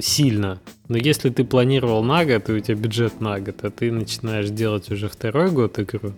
сильно. 0.00 0.60
Но 0.88 0.96
если 0.96 1.30
ты 1.30 1.44
планировал 1.44 2.02
на 2.02 2.24
год, 2.24 2.48
и 2.48 2.52
у 2.52 2.60
тебя 2.60 2.76
бюджет 2.76 3.20
на 3.20 3.40
год, 3.40 3.56
а 3.62 3.70
ты 3.70 3.90
начинаешь 3.90 4.48
делать 4.50 4.90
уже 4.90 5.08
второй 5.08 5.50
год 5.50 5.78
игру, 5.78 6.12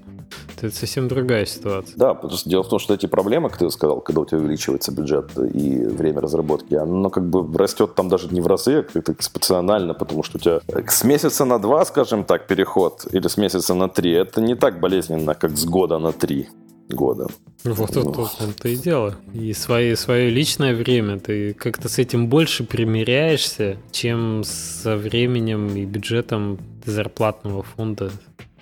то 0.61 0.67
это 0.67 0.77
совсем 0.77 1.09
другая 1.09 1.47
ситуация. 1.47 1.97
Да, 1.97 2.15
потому 2.15 2.37
что 2.37 2.51
дело 2.51 2.63
в 2.63 2.69
том, 2.69 2.79
что 2.79 2.95
эти 2.95 3.07
проблемы, 3.07 3.49
как 3.49 3.59
ты 3.59 3.71
сказал, 3.71 4.01
когда 4.01 4.21
у 4.23 4.27
тебя 4.27 4.39
увеличивается 4.39 4.93
бюджет 4.93 5.31
и 5.39 5.79
время 5.87 6.21
разработки, 6.21 6.75
оно 6.75 7.11
как 7.11 7.29
бы 7.29 7.59
растет 7.59 7.95
там 7.95 8.09
даже 8.09 8.29
не 8.29 8.41
в 8.41 8.47
разы, 8.47 8.81
а 8.81 8.83
как-то 8.83 9.13
экспоненциально, 9.13 9.95
потому 9.95 10.23
что 10.23 10.39
у 10.39 10.41
тебя 10.41 10.61
с 10.87 11.05
месяца 11.05 11.45
на 11.45 11.59
два, 11.59 11.85
скажем 11.85 12.25
так, 12.25 12.47
переход, 12.47 13.07
или 13.13 13.27
с 13.29 13.37
месяца 13.37 13.75
на 13.75 13.89
три, 13.89 14.13
это 14.13 14.41
не 14.41 14.55
так 14.55 14.81
болезненно, 14.81 15.35
как 15.35 15.57
с 15.57 15.65
года 15.65 15.99
на 15.99 16.13
три. 16.13 16.49
Года. 16.89 17.27
Вот 17.65 17.91
это 17.91 18.01
вот, 18.01 18.39
то 18.61 18.69
и 18.69 18.77
дело. 18.77 19.17
И 19.35 19.53
свое, 19.53 19.97
свое 19.97 20.31
личное 20.31 20.75
время 20.75 21.19
ты 21.19 21.55
как-то 21.55 21.89
с 21.89 21.99
этим 21.99 22.29
больше 22.29 22.65
примиряешься, 22.65 23.77
чем 23.91 24.43
со 24.45 24.97
временем 24.97 25.75
и 25.77 25.85
бюджетом 25.85 26.59
зарплатного 26.85 27.63
фонда 27.63 28.11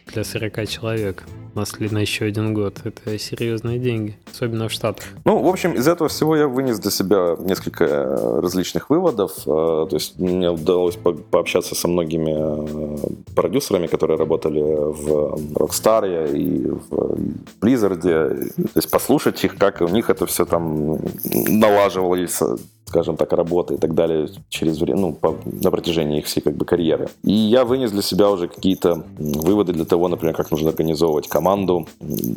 для 0.07 0.25
40 0.25 0.69
человек 0.69 1.25
на, 1.55 1.65
на 1.91 1.99
еще 1.99 2.27
один 2.27 2.55
год. 2.55 2.81
Это 2.85 3.19
серьезные 3.19 3.79
деньги, 3.79 4.17
особенно 4.31 4.69
в 4.69 4.73
Штатах. 4.73 5.05
Ну, 5.25 5.43
в 5.43 5.49
общем, 5.49 5.73
из 5.73 5.89
этого 5.89 6.09
всего 6.09 6.37
я 6.37 6.49
вынес 6.49 6.79
для 6.79 6.91
себя 6.91 7.37
несколько 7.41 7.85
э, 7.85 8.41
различных 8.41 8.91
выводов. 8.91 9.33
Э, 9.47 9.87
то 9.89 9.89
есть 9.93 10.19
мне 10.19 10.51
удалось 10.51 10.97
по 10.97 11.13
пообщаться 11.13 11.75
со 11.75 11.89
многими 11.89 12.35
э, 12.35 13.35
продюсерами, 13.35 13.87
которые 13.87 14.19
работали 14.19 14.61
в 14.61 15.35
Rockstar 15.55 16.33
и 16.37 16.67
в 16.69 17.19
Blizzard. 17.61 18.01
То 18.01 18.71
есть 18.75 18.91
послушать 18.91 19.43
их, 19.45 19.57
как 19.57 19.81
у 19.81 19.89
них 19.89 20.11
это 20.11 20.27
все 20.27 20.45
там 20.45 20.99
налаживалось 21.25 22.41
скажем 22.87 23.17
так, 23.17 23.33
работы 23.33 23.75
и 23.75 23.77
так 23.79 23.95
далее 23.95 24.29
через 24.49 24.81
время, 24.81 25.01
ну, 25.01 25.13
по, 25.13 25.37
на 25.45 25.71
протяжении 25.71 26.21
их 26.21 26.27
всей 26.27 26.41
как 26.41 26.55
бы 26.57 26.65
карьеры. 26.65 27.09
И 27.25 27.33
я 27.33 27.65
вынес 27.65 27.91
для 27.91 28.03
себя 28.03 28.31
уже 28.31 28.49
какие-то 28.49 29.03
выводы 29.19 29.73
для 29.73 29.85
того, 29.85 30.09
например, 30.09 30.35
как 30.35 30.51
нужно 30.53 30.71
организовывать 30.71 31.29
команду, 31.29 31.87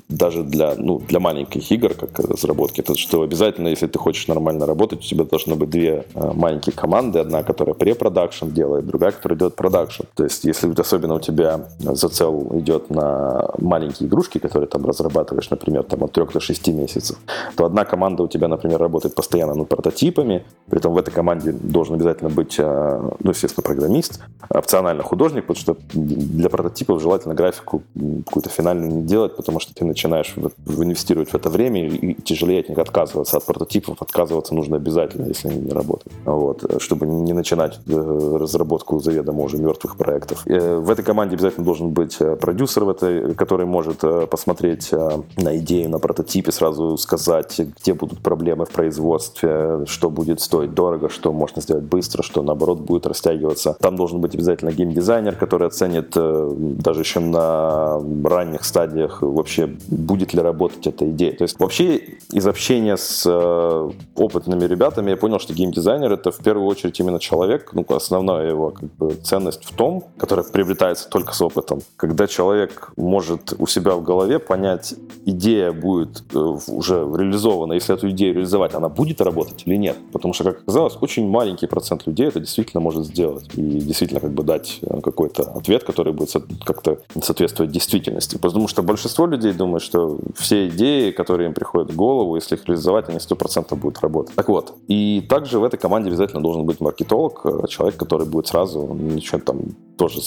даже 0.10 0.44
для, 0.44 0.74
ну, 0.76 1.00
для 1.08 1.20
маленьких 1.20 1.72
игр, 1.72 1.94
как 1.94 2.20
разработки. 2.20 2.82
Это 2.82 2.96
что 2.98 3.22
обязательно, 3.22 3.68
если 3.68 3.88
ты 3.88 4.00
хочешь 4.00 4.28
нормально 4.28 4.66
работать, 4.66 5.00
у 5.00 5.04
тебя 5.04 5.24
должны 5.24 5.56
быть 5.56 5.70
две 5.70 6.06
а, 6.16 6.34
маленькие 6.34 6.74
команды, 6.74 7.20
одна, 7.20 7.44
которая 7.44 7.76
preproduction 7.76 8.50
делает, 8.50 8.88
другая, 8.88 9.12
которая 9.12 9.38
делает 9.38 9.56
production. 9.56 10.04
То 10.16 10.24
есть, 10.24 10.46
если 10.46 10.74
особенно 10.80 11.16
у 11.16 11.20
тебя 11.20 11.70
прицел 11.80 12.48
идет 12.60 12.90
на 12.90 13.52
маленькие 13.60 14.10
игрушки, 14.10 14.40
которые 14.40 14.68
там 14.68 14.86
разрабатываешь, 14.86 15.50
например, 15.52 15.84
там 15.84 16.04
от 16.04 16.12
3 16.12 16.26
до 16.34 16.40
6 16.40 16.68
месяцев, 16.70 17.18
то 17.56 17.66
одна 17.66 17.86
команда 17.86 18.24
у 18.24 18.28
тебя, 18.28 18.48
например, 18.48 18.80
работает 18.80 19.14
постоянно 19.14 19.54
над 19.54 19.70
прототипами, 19.70 20.39
при 20.70 20.80
этом 20.80 20.94
в 20.94 20.98
этой 20.98 21.12
команде 21.12 21.52
должен 21.52 21.96
обязательно 21.96 22.30
быть, 22.30 22.56
э, 22.60 23.10
ну, 23.20 23.32
естественно, 23.32 23.64
программист, 23.64 24.22
опционально 24.50 25.04
художник, 25.04 25.48
потому 25.48 25.60
что 25.60 25.78
для 25.94 26.50
прототипов 26.50 27.02
желательно 27.02 27.34
графику 27.34 27.84
какую-то 28.26 28.50
финальную 28.50 28.92
не 28.92 29.04
делать, 29.04 29.36
потому 29.36 29.60
что 29.60 29.74
ты 29.74 29.84
начинаешь 29.84 30.34
инвестировать 30.68 31.30
в 31.30 31.36
это 31.36 31.50
время, 31.50 31.88
и 31.88 32.14
тяжелее 32.22 32.62
от 32.62 32.70
них 32.70 32.78
отказываться. 32.78 33.38
От 33.38 33.46
прототипов 33.46 34.02
отказываться 34.02 34.54
нужно 34.54 34.78
обязательно, 34.78 35.26
если 35.26 35.50
они 35.50 35.60
не 35.60 35.72
работают. 35.72 36.14
Вот, 36.26 36.82
чтобы 36.82 37.08
не 37.08 37.34
начинать 37.34 37.80
э, 37.88 38.38
разработку 38.40 39.00
заведомо 39.00 39.44
уже 39.44 39.58
мертвых 39.58 39.98
проектов. 39.98 40.44
Э, 40.46 40.78
в 40.78 40.90
этой 40.92 41.04
команде 41.04 41.36
обязательно 41.36 41.66
должен 41.66 41.90
быть 41.90 42.18
продюсер, 42.40 42.84
в 42.84 42.90
этой, 42.90 43.34
который 43.34 43.66
может 43.66 44.02
посмотреть 44.30 44.92
на 44.92 45.58
идею, 45.58 45.90
на 45.90 46.00
прототипе, 46.00 46.52
сразу 46.52 46.98
сказать, 46.98 47.60
где 47.60 47.94
будут 47.94 48.20
проблемы 48.20 48.66
в 48.66 48.70
производстве, 48.70 49.86
что 49.86 50.10
будет 50.10 50.29
будет 50.30 50.42
стоить 50.42 50.74
дорого, 50.74 51.10
что 51.10 51.34
можно 51.34 51.62
сделать 51.62 51.84
быстро, 51.84 52.24
что 52.24 52.42
наоборот 52.42 52.80
будет 52.80 53.08
растягиваться. 53.08 53.76
Там 53.80 53.96
должен 53.96 54.22
быть 54.22 54.36
обязательно 54.36 54.72
геймдизайнер, 54.72 55.36
который 55.36 55.68
оценит 55.68 56.14
э, 56.16 56.52
даже 56.56 57.02
еще 57.02 57.20
на 57.20 58.00
ранних 58.24 58.64
стадиях 58.64 59.22
вообще 59.22 59.70
будет 59.88 60.34
ли 60.34 60.42
работать 60.42 60.88
эта 60.88 61.10
идея. 61.10 61.34
То 61.36 61.44
есть 61.44 61.60
вообще 61.60 61.98
из 62.32 62.48
общения 62.48 62.98
с 62.98 63.24
э, 63.26 63.92
опытными 64.16 64.66
ребятами 64.66 65.12
я 65.12 65.18
понял, 65.18 65.40
что 65.40 65.54
геймдизайнер 65.54 66.12
это 66.12 66.32
в 66.32 66.38
первую 66.38 66.68
очередь 66.68 67.00
именно 67.00 67.20
человек, 67.20 67.72
ну 67.74 67.86
основная 67.90 68.50
его 68.50 68.70
как 68.70 68.90
бы, 68.98 69.16
ценность 69.24 69.66
в 69.66 69.76
том, 69.76 70.04
которая 70.18 70.46
приобретается 70.46 71.10
только 71.10 71.34
с 71.34 71.42
опытом. 71.42 71.80
Когда 71.98 72.28
человек 72.28 72.92
может 72.98 73.54
у 73.58 73.68
себя 73.68 73.96
в 73.96 74.04
голове 74.04 74.38
понять, 74.40 74.94
идея 75.26 75.72
будет 75.72 76.24
э, 76.34 76.58
уже 76.68 76.96
реализована, 76.96 77.74
если 77.74 77.96
эту 77.96 78.10
идею 78.12 78.36
реализовать, 78.36 78.76
она 78.76 78.90
будет 78.90 79.22
работать 79.22 79.64
или 79.66 79.76
нет. 79.76 79.98
Потому 80.20 80.34
что, 80.34 80.44
как 80.44 80.62
оказалось, 80.62 80.98
очень 81.02 81.30
маленький 81.30 81.68
процент 81.68 82.06
людей 82.08 82.28
это 82.28 82.40
действительно 82.40 82.82
может 82.82 83.06
сделать. 83.06 83.46
И 83.56 83.62
действительно 83.62 84.20
как 84.20 84.32
бы 84.32 84.44
дать 84.44 84.80
э, 84.82 85.02
какой-то 85.02 85.44
ответ, 85.44 85.84
который 85.84 86.14
будет 86.14 86.34
как-то 86.66 87.00
соответствовать 87.22 87.72
действительности. 87.72 88.38
Потому 88.38 88.68
что 88.68 88.84
большинство 88.84 89.26
людей 89.26 89.54
думают, 89.54 89.84
что 89.84 90.20
все 90.36 90.68
идеи, 90.68 91.12
которые 91.12 91.48
им 91.48 91.54
приходят 91.54 91.92
в 91.92 91.96
голову, 91.96 92.36
если 92.36 92.56
их 92.56 92.66
реализовать, 92.66 93.10
они 93.10 93.18
100% 93.18 93.76
будут 93.76 94.00
работать. 94.02 94.36
Так 94.36 94.50
вот, 94.50 94.74
и 94.88 95.26
также 95.30 95.60
в 95.60 95.64
этой 95.64 95.78
команде 95.78 96.10
обязательно 96.10 96.42
должен 96.42 96.66
быть 96.66 96.82
маркетолог, 96.82 97.42
э, 97.46 97.68
человек, 97.68 97.98
который 97.98 98.28
будет 98.28 98.48
сразу 98.48 98.88
ничего 98.94 99.40
там 99.40 99.60
тоже 100.00 100.22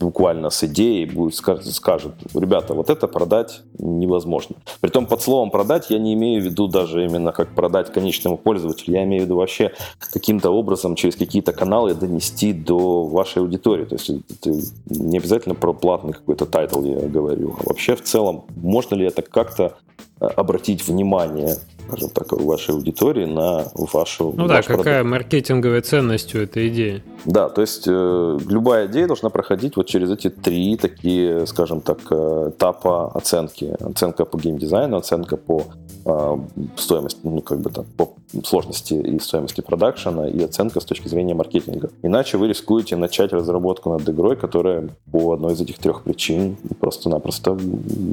буквально 0.00 0.48
с 0.48 0.64
идеей 0.64 1.04
будет 1.04 1.34
скажет, 1.34 1.66
скажет, 1.66 2.12
ребята, 2.34 2.72
вот 2.72 2.88
это 2.88 3.06
продать 3.06 3.60
невозможно. 3.78 4.56
Притом 4.80 5.06
под 5.06 5.20
словом 5.20 5.50
продать 5.50 5.90
я 5.90 5.98
не 5.98 6.14
имею 6.14 6.40
в 6.40 6.46
виду 6.46 6.66
даже 6.66 7.04
именно 7.04 7.32
как 7.32 7.54
продать 7.54 7.92
конечному 7.92 8.38
пользователю, 8.38 8.94
я 8.94 9.04
имею 9.04 9.22
в 9.22 9.24
виду 9.26 9.36
вообще 9.36 9.72
каким-то 9.98 10.50
образом 10.50 10.94
через 10.94 11.14
какие-то 11.14 11.52
каналы 11.52 11.94
донести 11.94 12.54
до 12.54 13.04
вашей 13.04 13.42
аудитории. 13.42 13.84
То 13.84 13.96
есть 13.96 14.08
это 14.08 14.50
не 14.86 15.18
обязательно 15.18 15.54
про 15.54 15.74
платный 15.74 16.14
какой-то 16.14 16.46
title 16.46 16.82
я 16.82 17.00
говорю, 17.00 17.54
а 17.60 17.64
вообще 17.68 17.96
в 17.96 18.02
целом 18.02 18.44
можно 18.56 18.94
ли 18.94 19.04
это 19.04 19.20
как-то 19.20 19.76
э, 20.20 20.24
обратить 20.24 20.88
внимание 20.88 21.56
скажем 21.88 22.10
так, 22.10 22.32
у 22.32 22.46
вашей 22.46 22.74
аудитории 22.74 23.24
на 23.24 23.66
вашу 23.74 24.34
Ну 24.36 24.46
да, 24.46 24.62
какая 24.62 25.04
маркетинговая 25.04 25.82
ценность 25.82 26.34
у 26.34 26.38
этой 26.38 26.68
идеи? 26.68 27.02
Да, 27.24 27.48
то 27.48 27.60
есть 27.60 27.84
э, 27.86 28.38
любая 28.48 28.86
идея 28.86 29.06
должна 29.06 29.30
проходить 29.30 29.76
вот 29.76 29.86
через 29.86 30.10
эти 30.10 30.30
три 30.30 30.76
такие, 30.76 31.46
скажем 31.46 31.80
так, 31.80 31.98
э, 32.10 32.50
этапа 32.50 33.10
оценки. 33.12 33.76
Оценка 33.80 34.24
по 34.24 34.38
геймдизайну, 34.38 34.96
оценка 34.96 35.36
по 35.36 35.64
э, 36.04 36.36
стоимости, 36.76 37.20
ну 37.24 37.40
как 37.40 37.60
бы 37.60 37.70
там, 37.70 37.86
по 37.96 38.14
сложности 38.44 38.94
и 38.94 39.18
стоимости 39.18 39.60
продакшена 39.60 40.28
и 40.28 40.42
оценка 40.42 40.80
с 40.80 40.84
точки 40.84 41.08
зрения 41.08 41.34
маркетинга. 41.34 41.90
Иначе 42.02 42.38
вы 42.38 42.48
рискуете 42.48 42.96
начать 42.96 43.32
разработку 43.32 43.90
над 43.90 44.08
игрой, 44.08 44.36
которая 44.36 44.88
по 45.10 45.32
одной 45.32 45.54
из 45.54 45.60
этих 45.60 45.78
трех 45.78 46.02
причин 46.02 46.56
просто-напросто 46.80 47.58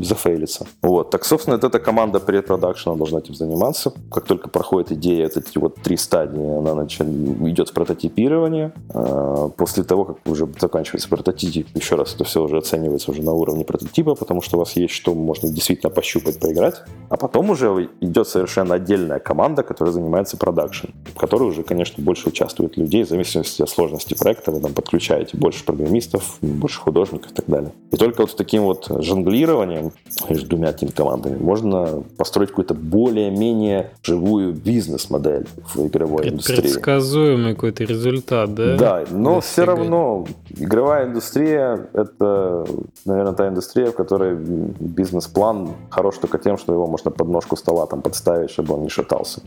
зафейлится. 0.02 0.66
Вот. 0.82 1.10
Так, 1.12 1.26
собственно, 1.26 1.56
эта 1.56 1.80
команда 1.80 2.20
предпродакшена 2.20 2.96
должна 2.96 3.20
этим 3.20 3.36
заниматься. 3.36 3.65
Как 4.12 4.26
только 4.26 4.50
проходит 4.50 4.92
идея, 4.94 5.30
вот 5.34 5.38
эти 5.38 5.58
вот 5.58 5.76
три 5.76 5.98
стадии, 5.98 6.58
она 6.58 6.76
начинает, 6.76 7.42
идет 7.42 7.70
в 7.70 7.74
прототипирование. 7.74 8.74
А, 8.94 9.50
после 9.50 9.84
того, 9.84 10.06
как 10.06 10.18
уже 10.26 10.48
заканчивается 10.60 11.10
прототип, 11.10 11.68
еще 11.74 11.96
раз 11.96 12.16
это 12.16 12.24
все 12.24 12.44
уже 12.44 12.58
оценивается 12.58 13.12
уже 13.12 13.22
на 13.22 13.34
уровне 13.34 13.66
прототипа, 13.66 14.16
потому 14.16 14.42
что 14.42 14.58
у 14.58 14.60
вас 14.60 14.76
есть 14.76 14.94
что 14.94 15.14
можно 15.14 15.50
действительно 15.50 15.90
пощупать, 15.90 16.40
поиграть. 16.40 16.84
А 17.10 17.18
потом 17.18 17.50
уже 17.50 17.90
идет 18.02 18.28
совершенно 18.28 18.76
отдельная 18.76 19.20
команда, 19.20 19.64
которая 19.64 19.94
занимается 19.94 20.38
продакшн, 20.38 20.88
в 21.14 21.18
которой 21.18 21.50
уже, 21.50 21.64
конечно, 21.64 22.04
больше 22.04 22.30
участвует 22.30 22.78
людей, 22.78 23.04
в 23.04 23.10
зависимости 23.10 23.62
от 23.62 23.70
сложности 23.70 24.14
проекта, 24.14 24.52
вы 24.52 24.60
там 24.62 24.74
подключаете 24.74 25.38
больше 25.38 25.64
программистов, 25.66 26.38
больше 26.42 26.80
художников 26.80 27.32
и 27.32 27.36
так 27.36 27.46
далее. 27.48 27.72
И 27.92 27.98
только 27.98 28.22
вот 28.22 28.32
с 28.32 28.36
таким 28.36 28.64
вот 28.64 28.88
жонглированием 28.90 29.92
между 30.30 30.48
двумя 30.50 30.70
этими 30.70 30.90
командами 30.90 31.38
можно 31.38 32.04
построить 32.18 32.50
какую-то 32.50 32.74
более-менее 32.74 33.55
живую 34.04 34.54
бизнес-модель 34.54 35.48
в 35.74 35.88
игровой 35.88 36.30
индустрии. 36.30 36.62
Предсказуемый 36.62 37.54
какой-то 37.54 37.84
результат, 37.84 38.54
да? 38.54 38.78
Да, 38.78 39.04
но 39.12 39.36
Достигать. 39.36 39.44
все 39.44 39.66
равно 39.66 40.28
игровая 40.50 41.08
индустрия— 41.08 41.88
это, 41.94 42.66
наверное, 43.06 43.34
та 43.34 43.48
индустрия, 43.48 43.92
в 43.92 43.96
которой 43.96 44.36
бизнес-план 44.36 45.70
хорош 45.90 46.18
только 46.18 46.38
тем, 46.38 46.58
что 46.58 46.74
его 46.74 46.88
можно 46.88 47.12
под 47.12 47.28
ножку 47.28 47.56
стола 47.56 47.86
там 47.88 48.02
подставить, 48.02 48.52
чтобы 48.52 48.76
он 48.76 48.84
не 48.84 48.90
шатался. 48.90 49.42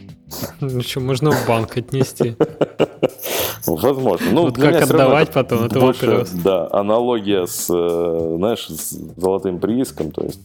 Ну 0.61 0.81
что, 0.83 1.01
можно 1.01 1.31
в 1.31 1.47
банк 1.47 1.77
отнести. 1.77 2.37
Возможно. 3.67 4.31
Ну, 4.33 4.43
вот 4.43 4.57
как 4.57 4.83
отдавать 4.83 5.33
потом, 5.33 5.65
это 5.65 5.81
больше, 5.81 6.07
вопрос. 6.07 6.31
Да, 6.31 6.69
аналогия 6.73 7.47
с, 7.47 7.67
э, 7.71 8.35
знаешь, 8.37 8.67
с 8.67 8.93
золотым 9.17 9.59
прииском, 9.59 10.11
то 10.11 10.23
есть 10.23 10.41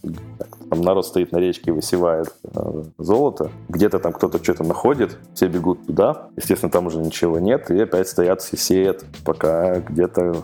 там 0.73 0.81
народ 0.81 1.05
стоит 1.05 1.31
на 1.31 1.37
речке 1.37 1.69
и 1.69 1.71
высевает 1.71 2.33
э, 2.45 2.83
золото, 2.97 3.51
где-то 3.69 3.99
там 3.99 4.11
кто-то 4.11 4.43
что-то 4.43 4.63
находит, 4.63 5.19
все 5.35 5.47
бегут 5.47 5.85
туда, 5.85 6.29
естественно, 6.35 6.71
там 6.71 6.87
уже 6.87 6.97
ничего 6.97 7.37
нет, 7.37 7.69
и 7.69 7.79
опять 7.79 8.07
стоят 8.07 8.41
все 8.41 8.57
сеют, 8.57 9.05
пока 9.23 9.81
где-то 9.81 10.43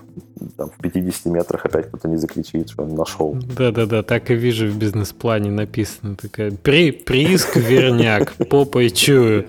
там, 0.57 0.69
в 0.69 0.81
50 0.81 1.25
метрах 1.25 1.65
опять 1.65 1.87
кто-то 1.87 2.07
не 2.07 2.17
закричит, 2.17 2.69
что 2.69 2.83
он 2.83 2.95
нашел. 2.95 3.35
Да-да-да, 3.57 4.03
так 4.03 4.31
и 4.31 4.35
вижу 4.35 4.67
в 4.67 4.77
бизнес-плане 4.77 5.51
написано. 5.51 6.15
Такая, 6.15 6.51
При, 6.51 6.91
прииск 6.91 7.55
верняк, 7.55 8.33
попой 8.49 8.89
чую. 8.89 9.47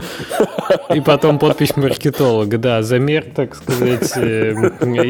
И 0.94 1.00
потом 1.00 1.38
подпись 1.38 1.76
маркетолога, 1.76 2.58
да, 2.58 2.82
замер, 2.82 3.24
так 3.34 3.54
сказать, 3.54 4.12
э, 4.16 4.52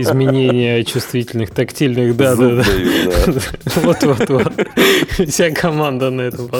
изменения 0.01 0.85
чувствительных, 0.85 1.51
тактильных, 1.51 2.17
да-да-да. 2.17 2.65
Вот-вот-вот. 3.77 4.53
Вся 5.29 5.51
команда 5.61 6.11
на 6.11 6.23
этом. 6.23 6.51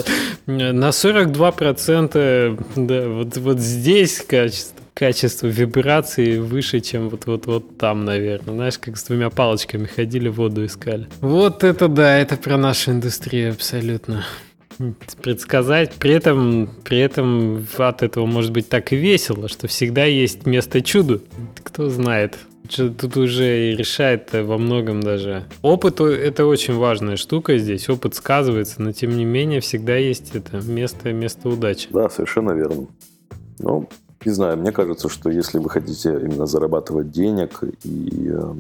На 0.47 0.91
42% 0.91 2.65
да, 2.77 3.09
вот, 3.09 3.37
вот 3.37 3.59
здесь 3.59 4.21
качество 4.21 4.77
качество 4.93 5.47
вибрации 5.47 6.37
выше, 6.37 6.81
чем 6.81 7.09
вот 7.09 7.25
вот 7.25 7.47
вот 7.47 7.79
там, 7.79 8.05
наверное. 8.05 8.55
Знаешь, 8.55 8.79
как 8.79 8.99
с 8.99 9.05
двумя 9.05 9.31
палочками 9.31 9.87
ходили, 9.87 10.29
воду 10.29 10.67
искали. 10.67 11.09
Вот 11.23 11.65
это 11.65 11.89
да, 11.89 12.19
это 12.19 12.37
про 12.37 12.59
нашу 12.59 12.91
индустрию 12.91 13.53
абсолютно. 13.53 14.27
предсказать. 15.23 15.95
При 15.95 16.13
этом, 16.13 16.69
при 16.85 16.99
этом 16.99 17.67
от 17.79 18.03
этого 18.03 18.27
может 18.27 18.53
быть 18.53 18.69
так 18.69 18.93
и 18.93 18.97
весело, 18.97 19.49
что 19.49 19.69
всегда 19.69 20.05
есть 20.05 20.45
место 20.45 20.83
чуду. 20.83 21.23
Кто 21.63 21.89
знает. 21.89 22.39
Тут 22.77 23.17
уже 23.17 23.71
и 23.71 23.77
решает 23.77 24.33
во 24.33 24.59
многом 24.59 25.03
даже. 25.03 25.45
Опыт– 25.63 26.01
это 26.01 26.47
очень 26.47 26.75
важная 26.75 27.17
штука 27.17 27.59
здесь. 27.59 27.89
Опыт 27.89 28.15
сказывается, 28.15 28.81
но 28.81 28.93
тем 28.93 29.17
не 29.17 29.25
менее 29.25 29.61
всегда 29.61 29.97
есть 29.97 30.35
это 30.35 30.61
место, 30.61 31.13
место 31.13 31.49
удачи. 31.49 31.89
Да, 31.91 32.09
совершенно 32.09 32.53
верно. 32.53 32.87
Ну, 33.59 33.89
не 34.25 34.33
знаю, 34.33 34.59
мне 34.59 34.73
кажется, 34.73 35.09
что 35.09 35.31
если 35.31 35.59
вы 35.59 35.71
хотите 35.71 36.11
именно 36.11 36.47
зарабатывать 36.47 37.11
денег 37.11 37.63
и 37.85 38.31
э, 38.31 38.55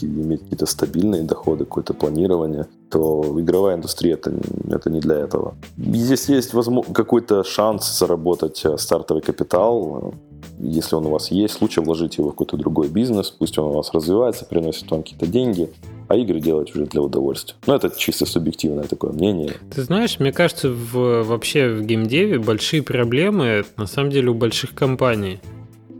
иметь 0.00 0.40
какие-то 0.40 0.66
стабильные 0.66 1.22
доходы, 1.22 1.64
какое-то 1.64 1.94
планирование, 1.94 2.66
то 2.90 3.36
игровая 3.38 3.76
индустрия 3.76 4.14
это, 4.14 4.32
это 4.70 4.90
не 4.90 5.00
для 5.00 5.16
этого. 5.16 5.54
Здесь 5.76 6.28
есть 6.28 6.52
какой-то 6.94 7.44
шанс 7.44 7.98
заработать 7.98 8.64
э, 8.64 8.78
стартовый 8.78 9.22
капитал, 9.22 10.14
если 10.62 10.94
он 10.94 11.06
у 11.06 11.10
вас 11.10 11.30
есть, 11.30 11.60
лучше 11.60 11.80
вложить 11.80 12.18
его 12.18 12.28
в 12.28 12.32
какой-то 12.32 12.56
другой 12.56 12.88
бизнес, 12.88 13.30
пусть 13.30 13.58
он 13.58 13.66
у 13.66 13.72
вас 13.72 13.92
развивается, 13.92 14.44
приносит 14.44 14.90
вам 14.90 15.02
какие-то 15.02 15.26
деньги, 15.26 15.70
а 16.08 16.16
игры 16.16 16.40
делать 16.40 16.74
уже 16.74 16.86
для 16.86 17.02
удовольствия. 17.02 17.56
Но 17.66 17.74
это 17.74 17.90
чисто 17.96 18.26
субъективное 18.26 18.84
такое 18.84 19.12
мнение. 19.12 19.54
Ты 19.74 19.82
знаешь, 19.82 20.20
мне 20.20 20.32
кажется, 20.32 20.70
в, 20.70 21.22
вообще 21.24 21.68
в 21.68 21.82
геймдеве 21.84 22.38
большие 22.38 22.82
проблемы 22.82 23.64
на 23.76 23.86
самом 23.86 24.10
деле 24.10 24.30
у 24.30 24.34
больших 24.34 24.74
компаний. 24.74 25.40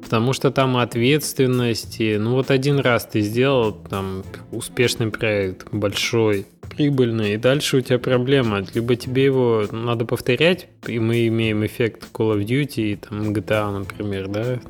Потому 0.02 0.32
что 0.32 0.50
там 0.50 0.76
ответственности. 0.76 2.16
Ну 2.20 2.32
вот 2.32 2.50
один 2.50 2.78
раз 2.78 3.06
ты 3.06 3.20
сделал 3.20 3.72
там 3.72 4.24
успешный 4.50 5.10
проект, 5.10 5.72
большой, 5.72 6.46
прибыльный, 6.74 7.34
и 7.34 7.36
дальше 7.36 7.78
у 7.78 7.80
тебя 7.80 7.98
проблема. 7.98 8.64
Либо 8.74 8.96
тебе 8.96 9.24
его 9.24 9.64
надо 9.70 10.04
повторять, 10.04 10.68
и 10.86 10.98
мы 10.98 11.26
имеем 11.28 11.64
эффект 11.64 12.08
Call 12.12 12.38
of 12.38 12.44
Duty 12.44 12.92
и 12.92 12.96
там 12.96 13.32
GTA, 13.32 13.78
например, 13.78 14.28
да? 14.28 14.60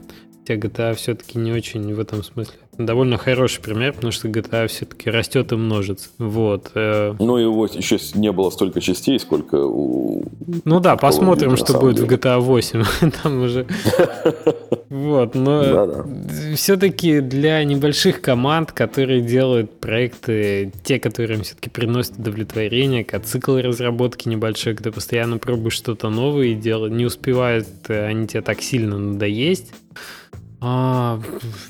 Хотя 0.41 0.55
GTA 0.55 0.95
все-таки 0.95 1.39
не 1.39 1.53
очень 1.53 1.95
в 1.95 2.01
этом 2.01 2.23
смысле 2.23 2.62
довольно 2.87 3.16
хороший 3.18 3.61
пример, 3.61 3.93
потому 3.93 4.12
что 4.12 4.28
GTA 4.28 4.66
все-таки 4.68 5.11
растет 5.11 5.53
и 5.53 5.57
множится. 5.57 6.11
Вот. 6.18 6.70
Э. 6.74 7.14
Ну, 7.18 7.37
его 7.37 7.66
еще 7.66 7.99
не 8.14 8.33
было 8.33 8.51
столько 8.51 8.80
частей, 8.80 9.18
сколько 9.18 9.57
у... 9.57 10.24
Ну 10.64 10.80
да, 10.80 10.97
посмотрим, 10.97 11.57
что 11.57 11.78
будет 11.78 11.97
деле. 11.97 12.09
в 12.09 12.11
GTA 12.12 12.39
8. 12.39 12.85
Там 13.22 13.43
уже... 13.43 13.66
Вот, 14.89 15.35
но 15.35 16.05
все-таки 16.55 17.20
для 17.20 17.64
небольших 17.64 18.20
команд, 18.20 18.72
которые 18.72 19.22
делают 19.22 19.80
проекты, 19.80 20.70
те, 20.85 20.99
которые 20.99 21.39
им 21.39 21.45
все-таки 21.45 21.70
приносят 21.70 22.18
удовлетворение, 22.18 23.03
как 23.03 23.24
цикл 23.24 23.57
разработки 23.57 24.28
небольшой, 24.28 24.74
когда 24.74 24.93
постоянно 24.93 25.39
пробуешь 25.39 25.74
что-то 25.74 26.11
новое 26.11 26.49
и 26.49 26.55
делать, 26.55 26.93
не 26.93 27.07
успевают 27.07 27.66
э, 27.89 28.07
они 28.07 28.26
тебе 28.26 28.43
так 28.43 28.61
сильно 28.61 28.99
надоесть, 28.99 29.72
а, 30.65 31.21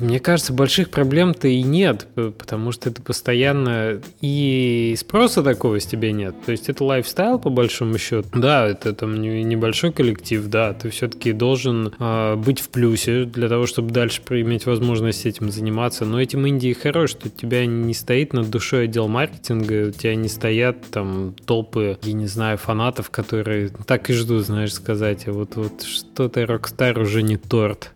мне 0.00 0.20
кажется, 0.20 0.52
больших 0.52 0.90
проблем-то 0.90 1.48
и 1.48 1.62
нет, 1.62 2.06
потому 2.14 2.72
что 2.72 2.90
это 2.90 3.00
постоянно 3.00 4.02
и 4.20 4.94
спроса 4.98 5.42
такого 5.42 5.80
с 5.80 5.86
тебя 5.86 6.12
нет. 6.12 6.34
То 6.44 6.52
есть 6.52 6.68
это 6.68 6.84
лайфстайл 6.84 7.38
по 7.38 7.48
большому 7.48 7.96
счету. 7.96 8.28
Да, 8.34 8.66
это 8.66 8.92
там 8.92 9.20
небольшой 9.20 9.92
коллектив, 9.92 10.46
да, 10.46 10.74
ты 10.74 10.90
все-таки 10.90 11.32
должен 11.32 11.94
а, 11.98 12.36
быть 12.36 12.60
в 12.60 12.68
плюсе 12.68 13.24
для 13.24 13.48
того, 13.48 13.66
чтобы 13.66 13.92
дальше 13.92 14.20
иметь 14.28 14.66
возможность 14.66 15.24
этим 15.24 15.50
заниматься. 15.50 16.04
Но 16.04 16.20
этим 16.20 16.46
Индии 16.46 16.74
хорош, 16.74 17.12
что 17.12 17.28
у 17.28 17.30
тебя 17.30 17.64
не 17.64 17.94
стоит 17.94 18.34
над 18.34 18.50
душой 18.50 18.84
отдел 18.84 19.08
маркетинга, 19.08 19.88
у 19.88 19.90
тебя 19.90 20.14
не 20.14 20.28
стоят 20.28 20.76
там 20.90 21.34
толпы, 21.46 21.98
я 22.02 22.12
не 22.12 22.26
знаю, 22.26 22.58
фанатов, 22.58 23.08
которые 23.08 23.70
так 23.86 24.10
и 24.10 24.12
ждут, 24.12 24.44
знаешь, 24.44 24.74
сказать, 24.74 25.26
а 25.28 25.32
вот, 25.32 25.56
вот 25.56 25.82
что-то 25.82 26.42
Rockstar 26.42 27.00
уже 27.00 27.22
не 27.22 27.38
торт 27.38 27.92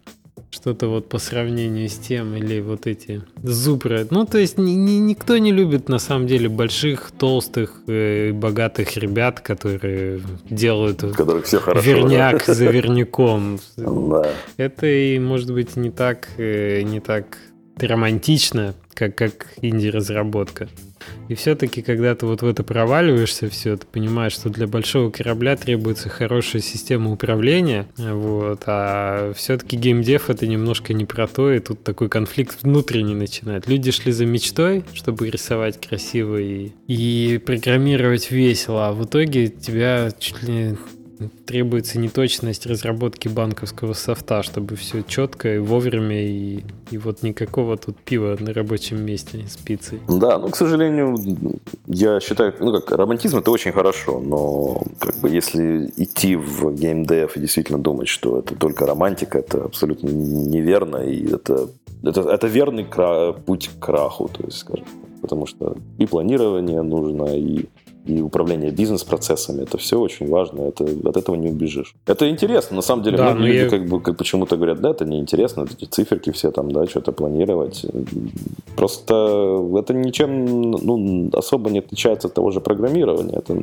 что-то 0.51 0.89
вот 0.89 1.09
по 1.09 1.18
сравнению 1.18 1.89
с 1.89 1.95
тем, 1.95 2.34
или 2.34 2.61
вот 2.61 2.87
эти 2.87 3.22
зубры. 3.43 4.07
Ну, 4.11 4.24
то 4.24 4.39
есть 4.39 4.59
ни, 4.59 4.72
ни, 4.72 4.93
никто 4.93 5.37
не 5.39 5.53
любит 5.53 5.89
на 5.89 5.99
самом 5.99 6.26
деле 6.26 6.49
больших, 6.49 7.11
толстых, 7.11 7.82
э, 7.87 8.32
богатых 8.32 8.97
ребят, 8.97 9.41
которые 9.41 10.20
делают 10.49 11.01
Которых 11.14 11.47
все 11.47 11.59
хорошо, 11.59 11.87
верняк 11.87 12.47
да? 12.47 12.55
за 12.55 12.66
верняком. 12.66 13.59
Да. 13.76 14.30
Это 14.57 14.87
и 14.87 15.18
может 15.18 15.53
быть 15.53 15.76
не 15.76 15.91
так, 15.91 16.28
э, 16.37 16.82
не 16.82 17.01
так 17.01 17.39
романтично, 17.78 18.74
как, 18.95 19.14
как 19.14 19.47
инди-разработка. 19.61 20.68
И 21.28 21.34
все-таки, 21.34 21.82
когда 21.82 22.14
ты 22.14 22.26
вот 22.26 22.42
в 22.42 22.46
это 22.46 22.62
проваливаешься, 22.62 23.48
все, 23.48 23.76
ты 23.76 23.86
понимаешь, 23.86 24.32
что 24.32 24.48
для 24.50 24.66
большого 24.66 25.11
корабля 25.11 25.57
требуется 25.57 26.09
хорошая 26.09 26.62
система 26.62 27.11
управления, 27.11 27.86
вот, 27.96 28.62
а 28.66 29.32
все-таки 29.34 29.76
геймдев 29.76 30.30
это 30.30 30.46
немножко 30.46 30.94
не 30.94 31.04
про 31.04 31.26
то, 31.26 31.52
и 31.52 31.59
тут 31.59 31.82
такой 31.82 32.09
конфликт 32.09 32.62
внутренний 32.62 33.14
начинает. 33.14 33.66
Люди 33.66 33.90
шли 33.90 34.12
за 34.12 34.26
мечтой, 34.26 34.84
чтобы 34.94 35.28
рисовать 35.28 35.80
красиво 35.80 36.36
и, 36.36 36.70
и 36.86 37.40
программировать 37.44 38.30
весело, 38.30 38.88
а 38.88 38.92
в 38.92 39.04
итоге 39.04 39.48
тебя 39.48 40.11
чуть 40.18 40.42
ли 40.42 40.76
требуется 41.46 41.98
неточность 41.98 42.66
разработки 42.66 43.28
банковского 43.28 43.92
софта, 43.94 44.42
чтобы 44.42 44.76
все 44.76 45.02
четко 45.02 45.56
и 45.56 45.58
вовремя, 45.58 46.22
и, 46.22 46.64
и 46.90 46.98
вот 46.98 47.22
никакого 47.22 47.76
тут 47.76 47.96
пива 47.98 48.36
на 48.38 48.52
рабочем 48.52 49.04
месте 49.04 49.44
с 49.48 49.56
пиццей. 49.56 50.00
Да, 50.08 50.38
ну, 50.38 50.48
к 50.48 50.56
сожалению, 50.56 51.16
я 51.86 52.20
считаю, 52.20 52.54
ну 52.60 52.72
как, 52.72 52.90
романтизм 52.90 53.38
это 53.38 53.50
очень 53.50 53.72
хорошо, 53.72 54.20
но 54.20 54.82
как 54.98 55.18
бы 55.20 55.28
если 55.28 55.90
идти 55.96 56.36
в 56.36 56.72
геймдев 56.74 57.36
и 57.36 57.40
действительно 57.40 57.78
думать, 57.78 58.08
что 58.08 58.38
это 58.38 58.54
только 58.54 58.86
романтика, 58.86 59.38
это 59.38 59.64
абсолютно 59.64 60.08
неверно, 60.08 60.98
и 60.98 61.32
это, 61.32 61.68
это, 62.02 62.20
это 62.20 62.46
верный 62.46 62.84
кра- 62.84 63.32
путь 63.32 63.68
к 63.68 63.84
краху, 63.84 64.28
то 64.28 64.44
есть, 64.44 64.58
скажем, 64.58 64.86
потому 65.22 65.46
что 65.46 65.76
и 65.98 66.06
планирование 66.06 66.82
нужно, 66.82 67.36
и 67.36 67.66
и 68.07 68.20
управление 68.20 68.70
бизнес-процессами. 68.70 69.62
Это 69.62 69.78
все 69.78 69.98
очень 69.98 70.28
важно, 70.28 70.62
это, 70.62 70.84
от 70.84 71.16
этого 71.16 71.36
не 71.36 71.48
убежишь. 71.48 71.94
Это 72.07 72.28
интересно, 72.28 72.76
на 72.76 72.82
самом 72.82 73.02
деле. 73.02 73.16
Да, 73.16 73.34
многие 73.34 73.52
люди 73.52 73.64
я... 73.64 73.70
как 73.70 73.88
бы 73.88 74.00
как 74.00 74.16
почему-то 74.16 74.57
говорят, 74.57 74.80
да, 74.80 74.90
это 74.90 75.04
неинтересно, 75.04 75.66
эти 75.70 75.84
циферки 75.88 76.30
все 76.30 76.50
там, 76.50 76.70
да, 76.70 76.86
что-то 76.86 77.12
планировать. 77.12 77.86
Просто 78.76 79.14
это 79.78 79.94
ничем 79.94 80.70
ну, 80.70 81.30
особо 81.32 81.70
не 81.70 81.80
отличается 81.80 82.28
от 82.28 82.34
того 82.34 82.50
же 82.50 82.61
программирования. 82.61 83.36
Это 83.36 83.57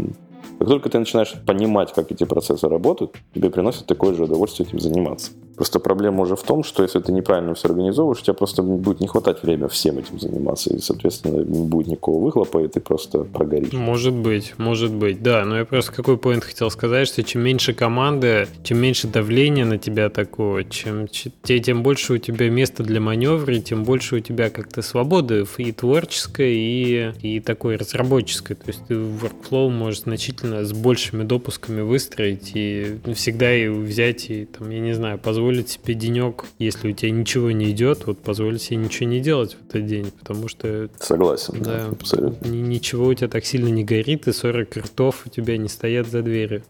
как 0.59 0.67
только 0.67 0.89
ты 0.89 0.99
начинаешь 0.99 1.33
понимать, 1.45 1.93
как 1.93 2.11
эти 2.11 2.23
процессы 2.23 2.67
работают, 2.67 3.15
тебе 3.33 3.49
приносит 3.49 3.85
такое 3.85 4.13
же 4.13 4.23
удовольствие 4.23 4.67
этим 4.67 4.79
заниматься. 4.79 5.31
Просто 5.55 5.79
проблема 5.79 6.23
уже 6.23 6.35
в 6.35 6.43
том, 6.43 6.63
что 6.63 6.81
если 6.81 6.99
ты 6.99 7.11
неправильно 7.11 7.53
все 7.53 7.67
организовываешь, 7.67 8.21
у 8.21 8.23
тебя 8.23 8.33
просто 8.33 8.63
будет 8.63 8.99
не 8.99 9.07
хватать 9.07 9.43
времени 9.43 9.67
всем 9.67 9.99
этим 9.99 10.19
заниматься, 10.19 10.73
и, 10.73 10.79
соответственно, 10.79 11.43
не 11.43 11.67
будет 11.67 11.87
никакого 11.87 12.23
выхлопа, 12.23 12.63
и 12.63 12.67
ты 12.67 12.79
просто 12.79 13.19
прогоришь. 13.19 13.71
Может 13.71 14.13
быть, 14.13 14.55
может 14.57 14.91
быть, 14.91 15.21
да. 15.21 15.45
Но 15.45 15.57
я 15.57 15.65
просто 15.65 15.91
какой 15.91 16.17
поинт 16.17 16.43
хотел 16.43 16.71
сказать, 16.71 17.07
что 17.07 17.23
чем 17.23 17.43
меньше 17.43 17.73
команды, 17.73 18.47
чем 18.63 18.79
меньше 18.79 19.07
давления 19.07 19.65
на 19.65 19.77
тебя 19.77 20.09
такого, 20.09 20.63
чем, 20.63 21.07
тем 21.07 21.83
больше 21.83 22.13
у 22.13 22.17
тебя 22.17 22.49
места 22.49 22.83
для 22.83 22.99
маневра, 22.99 23.53
и 23.55 23.61
тем 23.61 23.83
больше 23.83 24.15
у 24.15 24.19
тебя 24.19 24.49
как-то 24.49 24.81
свободы 24.81 25.45
и 25.57 25.71
творческой, 25.71 26.55
и, 26.55 27.11
и 27.21 27.39
такой 27.39 27.75
разработческой. 27.75 28.55
То 28.55 28.67
есть 28.67 28.81
ты 28.87 28.95
workflow 28.95 29.69
можешь 29.69 30.01
значительно 30.01 30.42
с 30.43 30.73
большими 30.73 31.23
допусками 31.23 31.81
выстроить 31.81 32.51
и 32.53 32.97
всегда 33.13 33.53
и 33.53 33.67
взять 33.67 34.29
и, 34.29 34.45
там, 34.45 34.69
я 34.69 34.79
не 34.79 34.93
знаю, 34.93 35.17
позволить 35.17 35.53
позволить 35.53 35.69
себе 35.69 35.93
денек, 35.93 36.45
если 36.59 36.91
у 36.91 36.93
тебя 36.93 37.11
ничего 37.11 37.51
не 37.51 37.71
идет, 37.71 38.05
вот 38.07 38.19
позволить 38.19 38.61
себе 38.61 38.77
ничего 38.77 39.09
не 39.09 39.19
делать 39.19 39.55
в 39.55 39.69
этот 39.69 39.85
день, 39.85 40.11
потому 40.11 40.47
что... 40.47 40.89
Согласен, 40.99 41.61
да, 41.61 41.87
абсолютно. 41.87 42.47
Ничего 42.47 43.07
у 43.07 43.13
тебя 43.13 43.27
так 43.27 43.45
сильно 43.45 43.67
не 43.67 43.83
горит, 43.83 44.27
и 44.27 44.33
40 44.33 44.77
ртов 44.77 45.23
у 45.25 45.29
тебя 45.29 45.57
не 45.57 45.69
стоят 45.69 46.07
за 46.07 46.21
дверью 46.21 46.63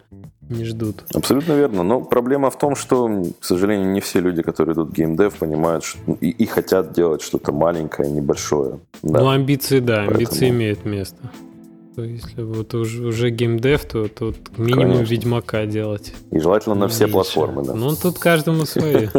не 0.49 0.65
ждут. 0.65 1.03
Абсолютно 1.13 1.53
верно. 1.53 1.83
Но 1.83 2.01
проблема 2.01 2.49
в 2.49 2.57
том, 2.57 2.75
что, 2.75 3.07
к 3.39 3.45
сожалению, 3.45 3.89
не 3.91 4.01
все 4.01 4.19
люди, 4.19 4.41
которые 4.41 4.73
идут 4.73 4.89
в 4.89 4.93
геймдев, 4.93 5.35
понимают 5.35 5.85
что, 5.85 5.99
и, 6.19 6.29
и 6.29 6.45
хотят 6.45 6.91
делать 6.91 7.21
что-то 7.21 7.53
маленькое, 7.53 8.11
небольшое. 8.11 8.79
Да. 9.03 9.21
Ну, 9.21 9.29
амбиции, 9.29 9.79
да, 9.79 9.99
Поэтому... 9.99 10.15
амбиции 10.15 10.49
имеют 10.49 10.83
место. 10.83 11.17
Если 11.95 12.41
вот 12.41 12.73
уже, 12.73 13.05
уже 13.05 13.29
геймдев, 13.29 13.85
то 13.85 14.07
тут 14.07 14.57
минимум 14.57 14.93
Конечно. 14.93 15.11
Ведьмака 15.11 15.65
делать. 15.65 16.13
И 16.31 16.39
желательно 16.39 16.75
на 16.75 16.87
все 16.87 17.07
платформы, 17.07 17.63
да. 17.63 17.75
Ну, 17.75 17.95
тут 17.95 18.17
каждому 18.17 18.65
свое. 18.65 19.11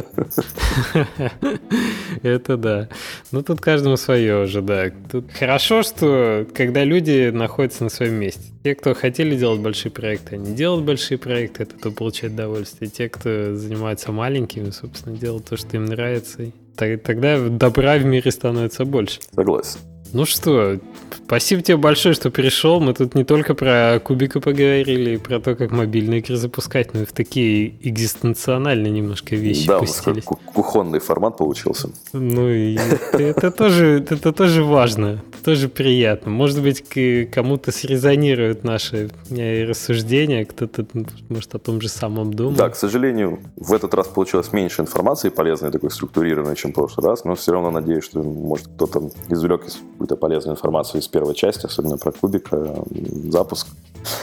Это 2.22 2.56
да. 2.56 2.88
Ну, 3.30 3.42
тут 3.42 3.60
каждому 3.60 3.96
свое 3.96 4.44
уже, 4.44 4.60
да. 4.60 4.90
Тут 5.10 5.30
хорошо, 5.32 5.82
что 5.82 6.46
когда 6.52 6.82
люди 6.84 7.30
находятся 7.30 7.84
на 7.84 7.90
своем 7.90 8.14
месте. 8.14 8.42
Те, 8.64 8.74
кто 8.74 8.94
хотели 8.94 9.36
делать 9.36 9.60
большие 9.60 9.92
проекты, 9.92 10.36
они 10.36 10.54
делают 10.54 10.84
большие 10.84 11.18
проекты, 11.18 11.64
это 11.64 11.78
то 11.78 11.90
получает 11.92 12.34
удовольствие. 12.34 12.90
Те, 12.90 13.08
кто 13.08 13.54
занимается 13.54 14.10
маленькими, 14.10 14.70
собственно, 14.70 15.16
делают 15.16 15.44
то, 15.44 15.56
что 15.56 15.76
им 15.76 15.84
нравится. 15.84 16.50
Тогда 16.76 17.48
добра 17.48 17.98
в 17.98 18.04
мире 18.04 18.30
становится 18.32 18.84
больше. 18.84 19.20
Согласен. 19.32 19.78
Ну 20.14 20.24
что, 20.26 20.78
спасибо 21.26 21.62
тебе 21.62 21.76
большое, 21.76 22.14
что 22.14 22.30
пришел. 22.30 22.80
Мы 22.80 22.94
тут 22.94 23.14
не 23.14 23.24
только 23.24 23.54
про 23.54 24.00
кубика 24.02 24.40
поговорили, 24.40 25.14
и 25.14 25.16
про 25.16 25.40
то, 25.40 25.54
как 25.54 25.70
мобильные 25.70 26.20
игры 26.20 26.36
запускать, 26.36 26.94
но 26.94 27.02
и 27.02 27.04
в 27.04 27.12
такие 27.12 27.74
экзистенциональные 27.82 28.90
немножко 28.90 29.36
вещи 29.36 29.66
Да, 29.66 29.80
нас 29.80 30.00
как 30.00 30.22
кухонный 30.24 31.00
формат 31.00 31.36
получился. 31.36 31.90
Ну 32.12 32.48
и 32.48 32.78
это 33.12 33.50
тоже, 33.50 34.04
это 34.08 34.32
тоже 34.32 34.64
важно, 34.64 35.22
тоже 35.44 35.68
приятно. 35.68 36.30
Может 36.30 36.62
быть, 36.62 36.84
кому-то 37.32 37.72
срезонируют 37.72 38.64
наши 38.64 39.10
э, 39.30 39.64
рассуждения, 39.64 40.44
кто-то 40.44 40.86
может 41.28 41.54
о 41.54 41.58
том 41.58 41.80
же 41.80 41.88
самом 41.88 42.32
думает. 42.32 42.58
Да, 42.58 42.68
к 42.68 42.76
сожалению, 42.76 43.40
в 43.56 43.72
этот 43.72 43.94
раз 43.94 44.08
получилось 44.08 44.52
меньше 44.52 44.82
информации 44.82 45.28
полезной, 45.28 45.70
такой 45.70 45.90
структурированной, 45.90 46.56
чем 46.56 46.72
в 46.72 46.74
прошлый 46.74 47.06
раз, 47.06 47.24
но 47.24 47.34
все 47.34 47.52
равно 47.52 47.70
надеюсь, 47.70 48.04
что 48.04 48.22
может 48.22 48.68
кто-то 48.68 49.10
извлек 49.28 49.64
какую-то 49.64 50.16
полезную 50.16 50.56
информацию 50.56 51.00
из 51.00 51.08
первой 51.14 51.34
части, 51.34 51.66
особенно 51.66 51.96
про 51.96 52.10
кубик, 52.10 52.48
э, 52.50 52.82
запуск. 53.30 53.68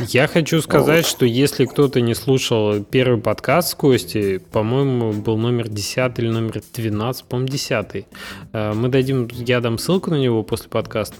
Я 0.10 0.28
хочу 0.28 0.62
сказать, 0.62 1.06
вот. 1.06 1.10
что 1.10 1.26
если 1.26 1.66
кто-то 1.66 2.02
не 2.02 2.14
слушал 2.16 2.84
первый 2.84 3.20
подкаст 3.20 3.70
с 3.70 3.76
Костей, 3.76 4.40
по-моему, 4.40 5.14
был 5.14 5.38
номер 5.38 5.70
10 5.70 6.20
или 6.20 6.28
номер 6.28 6.62
12, 6.74 7.24
по-моему, 7.24 7.50
10. 7.50 8.06
Э, 8.54 8.74
мы 8.74 8.90
дадим, 8.90 9.30
я 9.32 9.62
дам 9.62 9.78
ссылку 9.78 10.12
на 10.12 10.20
него 10.20 10.44
после 10.44 10.70
подкаста. 10.70 11.16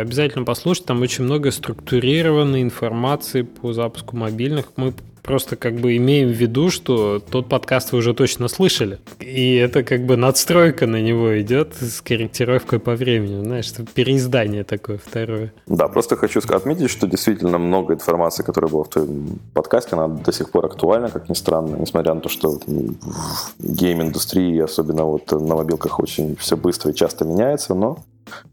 Обязательно 0.00 0.44
послушайте, 0.44 0.86
там 0.86 1.02
очень 1.02 1.24
много 1.24 1.50
структурированной 1.50 2.62
информации 2.62 3.42
по 3.42 3.72
запуску 3.72 4.16
мобильных. 4.16 4.66
Мы 4.76 4.94
просто 5.26 5.56
как 5.56 5.74
бы 5.74 5.96
имеем 5.96 6.28
в 6.28 6.32
виду, 6.32 6.70
что 6.70 7.18
тот 7.18 7.48
подкаст 7.48 7.92
вы 7.92 7.98
уже 7.98 8.14
точно 8.14 8.48
слышали. 8.48 8.98
И 9.20 9.56
это 9.56 9.82
как 9.82 10.06
бы 10.06 10.16
надстройка 10.16 10.86
на 10.86 11.00
него 11.00 11.38
идет 11.40 11.74
с 11.74 12.00
корректировкой 12.00 12.78
по 12.78 12.94
времени. 12.94 13.42
Знаешь, 13.42 13.72
переиздание 13.94 14.64
такое 14.64 14.98
второе. 14.98 15.52
Да, 15.66 15.88
просто 15.88 16.16
хочу 16.16 16.40
отметить, 16.46 16.90
что 16.90 17.06
действительно 17.06 17.58
много 17.58 17.94
информации, 17.94 18.44
которая 18.44 18.70
была 18.70 18.84
в 18.84 18.88
твоем 18.88 19.40
подкасте, 19.52 19.96
она 19.96 20.08
до 20.08 20.32
сих 20.32 20.50
пор 20.50 20.66
актуальна, 20.66 21.10
как 21.10 21.28
ни 21.28 21.34
странно, 21.34 21.76
несмотря 21.76 22.14
на 22.14 22.20
то, 22.20 22.28
что 22.28 22.60
в 22.66 22.96
гейм-индустрии, 23.58 24.60
особенно 24.60 25.04
вот 25.04 25.32
на 25.32 25.56
мобилках, 25.56 25.98
очень 25.98 26.36
все 26.36 26.56
быстро 26.56 26.92
и 26.92 26.94
часто 26.94 27.24
меняется, 27.24 27.74
но 27.74 27.98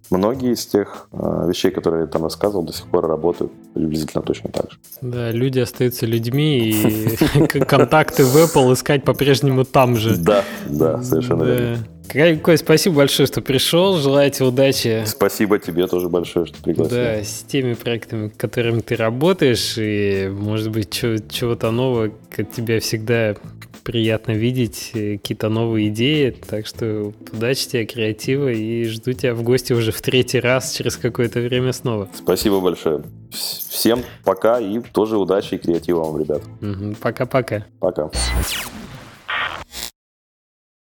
многие 0.10 0.54
из 0.54 0.66
тех 0.66 1.08
э, 1.12 1.46
вещей, 1.48 1.72
которые 1.72 2.02
я 2.02 2.08
там 2.08 2.24
рассказывал, 2.24 2.64
до 2.64 2.74
сих 2.74 2.86
пор 2.88 3.08
работают 3.08 3.52
приблизительно 3.74 4.24
точно 4.24 4.50
так 4.52 4.72
же. 4.72 4.78
Да, 5.02 5.32
люди 5.32 5.60
остаются 5.60 6.06
людьми, 6.06 6.70
и 6.70 7.48
контакты 7.48 8.24
в 8.24 8.36
Apple 8.38 8.74
искать 8.74 9.04
по-прежнему 9.04 9.66
там 9.66 9.96
же. 9.96 10.18
Да, 10.18 10.44
да, 10.68 11.02
совершенно 11.02 11.44
верно. 11.44 11.78
Кой, 12.44 12.58
спасибо 12.58 12.98
большое, 12.98 13.26
что 13.28 13.42
пришел. 13.42 13.98
Желаю 13.98 14.30
тебе 14.30 14.48
удачи. 14.48 15.04
Спасибо 15.06 15.58
тебе 15.58 15.88
тоже 15.88 16.10
большое, 16.10 16.46
что 16.46 16.62
пригласил. 16.62 16.96
Да, 16.96 17.24
с 17.24 17.44
теми 17.48 17.74
проектами, 17.74 18.30
которыми 18.30 18.82
ты 18.82 18.96
работаешь, 18.96 19.76
и, 19.78 20.30
может 20.32 20.70
быть, 20.70 20.92
чего-то 20.92 21.72
нового, 21.72 22.12
как 22.30 22.52
тебя 22.52 22.80
всегда 22.80 23.36
приятно 23.84 24.32
видеть 24.32 24.92
э, 24.94 25.18
какие-то 25.18 25.50
новые 25.50 25.90
идеи. 25.90 26.32
Так 26.32 26.68
что 26.68 27.14
удачи 27.32 27.68
тебе, 27.68 27.86
креатива, 27.86 28.50
и 28.50 28.86
жду 28.86 29.14
тебя 29.14 29.34
в 29.36 29.44
гости 29.44 29.74
уже 29.74 29.92
в 29.92 30.02
третий 30.02 30.40
раз 30.40 30.74
через 30.74 30.98
какое-то 30.98 31.40
время 31.40 31.74
снова. 31.74 32.10
Спасибо 32.14 32.60
большое. 32.60 33.04
Всем 33.32 34.04
пока 34.24 34.60
и 34.60 34.80
тоже 34.80 35.18
удачи 35.18 35.56
и 35.56 35.58
креатива 35.58 36.04
вам, 36.04 36.20
ребят. 36.20 36.42
Пока-пока. 37.02 37.66
Пока. 37.80 38.04
-пока. 38.04 38.12
пока. 38.12 38.83